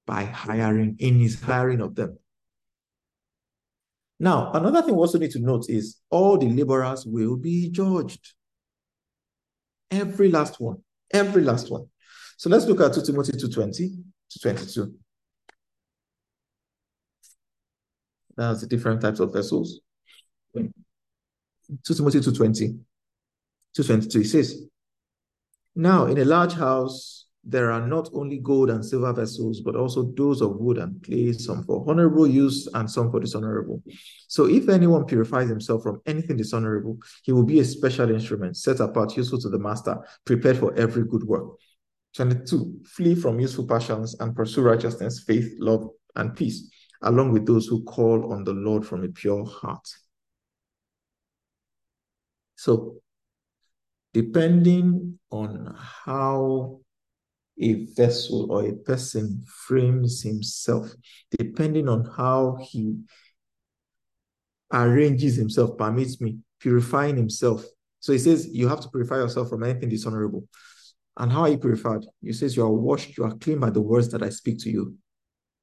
by 0.06 0.24
hiring, 0.24 0.96
in 0.98 1.20
his 1.20 1.40
hiring 1.40 1.82
of 1.82 1.94
them. 1.94 2.18
Now, 4.18 4.50
another 4.52 4.82
thing 4.82 4.94
we 4.94 5.00
also 5.00 5.18
need 5.18 5.30
to 5.32 5.38
note 5.38 5.66
is 5.68 5.98
all 6.10 6.38
the 6.38 6.48
laborers 6.48 7.04
will 7.06 7.36
be 7.36 7.70
judged. 7.70 8.32
Every 9.90 10.30
last 10.30 10.60
one. 10.60 10.78
Every 11.12 11.42
last 11.42 11.70
one. 11.70 11.86
So 12.38 12.50
let's 12.50 12.64
look 12.66 12.80
at 12.80 12.94
2 12.94 13.02
Timothy 13.02 13.32
2.20 13.32 14.02
to 14.30 14.38
22. 14.38 14.94
That's 18.36 18.60
the 18.60 18.66
different 18.66 19.00
types 19.00 19.20
of 19.20 19.32
vessels. 19.32 19.80
2 20.54 21.94
Timothy 21.94 22.20
2.20 22.20 22.78
2.22, 23.76 24.20
it 24.20 24.24
says, 24.26 24.64
Now 25.74 26.06
in 26.06 26.18
a 26.18 26.24
large 26.24 26.54
house 26.54 27.26
there 27.44 27.70
are 27.70 27.86
not 27.86 28.10
only 28.12 28.38
gold 28.38 28.68
and 28.68 28.84
silver 28.84 29.12
vessels, 29.12 29.60
but 29.60 29.74
also 29.74 30.12
those 30.16 30.42
of 30.42 30.56
wood 30.56 30.78
and 30.78 31.02
clay, 31.02 31.32
some 31.32 31.64
for 31.64 31.84
honorable 31.88 32.26
use 32.26 32.68
and 32.74 32.90
some 32.90 33.10
for 33.10 33.20
dishonorable. 33.20 33.82
So 34.26 34.46
if 34.46 34.68
anyone 34.68 35.06
purifies 35.06 35.48
himself 35.48 35.82
from 35.82 36.00
anything 36.04 36.36
dishonorable, 36.36 36.98
he 37.22 37.32
will 37.32 37.44
be 37.44 37.60
a 37.60 37.64
special 37.64 38.10
instrument, 38.10 38.56
set 38.56 38.80
apart, 38.80 39.16
useful 39.16 39.38
to 39.40 39.48
the 39.48 39.58
master, 39.58 39.96
prepared 40.26 40.58
for 40.58 40.74
every 40.74 41.04
good 41.04 41.24
work. 41.24 41.54
22. 42.18 42.80
Flee 42.84 43.14
from 43.14 43.38
useful 43.38 43.66
passions 43.66 44.16
and 44.18 44.34
pursue 44.34 44.62
righteousness, 44.62 45.22
faith, 45.24 45.54
love, 45.60 45.88
and 46.16 46.34
peace, 46.34 46.68
along 47.02 47.32
with 47.32 47.46
those 47.46 47.68
who 47.68 47.84
call 47.84 48.32
on 48.32 48.42
the 48.42 48.52
Lord 48.52 48.84
from 48.84 49.04
a 49.04 49.08
pure 49.08 49.44
heart. 49.46 49.86
So, 52.56 52.96
depending 54.12 55.20
on 55.30 55.76
how 55.78 56.80
a 57.60 57.86
vessel 57.94 58.50
or 58.50 58.66
a 58.66 58.72
person 58.72 59.44
frames 59.46 60.20
himself, 60.20 60.92
depending 61.38 61.88
on 61.88 62.04
how 62.16 62.58
he 62.60 62.96
arranges 64.72 65.36
himself, 65.36 65.78
permits 65.78 66.20
me, 66.20 66.38
purifying 66.58 67.16
himself. 67.16 67.64
So 68.00 68.12
he 68.12 68.18
says, 68.18 68.48
you 68.52 68.66
have 68.66 68.80
to 68.80 68.88
purify 68.88 69.16
yourself 69.16 69.50
from 69.50 69.62
anything 69.62 69.88
dishonorable. 69.88 70.48
And 71.18 71.32
how 71.32 71.42
are 71.42 71.48
you 71.48 71.58
purified? 71.58 72.06
He 72.22 72.32
says, 72.32 72.56
you 72.56 72.64
are 72.64 72.72
washed, 72.72 73.18
you 73.18 73.24
are 73.24 73.34
clean 73.34 73.58
by 73.58 73.70
the 73.70 73.82
words 73.82 74.08
that 74.10 74.22
I 74.22 74.30
speak 74.30 74.60
to 74.60 74.70
you. 74.70 74.96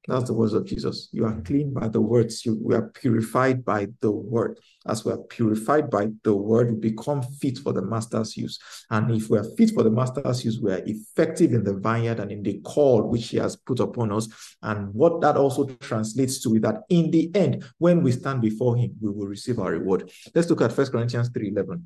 That's 0.08 0.28
the 0.28 0.34
words 0.34 0.52
of 0.52 0.64
Jesus. 0.64 1.08
You 1.10 1.26
are 1.26 1.40
clean 1.40 1.72
by 1.74 1.88
the 1.88 2.00
words. 2.00 2.46
You, 2.46 2.58
we 2.62 2.74
are 2.74 2.90
purified 2.90 3.64
by 3.64 3.88
the 4.00 4.10
word. 4.10 4.60
As 4.86 5.04
we 5.04 5.12
are 5.12 5.18
purified 5.18 5.90
by 5.90 6.08
the 6.22 6.34
word, 6.34 6.70
we 6.70 6.90
become 6.90 7.22
fit 7.22 7.58
for 7.58 7.72
the 7.72 7.82
master's 7.82 8.36
use. 8.36 8.60
And 8.90 9.10
if 9.10 9.28
we 9.28 9.38
are 9.38 9.44
fit 9.56 9.72
for 9.72 9.82
the 9.82 9.90
master's 9.90 10.44
use, 10.44 10.60
we 10.60 10.72
are 10.72 10.82
effective 10.86 11.52
in 11.52 11.64
the 11.64 11.74
vineyard 11.74 12.20
and 12.20 12.30
in 12.30 12.44
the 12.44 12.60
call 12.60 13.02
which 13.02 13.28
he 13.28 13.38
has 13.38 13.56
put 13.56 13.80
upon 13.80 14.12
us. 14.12 14.28
And 14.62 14.94
what 14.94 15.20
that 15.22 15.36
also 15.36 15.64
translates 15.64 16.40
to 16.42 16.54
is 16.54 16.60
that 16.60 16.82
in 16.88 17.10
the 17.10 17.34
end, 17.34 17.64
when 17.78 18.02
we 18.02 18.12
stand 18.12 18.42
before 18.42 18.76
him, 18.76 18.94
we 19.00 19.10
will 19.10 19.26
receive 19.26 19.58
our 19.58 19.72
reward. 19.72 20.08
Let's 20.34 20.48
look 20.48 20.60
at 20.60 20.76
1 20.76 20.86
Corinthians 20.86 21.30
3 21.30 21.48
11. 21.48 21.84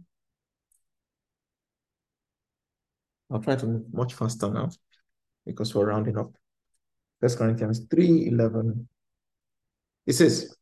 I'll 3.30 3.40
try 3.40 3.56
to 3.56 3.66
move 3.66 3.84
much 3.92 4.14
faster 4.14 4.50
now 4.50 4.70
because 5.46 5.74
we're 5.74 5.86
rounding 5.86 6.18
up. 6.18 6.32
First 7.20 7.38
Corinthians 7.38 7.86
3 7.90 8.28
11. 8.28 8.88
It 10.06 10.14
says, 10.14 10.54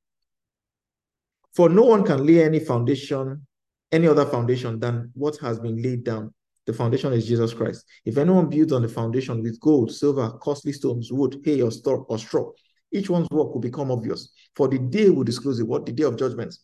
For 1.55 1.69
no 1.69 1.83
one 1.83 2.05
can 2.05 2.27
lay 2.27 2.45
any 2.45 2.59
foundation, 2.59 3.47
any 3.93 4.09
other 4.09 4.27
foundation 4.27 4.79
than 4.79 5.11
what 5.15 5.37
has 5.39 5.59
been 5.59 5.81
laid 5.81 6.05
down. 6.05 6.35
The 6.67 6.75
foundation 6.75 7.15
is 7.15 7.27
Jesus 7.27 7.55
Christ. 7.55 7.87
If 8.05 8.19
anyone 8.19 8.51
builds 8.51 8.73
on 8.73 8.83
the 8.83 8.89
foundation 8.89 9.43
with 9.43 9.59
gold, 9.59 9.91
silver, 9.91 10.33
costly 10.43 10.73
stones, 10.73 11.11
wood, 11.11 11.41
hay, 11.43 11.63
or 11.63 11.71
straw, 11.71 12.05
or 12.09 12.19
straw, 12.19 12.51
each 12.93 13.09
one's 13.09 13.29
work 13.31 13.55
will 13.55 13.61
become 13.61 13.91
obvious. 13.91 14.31
For 14.55 14.69
the 14.69 14.79
day 14.79 15.09
will 15.09 15.25
disclose 15.25 15.61
it, 15.61 15.67
what 15.67 15.87
the 15.87 15.93
day 15.93 16.05
of 16.05 16.19
judgment, 16.19 16.55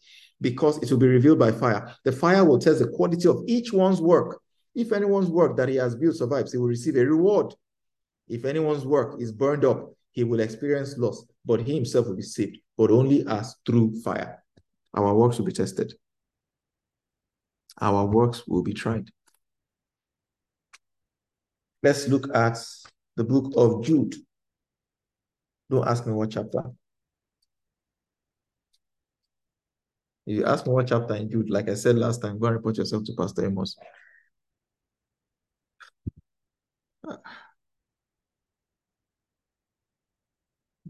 because 0.40 0.82
it 0.82 0.90
will 0.90 0.98
be 0.98 1.07
revealed 1.07 1.38
by 1.38 1.52
fire. 1.52 1.94
The 2.05 2.12
fire 2.12 2.44
will 2.44 2.59
test 2.59 2.80
the 2.80 2.88
quality 2.88 3.28
of 3.28 3.44
each 3.46 3.72
one's 3.72 4.00
work. 4.00 4.40
If 4.75 4.93
anyone's 4.93 5.29
work 5.29 5.57
that 5.57 5.68
he 5.68 5.77
has 5.77 5.95
built 5.95 6.16
survives, 6.16 6.53
he 6.53 6.59
will 6.59 6.68
receive 6.68 6.97
a 6.97 7.05
reward. 7.07 7.55
If 8.29 8.45
anyone's 8.45 8.85
work 8.85 9.20
is 9.20 9.33
burned 9.33 9.64
up, 9.64 9.93
he 10.11 10.25
will 10.25 10.41
experience 10.41 10.97
loss, 10.97 11.25
but 11.45 11.61
he 11.61 11.75
himself 11.75 12.07
will 12.07 12.16
be 12.16 12.22
saved, 12.22 12.59
but 12.77 12.91
only 12.91 13.27
as 13.27 13.57
through 13.66 14.01
fire. 14.03 14.43
Our 14.95 15.14
works 15.14 15.39
will 15.39 15.47
be 15.47 15.53
tested. 15.53 15.93
Our 17.81 18.07
works 18.07 18.47
will 18.47 18.62
be 18.62 18.72
tried. 18.72 19.11
Let's 21.83 22.09
look 22.09 22.35
at 22.35 22.59
the 23.16 23.25
book 23.25 23.53
of 23.57 23.85
Jude. 23.85 24.14
Don't 25.70 25.87
ask 25.87 26.07
me 26.07 26.12
what 26.12 26.31
chapter. 26.31 26.62
If 30.27 30.39
you 30.39 30.45
ask 30.47 30.66
me 30.66 30.72
what 30.72 30.87
chapter 30.87 31.14
in 31.16 31.31
Jude, 31.31 31.51
like 31.51 31.68
I 31.68 31.75
said 31.75 31.97
last 31.97 32.22
time, 32.22 32.39
go 32.39 32.47
and 32.47 32.57
report 32.57 32.79
yourself 32.79 33.05
to 33.05 33.12
Pastor 33.18 33.45
Amos. 33.45 33.77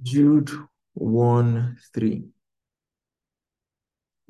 Jude 0.02 0.50
1 0.94 1.76
3. 1.94 2.24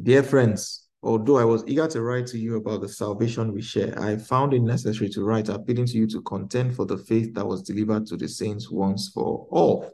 Dear 0.02 0.22
friends, 0.22 0.88
although 1.02 1.38
I 1.38 1.44
was 1.44 1.64
eager 1.66 1.86
to 1.88 2.02
write 2.02 2.26
to 2.28 2.38
you 2.38 2.56
about 2.56 2.80
the 2.80 2.88
salvation 2.88 3.52
we 3.52 3.62
share, 3.62 3.98
I 4.00 4.16
found 4.16 4.54
it 4.54 4.60
necessary 4.60 5.08
to 5.10 5.24
write 5.24 5.48
appealing 5.48 5.86
to 5.86 5.96
you 5.96 6.06
to 6.08 6.22
contend 6.22 6.74
for 6.74 6.84
the 6.84 6.98
faith 6.98 7.34
that 7.34 7.46
was 7.46 7.62
delivered 7.62 8.06
to 8.06 8.16
the 8.16 8.28
saints 8.28 8.70
once 8.70 9.10
for 9.12 9.46
all. 9.50 9.90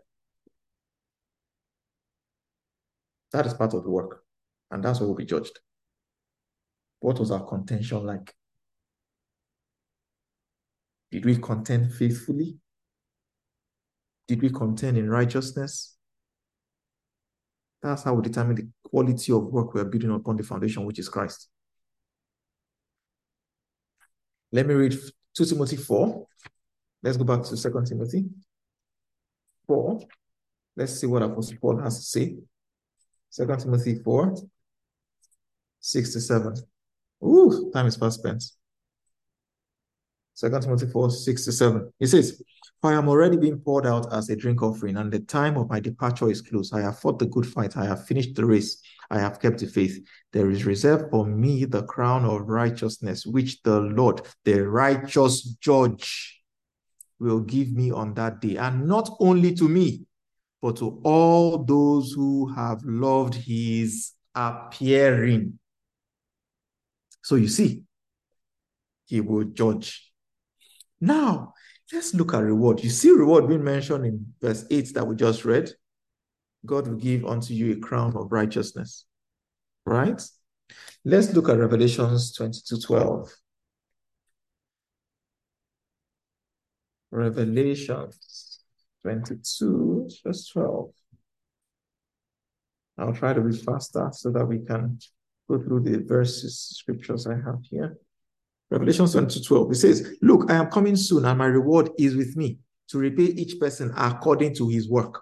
That 3.33 3.47
is 3.47 3.55
part 3.55 3.75
of 3.75 3.85
the 3.85 3.91
work, 3.91 4.25
and 4.71 4.83
that's 4.83 5.01
what 5.01 5.09
will 5.09 5.15
be 5.15 5.25
judged. 5.25 5.59
What 7.01 7.19
was 7.19 7.31
our 7.31 7.45
contention 7.47 8.05
like? 8.05 8.35
Did 11.11 11.25
we 11.25 11.37
contend 11.37 11.93
faithfully? 11.93 12.57
Did 14.29 14.43
we 14.43 14.51
contend 14.51 14.97
in 14.97 15.11
righteousness? 15.11 15.97
That's 17.83 18.03
how 18.05 18.15
we 18.15 18.23
determine 18.23 18.57
the 18.57 18.69
quality 18.89 19.33
of 19.33 19.45
work 19.45 19.75
we 19.75 19.81
are 19.81 19.85
building 19.85 20.11
upon 20.11 20.37
the 20.37 20.43
foundation, 20.43 20.85
which 20.85 20.99
is 20.99 21.09
Christ. 21.09 21.49
Let 24.53 24.67
me 24.67 24.75
read 24.75 24.95
2 25.35 25.45
Timothy 25.47 25.77
4. 25.77 26.27
Let's 27.03 27.17
go 27.17 27.25
back 27.25 27.43
to 27.45 27.57
2 27.57 27.85
Timothy. 27.87 28.27
4. 29.67 30.01
Let's 30.77 31.01
see 31.01 31.07
what 31.07 31.23
Apostle 31.23 31.57
Paul 31.61 31.79
has 31.79 31.99
to 31.99 32.05
say. 32.05 32.37
2 33.37 33.57
Timothy 33.57 33.95
4, 34.03 34.35
6 35.81 36.13
to 36.13 36.21
7. 36.21 36.55
Ooh, 37.25 37.71
time 37.73 37.87
is 37.87 37.97
fast 37.97 38.19
spent. 38.19 38.43
2 40.41 40.49
Timothy 40.61 40.87
4, 40.87 41.11
6 41.11 41.45
to 41.45 41.53
7. 41.53 41.93
He 41.99 42.07
says, 42.07 42.43
For 42.81 42.93
I 42.93 42.97
am 42.97 43.09
already 43.09 43.37
being 43.37 43.59
poured 43.59 43.87
out 43.87 44.11
as 44.13 44.31
a 44.31 44.37
drink 44.37 44.63
offering, 44.63 44.97
and 44.97 45.13
the 45.13 45.21
time 45.21 45.59
of 45.59 45.69
my 45.69 45.81
departure 45.81 46.31
is 46.31 46.41
close. 46.41 46.73
I 46.73 46.81
have 46.81 46.99
fought 46.99 47.19
the 47.19 47.27
good 47.27 47.47
fight. 47.47 47.77
I 47.77 47.85
have 47.85 48.07
finished 48.07 48.35
the 48.35 48.47
race. 48.47 48.81
I 49.11 49.19
have 49.19 49.39
kept 49.39 49.59
the 49.59 49.67
faith. 49.67 50.03
There 50.33 50.51
is 50.51 50.65
reserved 50.65 51.11
for 51.11 51.27
me 51.27 51.67
the 51.67 51.83
crown 51.83 52.25
of 52.25 52.49
righteousness, 52.49 53.27
which 53.27 53.63
the 53.63 53.81
Lord, 53.81 54.23
the 54.45 54.67
righteous 54.67 55.43
judge, 55.61 56.43
will 57.19 57.41
give 57.41 57.73
me 57.73 57.91
on 57.91 58.15
that 58.15 58.41
day. 58.41 58.57
And 58.57 58.87
not 58.87 59.11
only 59.21 59.55
to 59.57 59.69
me, 59.69 60.07
but 60.63 60.77
to 60.77 61.01
all 61.05 61.59
those 61.65 62.13
who 62.13 62.51
have 62.55 62.83
loved 62.85 63.35
his 63.35 64.13
appearing. 64.35 65.59
So 67.23 67.35
you 67.35 67.49
see, 67.49 67.83
he 69.07 69.21
will 69.21 69.45
judge 69.45 70.10
now, 71.01 71.55
let's 71.93 72.15
look 72.15 72.35
at 72.35 72.43
reward. 72.43 72.83
You 72.83 72.91
see 72.91 73.11
reward 73.11 73.49
being 73.49 73.65
mentioned 73.65 74.05
in 74.05 74.27
verse 74.41 74.65
8 74.71 74.95
that 74.95 75.07
we 75.07 75.17
just 75.17 75.45
read. 75.45 75.71
God 76.67 76.89
will 76.89 76.97
give 76.97 77.25
unto 77.25 77.55
you 77.55 77.73
a 77.73 77.77
crown 77.77 78.17
of 78.17 78.31
righteousness. 78.31 79.07
Right? 79.87 80.21
Let's 81.05 81.33
look 81.33 81.49
at 81.49 81.59
Revelations 81.59 82.33
22 82.35 82.81
12. 82.81 83.33
Revelations 87.11 88.61
22, 89.03 90.09
verse 90.23 90.47
12. 90.49 90.91
I'll 92.99 93.15
try 93.15 93.33
to 93.33 93.41
be 93.41 93.57
faster 93.57 94.11
so 94.13 94.31
that 94.31 94.45
we 94.45 94.59
can 94.61 94.99
go 95.49 95.59
through 95.59 95.81
the 95.81 96.05
verses, 96.05 96.59
scriptures 96.59 97.27
I 97.27 97.35
have 97.35 97.65
here. 97.69 97.97
Revelation 98.71 99.07
22 99.07 99.43
12. 99.43 99.73
It 99.73 99.75
says, 99.75 100.17
Look, 100.23 100.51
I 100.51 100.55
am 100.55 100.71
coming 100.71 100.97
soon, 100.97 101.25
and 101.25 101.39
my 101.39 101.47
reward 101.47 101.91
is 101.99 102.15
with 102.15 102.37
me 102.37 102.59
to 102.89 102.99
repay 102.99 103.25
each 103.25 103.59
person 103.59 103.93
according 103.97 104.55
to 104.57 104.69
his 104.69 104.89
work. 104.89 105.21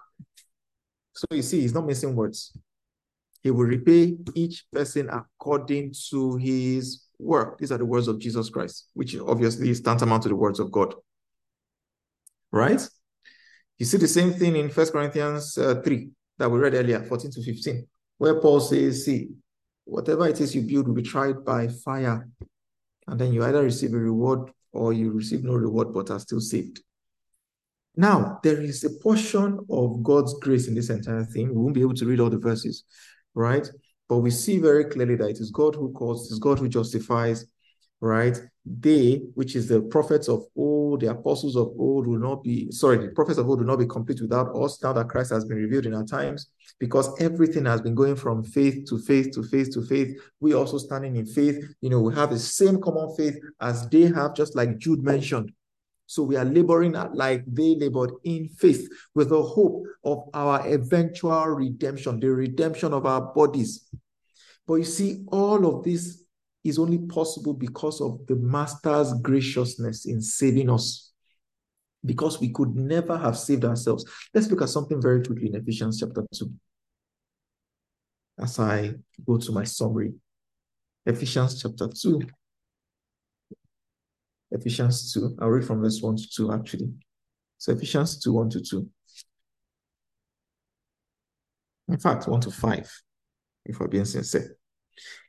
So 1.13 1.25
you 1.31 1.41
see, 1.41 1.61
he's 1.61 1.73
not 1.73 1.85
missing 1.85 2.15
words. 2.15 2.55
He 3.41 3.51
will 3.51 3.65
repay 3.65 4.17
each 4.35 4.65
person 4.71 5.09
according 5.09 5.93
to 6.09 6.37
his 6.37 7.05
work. 7.17 7.57
These 7.57 7.71
are 7.71 7.77
the 7.77 7.85
words 7.85 8.07
of 8.07 8.19
Jesus 8.19 8.49
Christ, 8.49 8.89
which 8.93 9.17
obviously 9.17 9.69
is 9.69 9.81
tantamount 9.81 10.23
to 10.23 10.29
the 10.29 10.35
words 10.35 10.59
of 10.59 10.71
God. 10.71 10.93
Right? 12.51 12.87
You 13.77 13.85
see 13.85 13.97
the 13.97 14.07
same 14.07 14.33
thing 14.33 14.55
in 14.55 14.69
First 14.69 14.91
Corinthians 14.91 15.57
uh, 15.57 15.81
3 15.83 16.09
that 16.37 16.49
we 16.49 16.59
read 16.59 16.73
earlier, 16.73 17.01
14 17.03 17.31
to 17.31 17.43
15, 17.43 17.87
where 18.17 18.39
Paul 18.41 18.59
says, 18.59 19.05
See, 19.05 19.29
whatever 19.85 20.27
it 20.27 20.39
is 20.41 20.53
you 20.53 20.61
build 20.61 20.87
will 20.87 20.95
be 20.95 21.01
tried 21.01 21.45
by 21.45 21.67
fire 21.67 22.27
and 23.09 23.19
then 23.19 23.33
you 23.33 23.43
either 23.43 23.63
receive 23.63 23.93
a 23.93 23.97
reward 23.97 24.51
or 24.71 24.93
you 24.93 25.11
receive 25.11 25.43
no 25.43 25.53
reward 25.53 25.93
but 25.93 26.11
are 26.11 26.19
still 26.19 26.39
saved. 26.39 26.81
Now, 27.95 28.39
there 28.43 28.61
is 28.61 28.83
a 28.83 28.91
portion 29.01 29.59
of 29.69 30.03
God's 30.03 30.33
grace 30.39 30.67
in 30.67 30.75
this 30.75 30.89
entire 30.89 31.25
thing. 31.25 31.49
We 31.49 31.61
won't 31.61 31.73
be 31.73 31.81
able 31.81 31.95
to 31.95 32.05
read 32.05 32.19
all 32.19 32.29
the 32.29 32.37
verses, 32.37 32.83
right? 33.33 33.67
But 34.07 34.19
we 34.19 34.31
see 34.31 34.59
very 34.59 34.85
clearly 34.85 35.15
that 35.15 35.29
it 35.29 35.39
is 35.39 35.51
God 35.51 35.75
who 35.75 35.91
calls, 35.91 36.29
it 36.29 36.33
is 36.33 36.39
God 36.39 36.59
who 36.59 36.69
justifies, 36.69 37.45
right? 38.01 38.39
They, 38.65 39.23
which 39.33 39.55
is 39.55 39.67
the 39.67 39.81
prophets 39.81 40.29
of 40.29 40.43
old, 40.55 41.01
the 41.01 41.11
apostles 41.11 41.55
of 41.55 41.71
old, 41.77 42.07
will 42.07 42.19
not 42.19 42.43
be, 42.43 42.71
sorry, 42.71 42.97
the 42.97 43.09
prophets 43.09 43.39
of 43.39 43.49
old 43.49 43.59
will 43.59 43.67
not 43.67 43.79
be 43.79 43.87
complete 43.87 44.21
without 44.21 44.55
us 44.55 44.81
now 44.83 44.93
that 44.93 45.09
Christ 45.09 45.31
has 45.31 45.45
been 45.45 45.57
revealed 45.57 45.85
in 45.85 45.93
our 45.93 46.05
times, 46.05 46.51
because 46.79 47.09
everything 47.19 47.65
has 47.65 47.81
been 47.81 47.95
going 47.95 48.15
from 48.15 48.43
faith 48.43 48.87
to 48.89 48.99
faith 48.99 49.31
to 49.33 49.43
faith 49.43 49.73
to 49.73 49.81
faith. 49.81 50.17
We 50.39 50.53
also 50.53 50.77
standing 50.77 51.15
in 51.15 51.25
faith, 51.25 51.63
you 51.81 51.89
know, 51.89 51.99
we 51.99 52.13
have 52.13 52.29
the 52.29 52.39
same 52.39 52.79
common 52.79 53.15
faith 53.15 53.37
as 53.59 53.87
they 53.89 54.03
have, 54.03 54.35
just 54.35 54.55
like 54.55 54.77
Jude 54.77 55.03
mentioned. 55.03 55.51
So 56.05 56.23
we 56.23 56.37
are 56.37 56.45
laboring 56.45 56.93
like 57.13 57.43
they 57.45 57.75
labored 57.75 58.11
in 58.23 58.49
faith 58.49 58.87
with 59.13 59.29
the 59.29 59.43
hope 59.43 59.83
of 60.03 60.29
our 60.33 60.67
eventual 60.67 61.45
redemption, 61.47 62.19
the 62.19 62.31
redemption 62.31 62.93
of 62.93 63.05
our 63.05 63.21
bodies. 63.33 63.87
But 64.65 64.75
you 64.75 64.85
see, 64.85 65.23
all 65.27 65.65
of 65.67 65.83
this 65.83 66.23
is 66.69 66.79
only 66.79 66.99
possible 66.99 67.53
because 67.53 68.01
of 68.01 68.25
the 68.27 68.35
Master's 68.35 69.13
graciousness 69.21 70.05
in 70.05 70.21
saving 70.21 70.69
us. 70.69 71.11
Because 72.05 72.39
we 72.39 72.49
could 72.49 72.75
never 72.75 73.17
have 73.17 73.37
saved 73.37 73.65
ourselves. 73.65 74.05
Let's 74.33 74.49
look 74.49 74.61
at 74.61 74.69
something 74.69 75.01
very 75.01 75.21
quickly 75.21 75.47
in 75.47 75.55
Ephesians 75.55 75.99
chapter 75.99 76.23
2. 76.33 76.49
As 78.39 78.57
I 78.57 78.93
go 79.25 79.37
to 79.37 79.51
my 79.51 79.65
summary, 79.65 80.13
Ephesians 81.05 81.61
chapter 81.61 81.89
2. 81.89 82.21
Ephesians 84.51 85.13
2. 85.13 85.37
I'll 85.39 85.49
read 85.49 85.65
from 85.65 85.81
verse 85.81 86.01
1 86.01 86.15
to 86.15 86.29
2 86.29 86.53
actually. 86.53 86.93
So 87.57 87.73
Ephesians 87.73 88.19
2, 88.19 88.31
1 88.31 88.49
to 88.51 88.61
2. 88.61 88.89
In 91.89 91.97
fact, 91.97 92.27
1 92.27 92.41
to 92.41 92.51
5, 92.51 93.01
if 93.65 93.79
we're 93.79 93.87
being 93.87 94.05
sincere. 94.05 94.58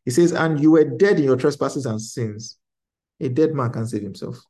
He 0.04 0.10
says, 0.10 0.32
And 0.32 0.60
you 0.60 0.72
were 0.72 0.84
dead 0.84 1.18
in 1.18 1.24
your 1.24 1.36
trespasses 1.36 1.86
and 1.86 2.00
sins. 2.00 2.58
A 3.20 3.28
dead 3.28 3.54
man 3.54 3.70
can 3.70 3.86
save 3.86 4.02
himself. 4.02 4.40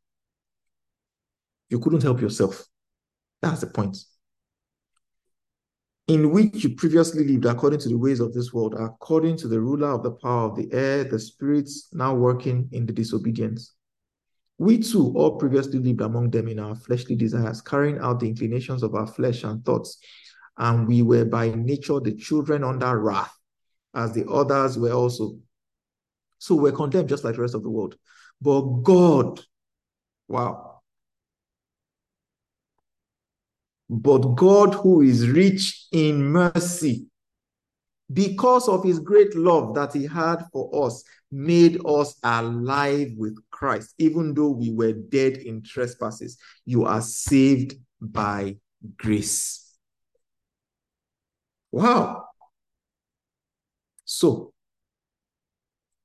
You 1.68 1.78
couldn't 1.80 2.02
help 2.02 2.20
yourself. 2.20 2.66
That's 3.42 3.60
the 3.60 3.66
point. 3.66 3.98
In 6.08 6.30
which 6.30 6.64
you 6.64 6.74
previously 6.74 7.24
lived 7.24 7.46
according 7.46 7.80
to 7.80 7.88
the 7.88 7.98
ways 7.98 8.20
of 8.20 8.32
this 8.32 8.52
world, 8.52 8.74
according 8.78 9.36
to 9.38 9.48
the 9.48 9.60
ruler 9.60 9.88
of 9.88 10.02
the 10.02 10.10
power 10.10 10.48
of 10.48 10.56
the 10.56 10.68
air, 10.72 11.04
the 11.04 11.18
spirits 11.18 11.88
now 11.92 12.14
working 12.14 12.68
in 12.72 12.86
the 12.86 12.92
disobedience. 12.92 13.74
We 14.58 14.78
too 14.78 15.12
all 15.16 15.38
previously 15.38 15.78
lived 15.78 16.00
among 16.00 16.30
them 16.30 16.48
in 16.48 16.58
our 16.58 16.74
fleshly 16.74 17.16
desires, 17.16 17.62
carrying 17.62 17.98
out 17.98 18.20
the 18.20 18.28
inclinations 18.28 18.82
of 18.82 18.94
our 18.94 19.06
flesh 19.06 19.44
and 19.44 19.64
thoughts. 19.64 19.98
And 20.58 20.86
we 20.86 21.02
were 21.02 21.24
by 21.24 21.50
nature 21.50 22.00
the 22.00 22.14
children 22.14 22.64
under 22.64 22.98
wrath 22.98 23.39
as 23.94 24.12
the 24.12 24.28
others 24.28 24.78
were 24.78 24.92
also. 24.92 25.38
So 26.38 26.54
we're 26.54 26.72
condemned 26.72 27.08
just 27.08 27.24
like 27.24 27.34
the 27.34 27.42
rest 27.42 27.54
of 27.54 27.62
the 27.62 27.70
world. 27.70 27.96
But 28.40 28.60
God, 28.82 29.40
wow. 30.28 30.80
But 33.88 34.20
God, 34.36 34.74
who 34.74 35.02
is 35.02 35.28
rich 35.28 35.86
in 35.92 36.22
mercy, 36.22 37.06
because 38.12 38.68
of 38.68 38.84
his 38.84 38.98
great 38.98 39.34
love 39.34 39.74
that 39.74 39.92
he 39.92 40.06
had 40.06 40.44
for 40.52 40.86
us, 40.86 41.04
made 41.30 41.80
us 41.86 42.16
alive 42.22 43.12
with 43.16 43.36
Christ. 43.50 43.94
Even 43.98 44.34
though 44.34 44.50
we 44.50 44.70
were 44.72 44.92
dead 44.92 45.36
in 45.38 45.62
trespasses, 45.62 46.38
you 46.64 46.84
are 46.84 47.02
saved 47.02 47.74
by 48.00 48.56
grace. 48.96 49.76
Wow. 51.70 52.29
So, 54.12 54.52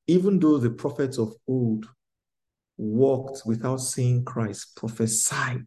even 0.05 0.37
though 0.37 0.59
the 0.59 0.69
prophets 0.69 1.17
of 1.17 1.33
old 1.47 1.87
walked 2.77 3.41
without 3.47 3.77
seeing 3.77 4.23
Christ, 4.23 4.75
prophesied, 4.75 5.65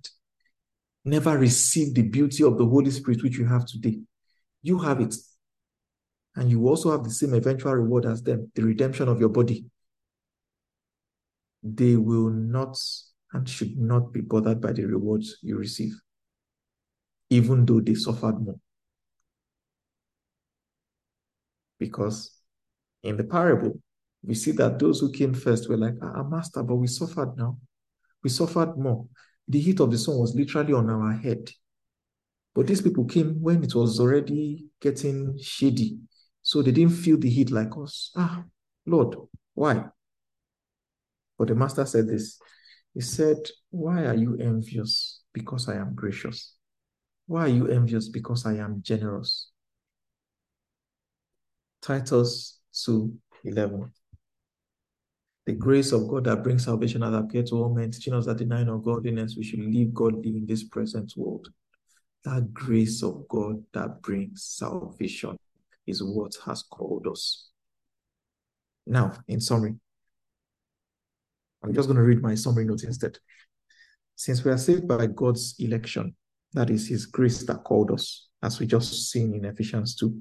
never 1.04 1.36
received 1.36 1.96
the 1.96 2.02
beauty 2.02 2.44
of 2.44 2.56
the 2.56 2.64
Holy 2.64 2.92
Spirit 2.92 3.24
which 3.24 3.38
you 3.38 3.46
have 3.46 3.66
today, 3.66 3.98
you 4.62 4.78
have 4.78 5.00
it. 5.00 5.16
And 6.36 6.48
you 6.48 6.68
also 6.68 6.92
have 6.92 7.02
the 7.02 7.10
same 7.10 7.34
eventual 7.34 7.74
reward 7.74 8.06
as 8.06 8.22
them 8.22 8.52
the 8.54 8.62
redemption 8.62 9.08
of 9.08 9.18
your 9.18 9.30
body. 9.30 9.64
They 11.64 11.96
will 11.96 12.30
not 12.30 12.78
and 13.32 13.48
should 13.48 13.76
not 13.76 14.12
be 14.12 14.20
bothered 14.20 14.60
by 14.60 14.74
the 14.74 14.84
rewards 14.84 15.38
you 15.42 15.56
receive, 15.56 16.00
even 17.30 17.66
though 17.66 17.80
they 17.80 17.94
suffered 17.94 18.40
more. 18.40 18.60
Because 21.78 22.38
in 23.02 23.16
the 23.16 23.24
parable, 23.24 23.80
we 24.22 24.34
see 24.34 24.52
that 24.52 24.78
those 24.78 25.00
who 25.00 25.12
came 25.12 25.34
first 25.34 25.68
were 25.68 25.76
like, 25.76 25.94
ah, 26.02 26.22
Master, 26.24 26.62
but 26.62 26.76
we 26.76 26.86
suffered 26.86 27.36
now. 27.36 27.58
We 28.22 28.30
suffered 28.30 28.76
more. 28.76 29.06
The 29.46 29.60
heat 29.60 29.80
of 29.80 29.90
the 29.90 29.98
sun 29.98 30.18
was 30.18 30.34
literally 30.34 30.72
on 30.72 30.90
our 30.90 31.12
head. 31.12 31.50
But 32.54 32.66
these 32.66 32.82
people 32.82 33.04
came 33.04 33.40
when 33.40 33.62
it 33.62 33.74
was 33.74 34.00
already 34.00 34.66
getting 34.80 35.38
shady. 35.40 35.98
So 36.42 36.62
they 36.62 36.72
didn't 36.72 36.96
feel 36.96 37.18
the 37.18 37.30
heat 37.30 37.50
like 37.50 37.70
us. 37.80 38.10
Ah, 38.16 38.44
Lord, 38.86 39.16
why? 39.54 39.84
But 41.38 41.48
the 41.48 41.54
master 41.54 41.86
said 41.86 42.08
this. 42.08 42.40
He 42.94 43.00
said, 43.00 43.36
Why 43.70 44.06
are 44.06 44.14
you 44.14 44.36
envious? 44.38 45.22
Because 45.32 45.68
I 45.68 45.76
am 45.76 45.94
gracious. 45.94 46.54
Why 47.26 47.42
are 47.42 47.48
you 47.48 47.68
envious? 47.68 48.08
Because 48.08 48.44
I 48.44 48.54
am 48.54 48.82
generous. 48.82 49.50
Titus 51.82 52.60
2 52.84 53.12
11. 53.44 53.92
The 55.46 55.54
grace 55.54 55.92
of 55.92 56.08
God 56.08 56.24
that 56.24 56.42
brings 56.42 56.64
salvation 56.64 57.00
has 57.00 57.14
appeared 57.14 57.46
to 57.46 57.54
all 57.54 57.74
men, 57.74 57.90
teaching 57.90 58.12
us 58.12 58.26
that 58.26 58.36
denying 58.36 58.66
Godliness, 58.82 59.34
we 59.36 59.44
should 59.44 59.60
live 59.60 59.94
godly 59.94 60.36
in 60.36 60.46
this 60.46 60.64
present 60.64 61.14
world. 61.16 61.48
That 62.24 62.52
grace 62.52 63.02
of 63.02 63.26
God 63.28 63.62
that 63.72 64.02
brings 64.02 64.44
salvation 64.44 65.38
is 65.86 66.02
what 66.02 66.36
has 66.44 66.62
called 66.62 67.06
us. 67.06 67.48
Now, 68.86 69.12
in 69.26 69.40
summary, 69.40 69.74
I'm 71.62 71.72
just 71.72 71.88
going 71.88 71.96
to 71.96 72.02
read 72.02 72.20
my 72.20 72.34
summary 72.34 72.66
note 72.66 72.84
instead. 72.84 73.18
Since 74.16 74.44
we 74.44 74.50
are 74.50 74.58
saved 74.58 74.86
by 74.86 75.06
God's 75.06 75.54
election, 75.58 76.14
that 76.52 76.70
is 76.70 76.88
His 76.88 77.06
grace 77.06 77.44
that 77.46 77.64
called 77.64 77.90
us, 77.90 78.28
as 78.42 78.60
we 78.60 78.66
just 78.66 79.10
seen 79.10 79.34
in 79.34 79.44
Ephesians 79.44 79.96
2, 79.96 80.14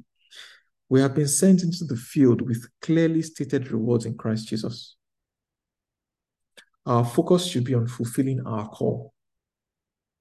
we 0.90 1.02
have 1.02 1.14
been 1.14 1.28
sent 1.28 1.64
into 1.64 1.84
the 1.84 1.96
field 1.96 2.42
with 2.42 2.66
clearly 2.82 3.22
stated 3.22 3.72
rewards 3.72 4.06
in 4.06 4.16
Christ 4.16 4.48
Jesus. 4.48 4.96
Our 6.86 7.04
focus 7.04 7.46
should 7.46 7.66
be 7.66 7.76
on 7.76 7.88
fulfilling 7.88 8.46
our 8.46 8.70
call. 8.70 9.14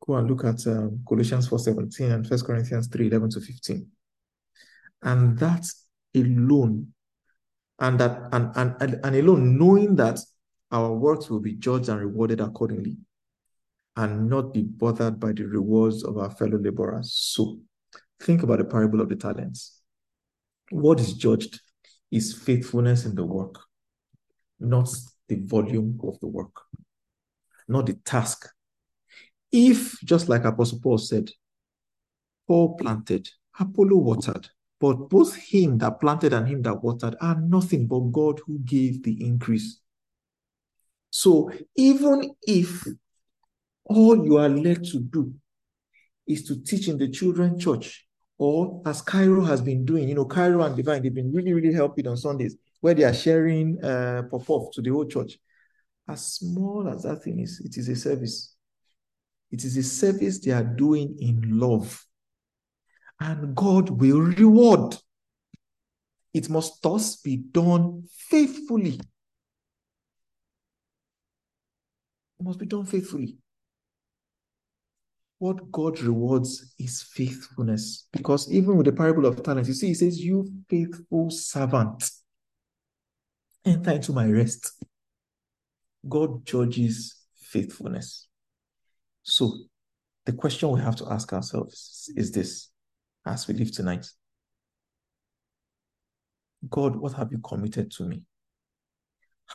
Go 0.05 0.15
and 0.15 0.29
look 0.29 0.45
at 0.45 0.67
um, 0.67 1.01
Colossians 1.09 1.49
4.17 1.49 2.13
and 2.13 2.29
1 2.29 2.41
Corinthians 2.41 2.89
3.11 2.89 3.35
to 3.35 3.41
15. 3.41 3.87
And 5.03 5.39
that 5.39 5.65
alone, 6.15 6.93
and 7.79 8.01
that 8.01 8.29
and, 8.33 8.51
and, 8.57 9.01
and 9.05 9.17
alone 9.17 9.59
knowing 9.59 9.95
that 9.97 10.19
our 10.73 10.93
works 10.93 11.31
will 11.31 11.41
be 11.41 11.55
judged 11.55 11.89
and 11.89 12.01
rewarded 12.01 12.41
accordingly, 12.41 12.97
and 13.95 14.29
not 14.29 14.53
be 14.53 14.63
bothered 14.63 15.21
by 15.21 15.33
the 15.33 15.45
rewards 15.45 16.03
of 16.03 16.19
our 16.19 16.31
fellow 16.31 16.59
laborers. 16.59 17.13
So 17.13 17.61
think 18.21 18.43
about 18.43 18.59
the 18.59 18.65
parable 18.65 19.01
of 19.01 19.09
the 19.09 19.17
talents. 19.17 19.76
What 20.71 21.01
is 21.01 21.15
judged 21.15 21.61
is 22.11 22.35
faithfulness 22.35 23.05
in 23.05 23.15
the 23.15 23.25
work, 23.25 23.61
not 24.59 24.89
the 25.29 25.37
volume 25.37 25.99
of 26.03 26.19
the 26.21 26.27
work, 26.27 26.63
not 27.69 27.87
the 27.87 27.95
task. 27.95 28.49
If, 29.53 30.01
just 30.01 30.29
like 30.29 30.45
Apostle 30.45 30.81
Paul 30.81 30.99
said, 30.99 31.31
Paul 32.47 32.77
planted, 32.77 33.29
Apollo 33.59 33.97
watered, 33.97 34.49
but 34.81 34.95
both 35.09 35.35
him 35.35 35.79
that 35.79 36.01
planted 36.01 36.33
and 36.33 36.47
him 36.47 36.63
that 36.63 36.83
watered 36.83 37.17
are 37.21 37.41
nothing 37.41 37.87
but 37.87 38.13
God 38.13 38.41
who 38.47 38.59
gave 38.59 39.03
the 39.03 39.25
increase. 39.25 39.81
So 41.11 41.51
even 41.77 42.31
if 42.43 42.87
all 43.85 44.25
you 44.25 44.37
are 44.37 44.49
led 44.49 44.85
to 44.85 45.01
do 45.01 45.33
is 46.27 46.45
to 46.45 46.63
teach 46.63 46.89
in 46.89 46.99
the 46.99 47.09
children 47.09 47.59
church, 47.59 48.06
or 48.39 48.83
as 48.85 49.01
Cairo 49.01 49.43
has 49.45 49.61
been 49.63 49.85
doing, 49.85 50.09
you 50.09 50.15
know, 50.15 50.25
Cairo 50.25 50.63
and 50.63 50.77
Divine, 50.77 51.03
they've 51.03 51.15
been 51.15 51.33
really, 51.33 51.53
really 51.53 51.73
helping 51.73 52.07
on 52.07 52.17
Sundays 52.17 52.57
where 52.81 52.95
they 52.95 53.05
are 53.05 53.15
sharing 53.15 53.83
uh, 53.83 54.23
pop-off 54.31 54.73
to 54.75 54.83
the 54.83 54.91
whole 54.91 55.07
church. 55.07 55.39
As 56.09 56.35
small 56.35 56.89
as 56.89 57.03
that 57.03 57.23
thing 57.23 57.41
is, 57.41 57.61
it 57.65 57.77
is 57.77 57.89
a 57.89 57.97
service. 57.97 58.55
It 59.51 59.65
is 59.65 59.77
a 59.77 59.83
service 59.83 60.39
they 60.39 60.53
are 60.53 60.63
doing 60.63 61.17
in 61.19 61.59
love. 61.59 62.05
And 63.19 63.55
God 63.57 63.89
will 63.89 64.21
reward. 64.21 64.97
It 66.35 66.51
must 66.51 66.83
thus 66.83 67.17
be 67.17 67.37
done 67.37 68.05
faithfully. 68.11 69.01
It 72.39 72.45
must 72.45 72.59
be 72.59 72.67
done 72.67 72.85
faithfully 72.85 73.39
what 75.39 75.71
God 75.71 76.01
rewards 76.01 76.75
is 76.79 77.03
faithfulness. 77.03 78.09
Because 78.13 78.51
even 78.51 78.77
with 78.77 78.87
the 78.87 78.93
parable 78.93 79.27
of 79.27 79.43
talents, 79.43 79.69
you 79.69 79.75
see, 79.75 79.89
he 79.89 79.95
says, 79.95 80.19
You 80.19 80.51
faithful 80.69 81.31
servant, 81.31 82.11
enter 83.65 83.93
into 83.93 84.13
my 84.13 84.31
rest. 84.31 84.73
God 86.09 86.47
judges 86.47 87.17
faithfulness. 87.37 88.29
So, 89.23 89.53
the 90.25 90.33
question 90.33 90.71
we 90.71 90.81
have 90.81 90.97
to 90.97 91.07
ask 91.11 91.33
ourselves 91.33 92.11
is 92.17 92.33
this 92.33 92.71
as 93.27 93.47
we 93.47 93.55
live 93.55 93.73
tonight 93.73 94.07
God, 96.69 96.97
what 96.97 97.13
have 97.13 97.31
you 97.33 97.39
committed 97.39 97.91
to 97.93 98.05
me? 98.05 98.23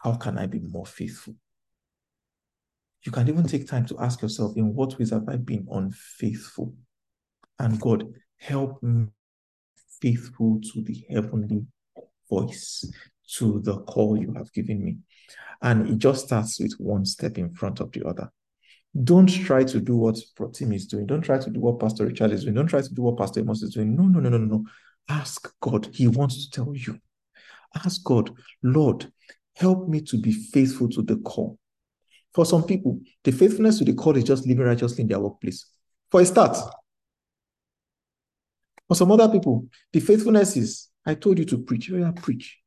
How 0.03 0.15
can 0.15 0.37
I 0.37 0.45
be 0.45 0.59
more 0.59 0.85
faithful? 0.85 1.35
You 3.03 3.11
can 3.11 3.27
even 3.27 3.47
take 3.47 3.67
time 3.67 3.85
to 3.87 3.99
ask 3.99 4.21
yourself, 4.21 4.55
in 4.55 4.75
what 4.75 4.97
ways 4.99 5.09
have 5.09 5.27
I 5.27 5.37
been 5.37 5.67
unfaithful? 5.71 6.73
And 7.59 7.79
God, 7.79 8.05
help 8.37 8.81
me 8.83 9.07
faithful 10.01 10.59
to 10.61 10.81
the 10.81 11.03
heavenly 11.09 11.65
voice, 12.29 12.91
to 13.37 13.59
the 13.61 13.79
call 13.81 14.17
you 14.17 14.33
have 14.33 14.51
given 14.53 14.83
me. 14.83 14.97
And 15.61 15.89
it 15.89 15.97
just 15.97 16.25
starts 16.25 16.59
with 16.59 16.73
one 16.79 17.05
step 17.05 17.37
in 17.37 17.53
front 17.53 17.79
of 17.79 17.91
the 17.91 18.07
other. 18.07 18.31
Don't 19.03 19.27
try 19.27 19.63
to 19.63 19.79
do 19.79 19.95
what 19.95 20.17
Protim 20.37 20.73
is 20.75 20.85
doing. 20.85 21.05
Don't 21.05 21.21
try 21.21 21.37
to 21.37 21.49
do 21.49 21.59
what 21.59 21.79
Pastor 21.79 22.05
Richard 22.05 22.31
is 22.31 22.43
doing. 22.43 22.55
Don't 22.55 22.67
try 22.67 22.81
to 22.81 22.93
do 22.93 23.03
what 23.03 23.17
Pastor 23.17 23.39
Amos 23.39 23.61
is 23.61 23.73
doing. 23.73 23.95
No, 23.95 24.03
no, 24.03 24.19
no, 24.19 24.29
no, 24.29 24.37
no. 24.37 24.65
Ask 25.07 25.53
God. 25.61 25.89
He 25.93 26.07
wants 26.07 26.45
to 26.45 26.51
tell 26.51 26.75
you. 26.75 26.99
Ask 27.73 28.03
God, 28.03 28.31
Lord, 28.63 29.11
help 29.55 29.87
me 29.87 30.01
to 30.01 30.17
be 30.17 30.33
faithful 30.33 30.89
to 30.89 31.01
the 31.01 31.17
call. 31.17 31.57
For 32.33 32.45
some 32.45 32.63
people, 32.63 32.99
the 33.23 33.31
faithfulness 33.31 33.79
to 33.79 33.85
the 33.85 33.93
call 33.93 34.15
is 34.15 34.23
just 34.23 34.47
living 34.47 34.65
righteously 34.65 35.01
in 35.01 35.07
their 35.07 35.19
workplace. 35.19 35.65
For 36.09 36.21
a 36.21 36.25
start. 36.25 36.57
For 38.87 38.95
some 38.95 39.11
other 39.11 39.29
people, 39.29 39.67
the 39.91 39.99
faithfulness 39.99 40.57
is, 40.57 40.89
I 41.05 41.15
told 41.15 41.39
you 41.39 41.45
to 41.45 41.57
preach, 41.57 41.89
oh 41.91 41.97
yeah, 41.97 42.11
preach. 42.11 42.57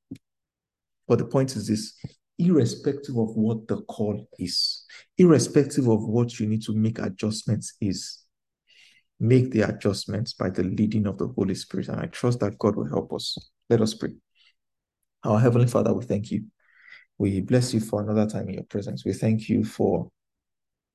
But 1.07 1.19
the 1.19 1.27
point 1.27 1.55
is 1.57 1.67
this 1.67 1.95
irrespective 2.39 3.17
of 3.17 3.37
what 3.37 3.69
the 3.69 3.83
call 3.83 4.27
is, 4.39 4.85
irrespective 5.19 5.87
of 5.89 6.03
what 6.03 6.41
you 6.41 6.47
need 6.47 6.63
to 6.65 6.75
make 6.75 6.99
adjustments 6.99 7.75
is, 7.81 8.25
make 9.21 9.51
the 9.51 9.63
adjustments 9.63 10.33
by 10.33 10.51
the 10.51 10.63
leading 10.63 11.07
of 11.07 11.19
the 11.19 11.29
Holy 11.29 11.55
Spirit. 11.55 11.89
And 11.89 12.01
I 12.01 12.07
trust 12.07 12.41
that 12.41 12.59
God 12.59 12.77
will 12.77 12.89
help 12.89 13.13
us. 13.13 13.37
Let 13.71 13.81
us 13.81 13.95
pray. 13.95 14.15
Our 15.23 15.39
Heavenly 15.39 15.69
Father, 15.69 15.93
we 15.93 16.05
thank 16.05 16.31
you 16.31 16.45
we 17.19 17.41
bless 17.41 17.73
you 17.73 17.81
for 17.81 18.03
another 18.03 18.27
time 18.27 18.49
in 18.49 18.55
your 18.55 18.65
presence. 18.65 19.05
We 19.05 19.13
thank 19.13 19.49
you 19.49 19.65
for 19.65 20.11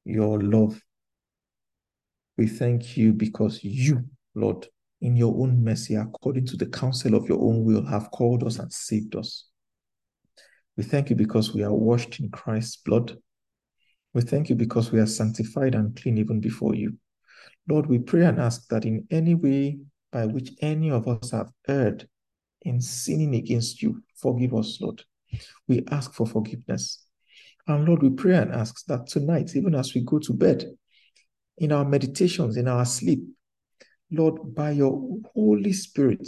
your 0.05 0.41
love. 0.41 0.81
We 2.37 2.47
thank 2.47 2.97
you 2.97 3.13
because 3.13 3.63
you, 3.63 4.05
Lord, 4.35 4.67
in 5.01 5.15
your 5.15 5.33
own 5.41 5.63
mercy, 5.63 5.95
according 5.95 6.45
to 6.47 6.57
the 6.57 6.65
counsel 6.65 7.15
of 7.15 7.27
your 7.27 7.41
own 7.41 7.63
will, 7.63 7.85
have 7.85 8.11
called 8.11 8.43
us 8.43 8.59
and 8.59 8.71
saved 8.71 9.15
us. 9.15 9.45
We 10.77 10.83
thank 10.83 11.09
you 11.09 11.15
because 11.15 11.53
we 11.53 11.63
are 11.63 11.73
washed 11.73 12.19
in 12.19 12.29
Christ's 12.29 12.77
blood. 12.77 13.17
We 14.13 14.21
thank 14.21 14.49
you 14.49 14.55
because 14.55 14.91
we 14.91 14.99
are 14.99 15.05
sanctified 15.05 15.75
and 15.75 15.95
clean 15.95 16.17
even 16.17 16.39
before 16.39 16.75
you. 16.75 16.97
Lord, 17.67 17.85
we 17.85 17.99
pray 17.99 18.25
and 18.25 18.39
ask 18.39 18.67
that 18.69 18.85
in 18.85 19.05
any 19.11 19.35
way 19.35 19.79
by 20.11 20.25
which 20.25 20.51
any 20.61 20.89
of 20.89 21.07
us 21.07 21.31
have 21.31 21.51
erred 21.67 22.07
in 22.63 22.81
sinning 22.81 23.35
against 23.35 23.81
you, 23.81 24.01
forgive 24.15 24.53
us, 24.53 24.79
Lord. 24.81 25.03
We 25.67 25.85
ask 25.91 26.13
for 26.13 26.25
forgiveness. 26.25 27.05
And 27.67 27.85
Lord, 27.85 28.01
we 28.01 28.09
pray 28.09 28.37
and 28.37 28.53
ask 28.53 28.85
that 28.87 29.07
tonight, 29.07 29.55
even 29.55 29.75
as 29.75 29.93
we 29.93 30.01
go 30.01 30.19
to 30.19 30.33
bed, 30.33 30.65
in 31.57 31.71
our 31.71 31.85
meditations, 31.85 32.57
in 32.57 32.67
our 32.67 32.85
sleep, 32.85 33.21
Lord, 34.11 34.55
by 34.55 34.71
your 34.71 35.19
Holy 35.33 35.73
Spirit, 35.73 36.27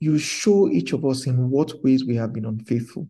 you 0.00 0.18
show 0.18 0.68
each 0.68 0.92
of 0.92 1.04
us 1.04 1.26
in 1.26 1.50
what 1.50 1.84
ways 1.84 2.04
we 2.04 2.16
have 2.16 2.32
been 2.32 2.46
unfaithful 2.46 3.08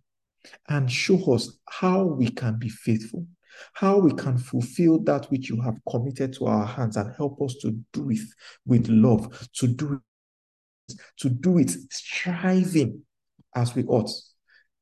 and 0.68 0.90
show 0.90 1.32
us 1.32 1.58
how 1.68 2.04
we 2.04 2.28
can 2.28 2.58
be 2.58 2.68
faithful, 2.68 3.26
how 3.74 3.98
we 3.98 4.12
can 4.12 4.38
fulfill 4.38 4.98
that 5.04 5.30
which 5.30 5.48
you 5.48 5.60
have 5.62 5.78
committed 5.88 6.32
to 6.34 6.46
our 6.46 6.66
hands 6.66 6.96
and 6.96 7.14
help 7.16 7.40
us 7.40 7.54
to 7.62 7.70
do 7.92 8.10
it 8.10 8.20
with 8.66 8.88
love, 8.88 9.48
to 9.54 9.68
do 9.68 10.00
it, 10.88 10.94
to 11.18 11.30
do 11.30 11.58
it 11.58 11.70
striving 11.90 13.02
as 13.54 13.74
we 13.74 13.84
ought. 13.84 14.10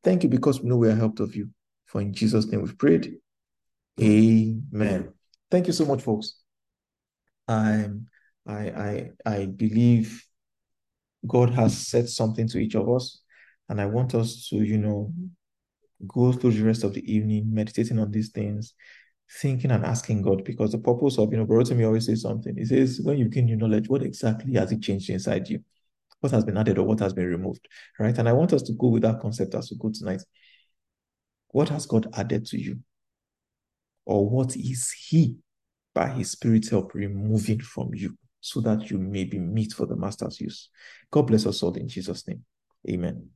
Thank 0.04 0.22
you 0.22 0.28
because 0.28 0.60
we 0.60 0.68
know 0.68 0.76
we 0.76 0.88
are 0.88 0.94
helped 0.94 1.20
of 1.20 1.34
you. 1.34 1.50
For 1.86 2.00
in 2.00 2.12
Jesus' 2.12 2.46
name 2.46 2.62
we've 2.62 2.78
prayed. 2.78 3.14
Amen. 4.00 5.12
Thank 5.50 5.66
you 5.66 5.72
so 5.72 5.84
much, 5.84 6.02
folks. 6.02 6.34
I'm, 7.48 8.06
I, 8.46 8.52
I, 8.54 9.10
I 9.26 9.46
believe 9.46 10.24
God 11.26 11.50
has 11.50 11.76
said 11.76 12.08
something 12.08 12.46
to 12.48 12.58
each 12.58 12.76
of 12.76 12.88
us, 12.88 13.20
and 13.68 13.80
I 13.80 13.86
want 13.86 14.14
us 14.14 14.48
to, 14.50 14.56
you 14.56 14.78
know, 14.78 15.12
go 16.06 16.32
through 16.32 16.52
the 16.52 16.62
rest 16.62 16.84
of 16.84 16.94
the 16.94 17.12
evening 17.12 17.52
meditating 17.52 17.98
on 17.98 18.10
these 18.10 18.30
things, 18.30 18.74
thinking 19.40 19.70
and 19.72 19.84
asking 19.84 20.22
God, 20.22 20.44
because 20.44 20.72
the 20.72 20.78
purpose 20.78 21.18
of, 21.18 21.32
you 21.32 21.38
know, 21.38 21.46
Barotimi 21.46 21.84
always 21.86 22.06
says 22.06 22.22
something. 22.22 22.56
He 22.56 22.66
says, 22.66 23.00
when 23.02 23.18
you 23.18 23.28
gain 23.28 23.46
new 23.46 23.56
knowledge, 23.56 23.88
what 23.88 24.02
exactly 24.02 24.54
has 24.54 24.70
it 24.70 24.82
changed 24.82 25.10
inside 25.10 25.48
you? 25.48 25.60
What 26.20 26.32
has 26.32 26.44
been 26.44 26.56
added 26.56 26.78
or 26.78 26.86
what 26.86 27.00
has 27.00 27.12
been 27.12 27.26
removed, 27.26 27.68
right? 27.98 28.16
And 28.18 28.28
I 28.28 28.32
want 28.32 28.52
us 28.52 28.62
to 28.62 28.72
go 28.72 28.88
with 28.88 29.02
that 29.02 29.20
concept 29.20 29.54
as 29.54 29.70
we 29.70 29.78
go 29.78 29.90
tonight. 29.92 30.22
What 31.48 31.68
has 31.68 31.86
God 31.86 32.08
added 32.14 32.46
to 32.46 32.60
you? 32.60 32.80
Or 34.04 34.28
what 34.28 34.56
is 34.56 34.90
He, 35.08 35.36
by 35.94 36.08
His 36.08 36.32
Spirit's 36.32 36.70
help, 36.70 36.94
removing 36.94 37.60
from 37.60 37.90
you 37.94 38.16
so 38.40 38.60
that 38.60 38.90
you 38.90 38.98
may 38.98 39.24
be 39.24 39.38
meet 39.38 39.72
for 39.72 39.86
the 39.86 39.96
Master's 39.96 40.40
use? 40.40 40.70
God 41.10 41.22
bless 41.22 41.46
us 41.46 41.62
all 41.62 41.74
in 41.74 41.88
Jesus' 41.88 42.26
name. 42.26 42.44
Amen. 42.88 43.28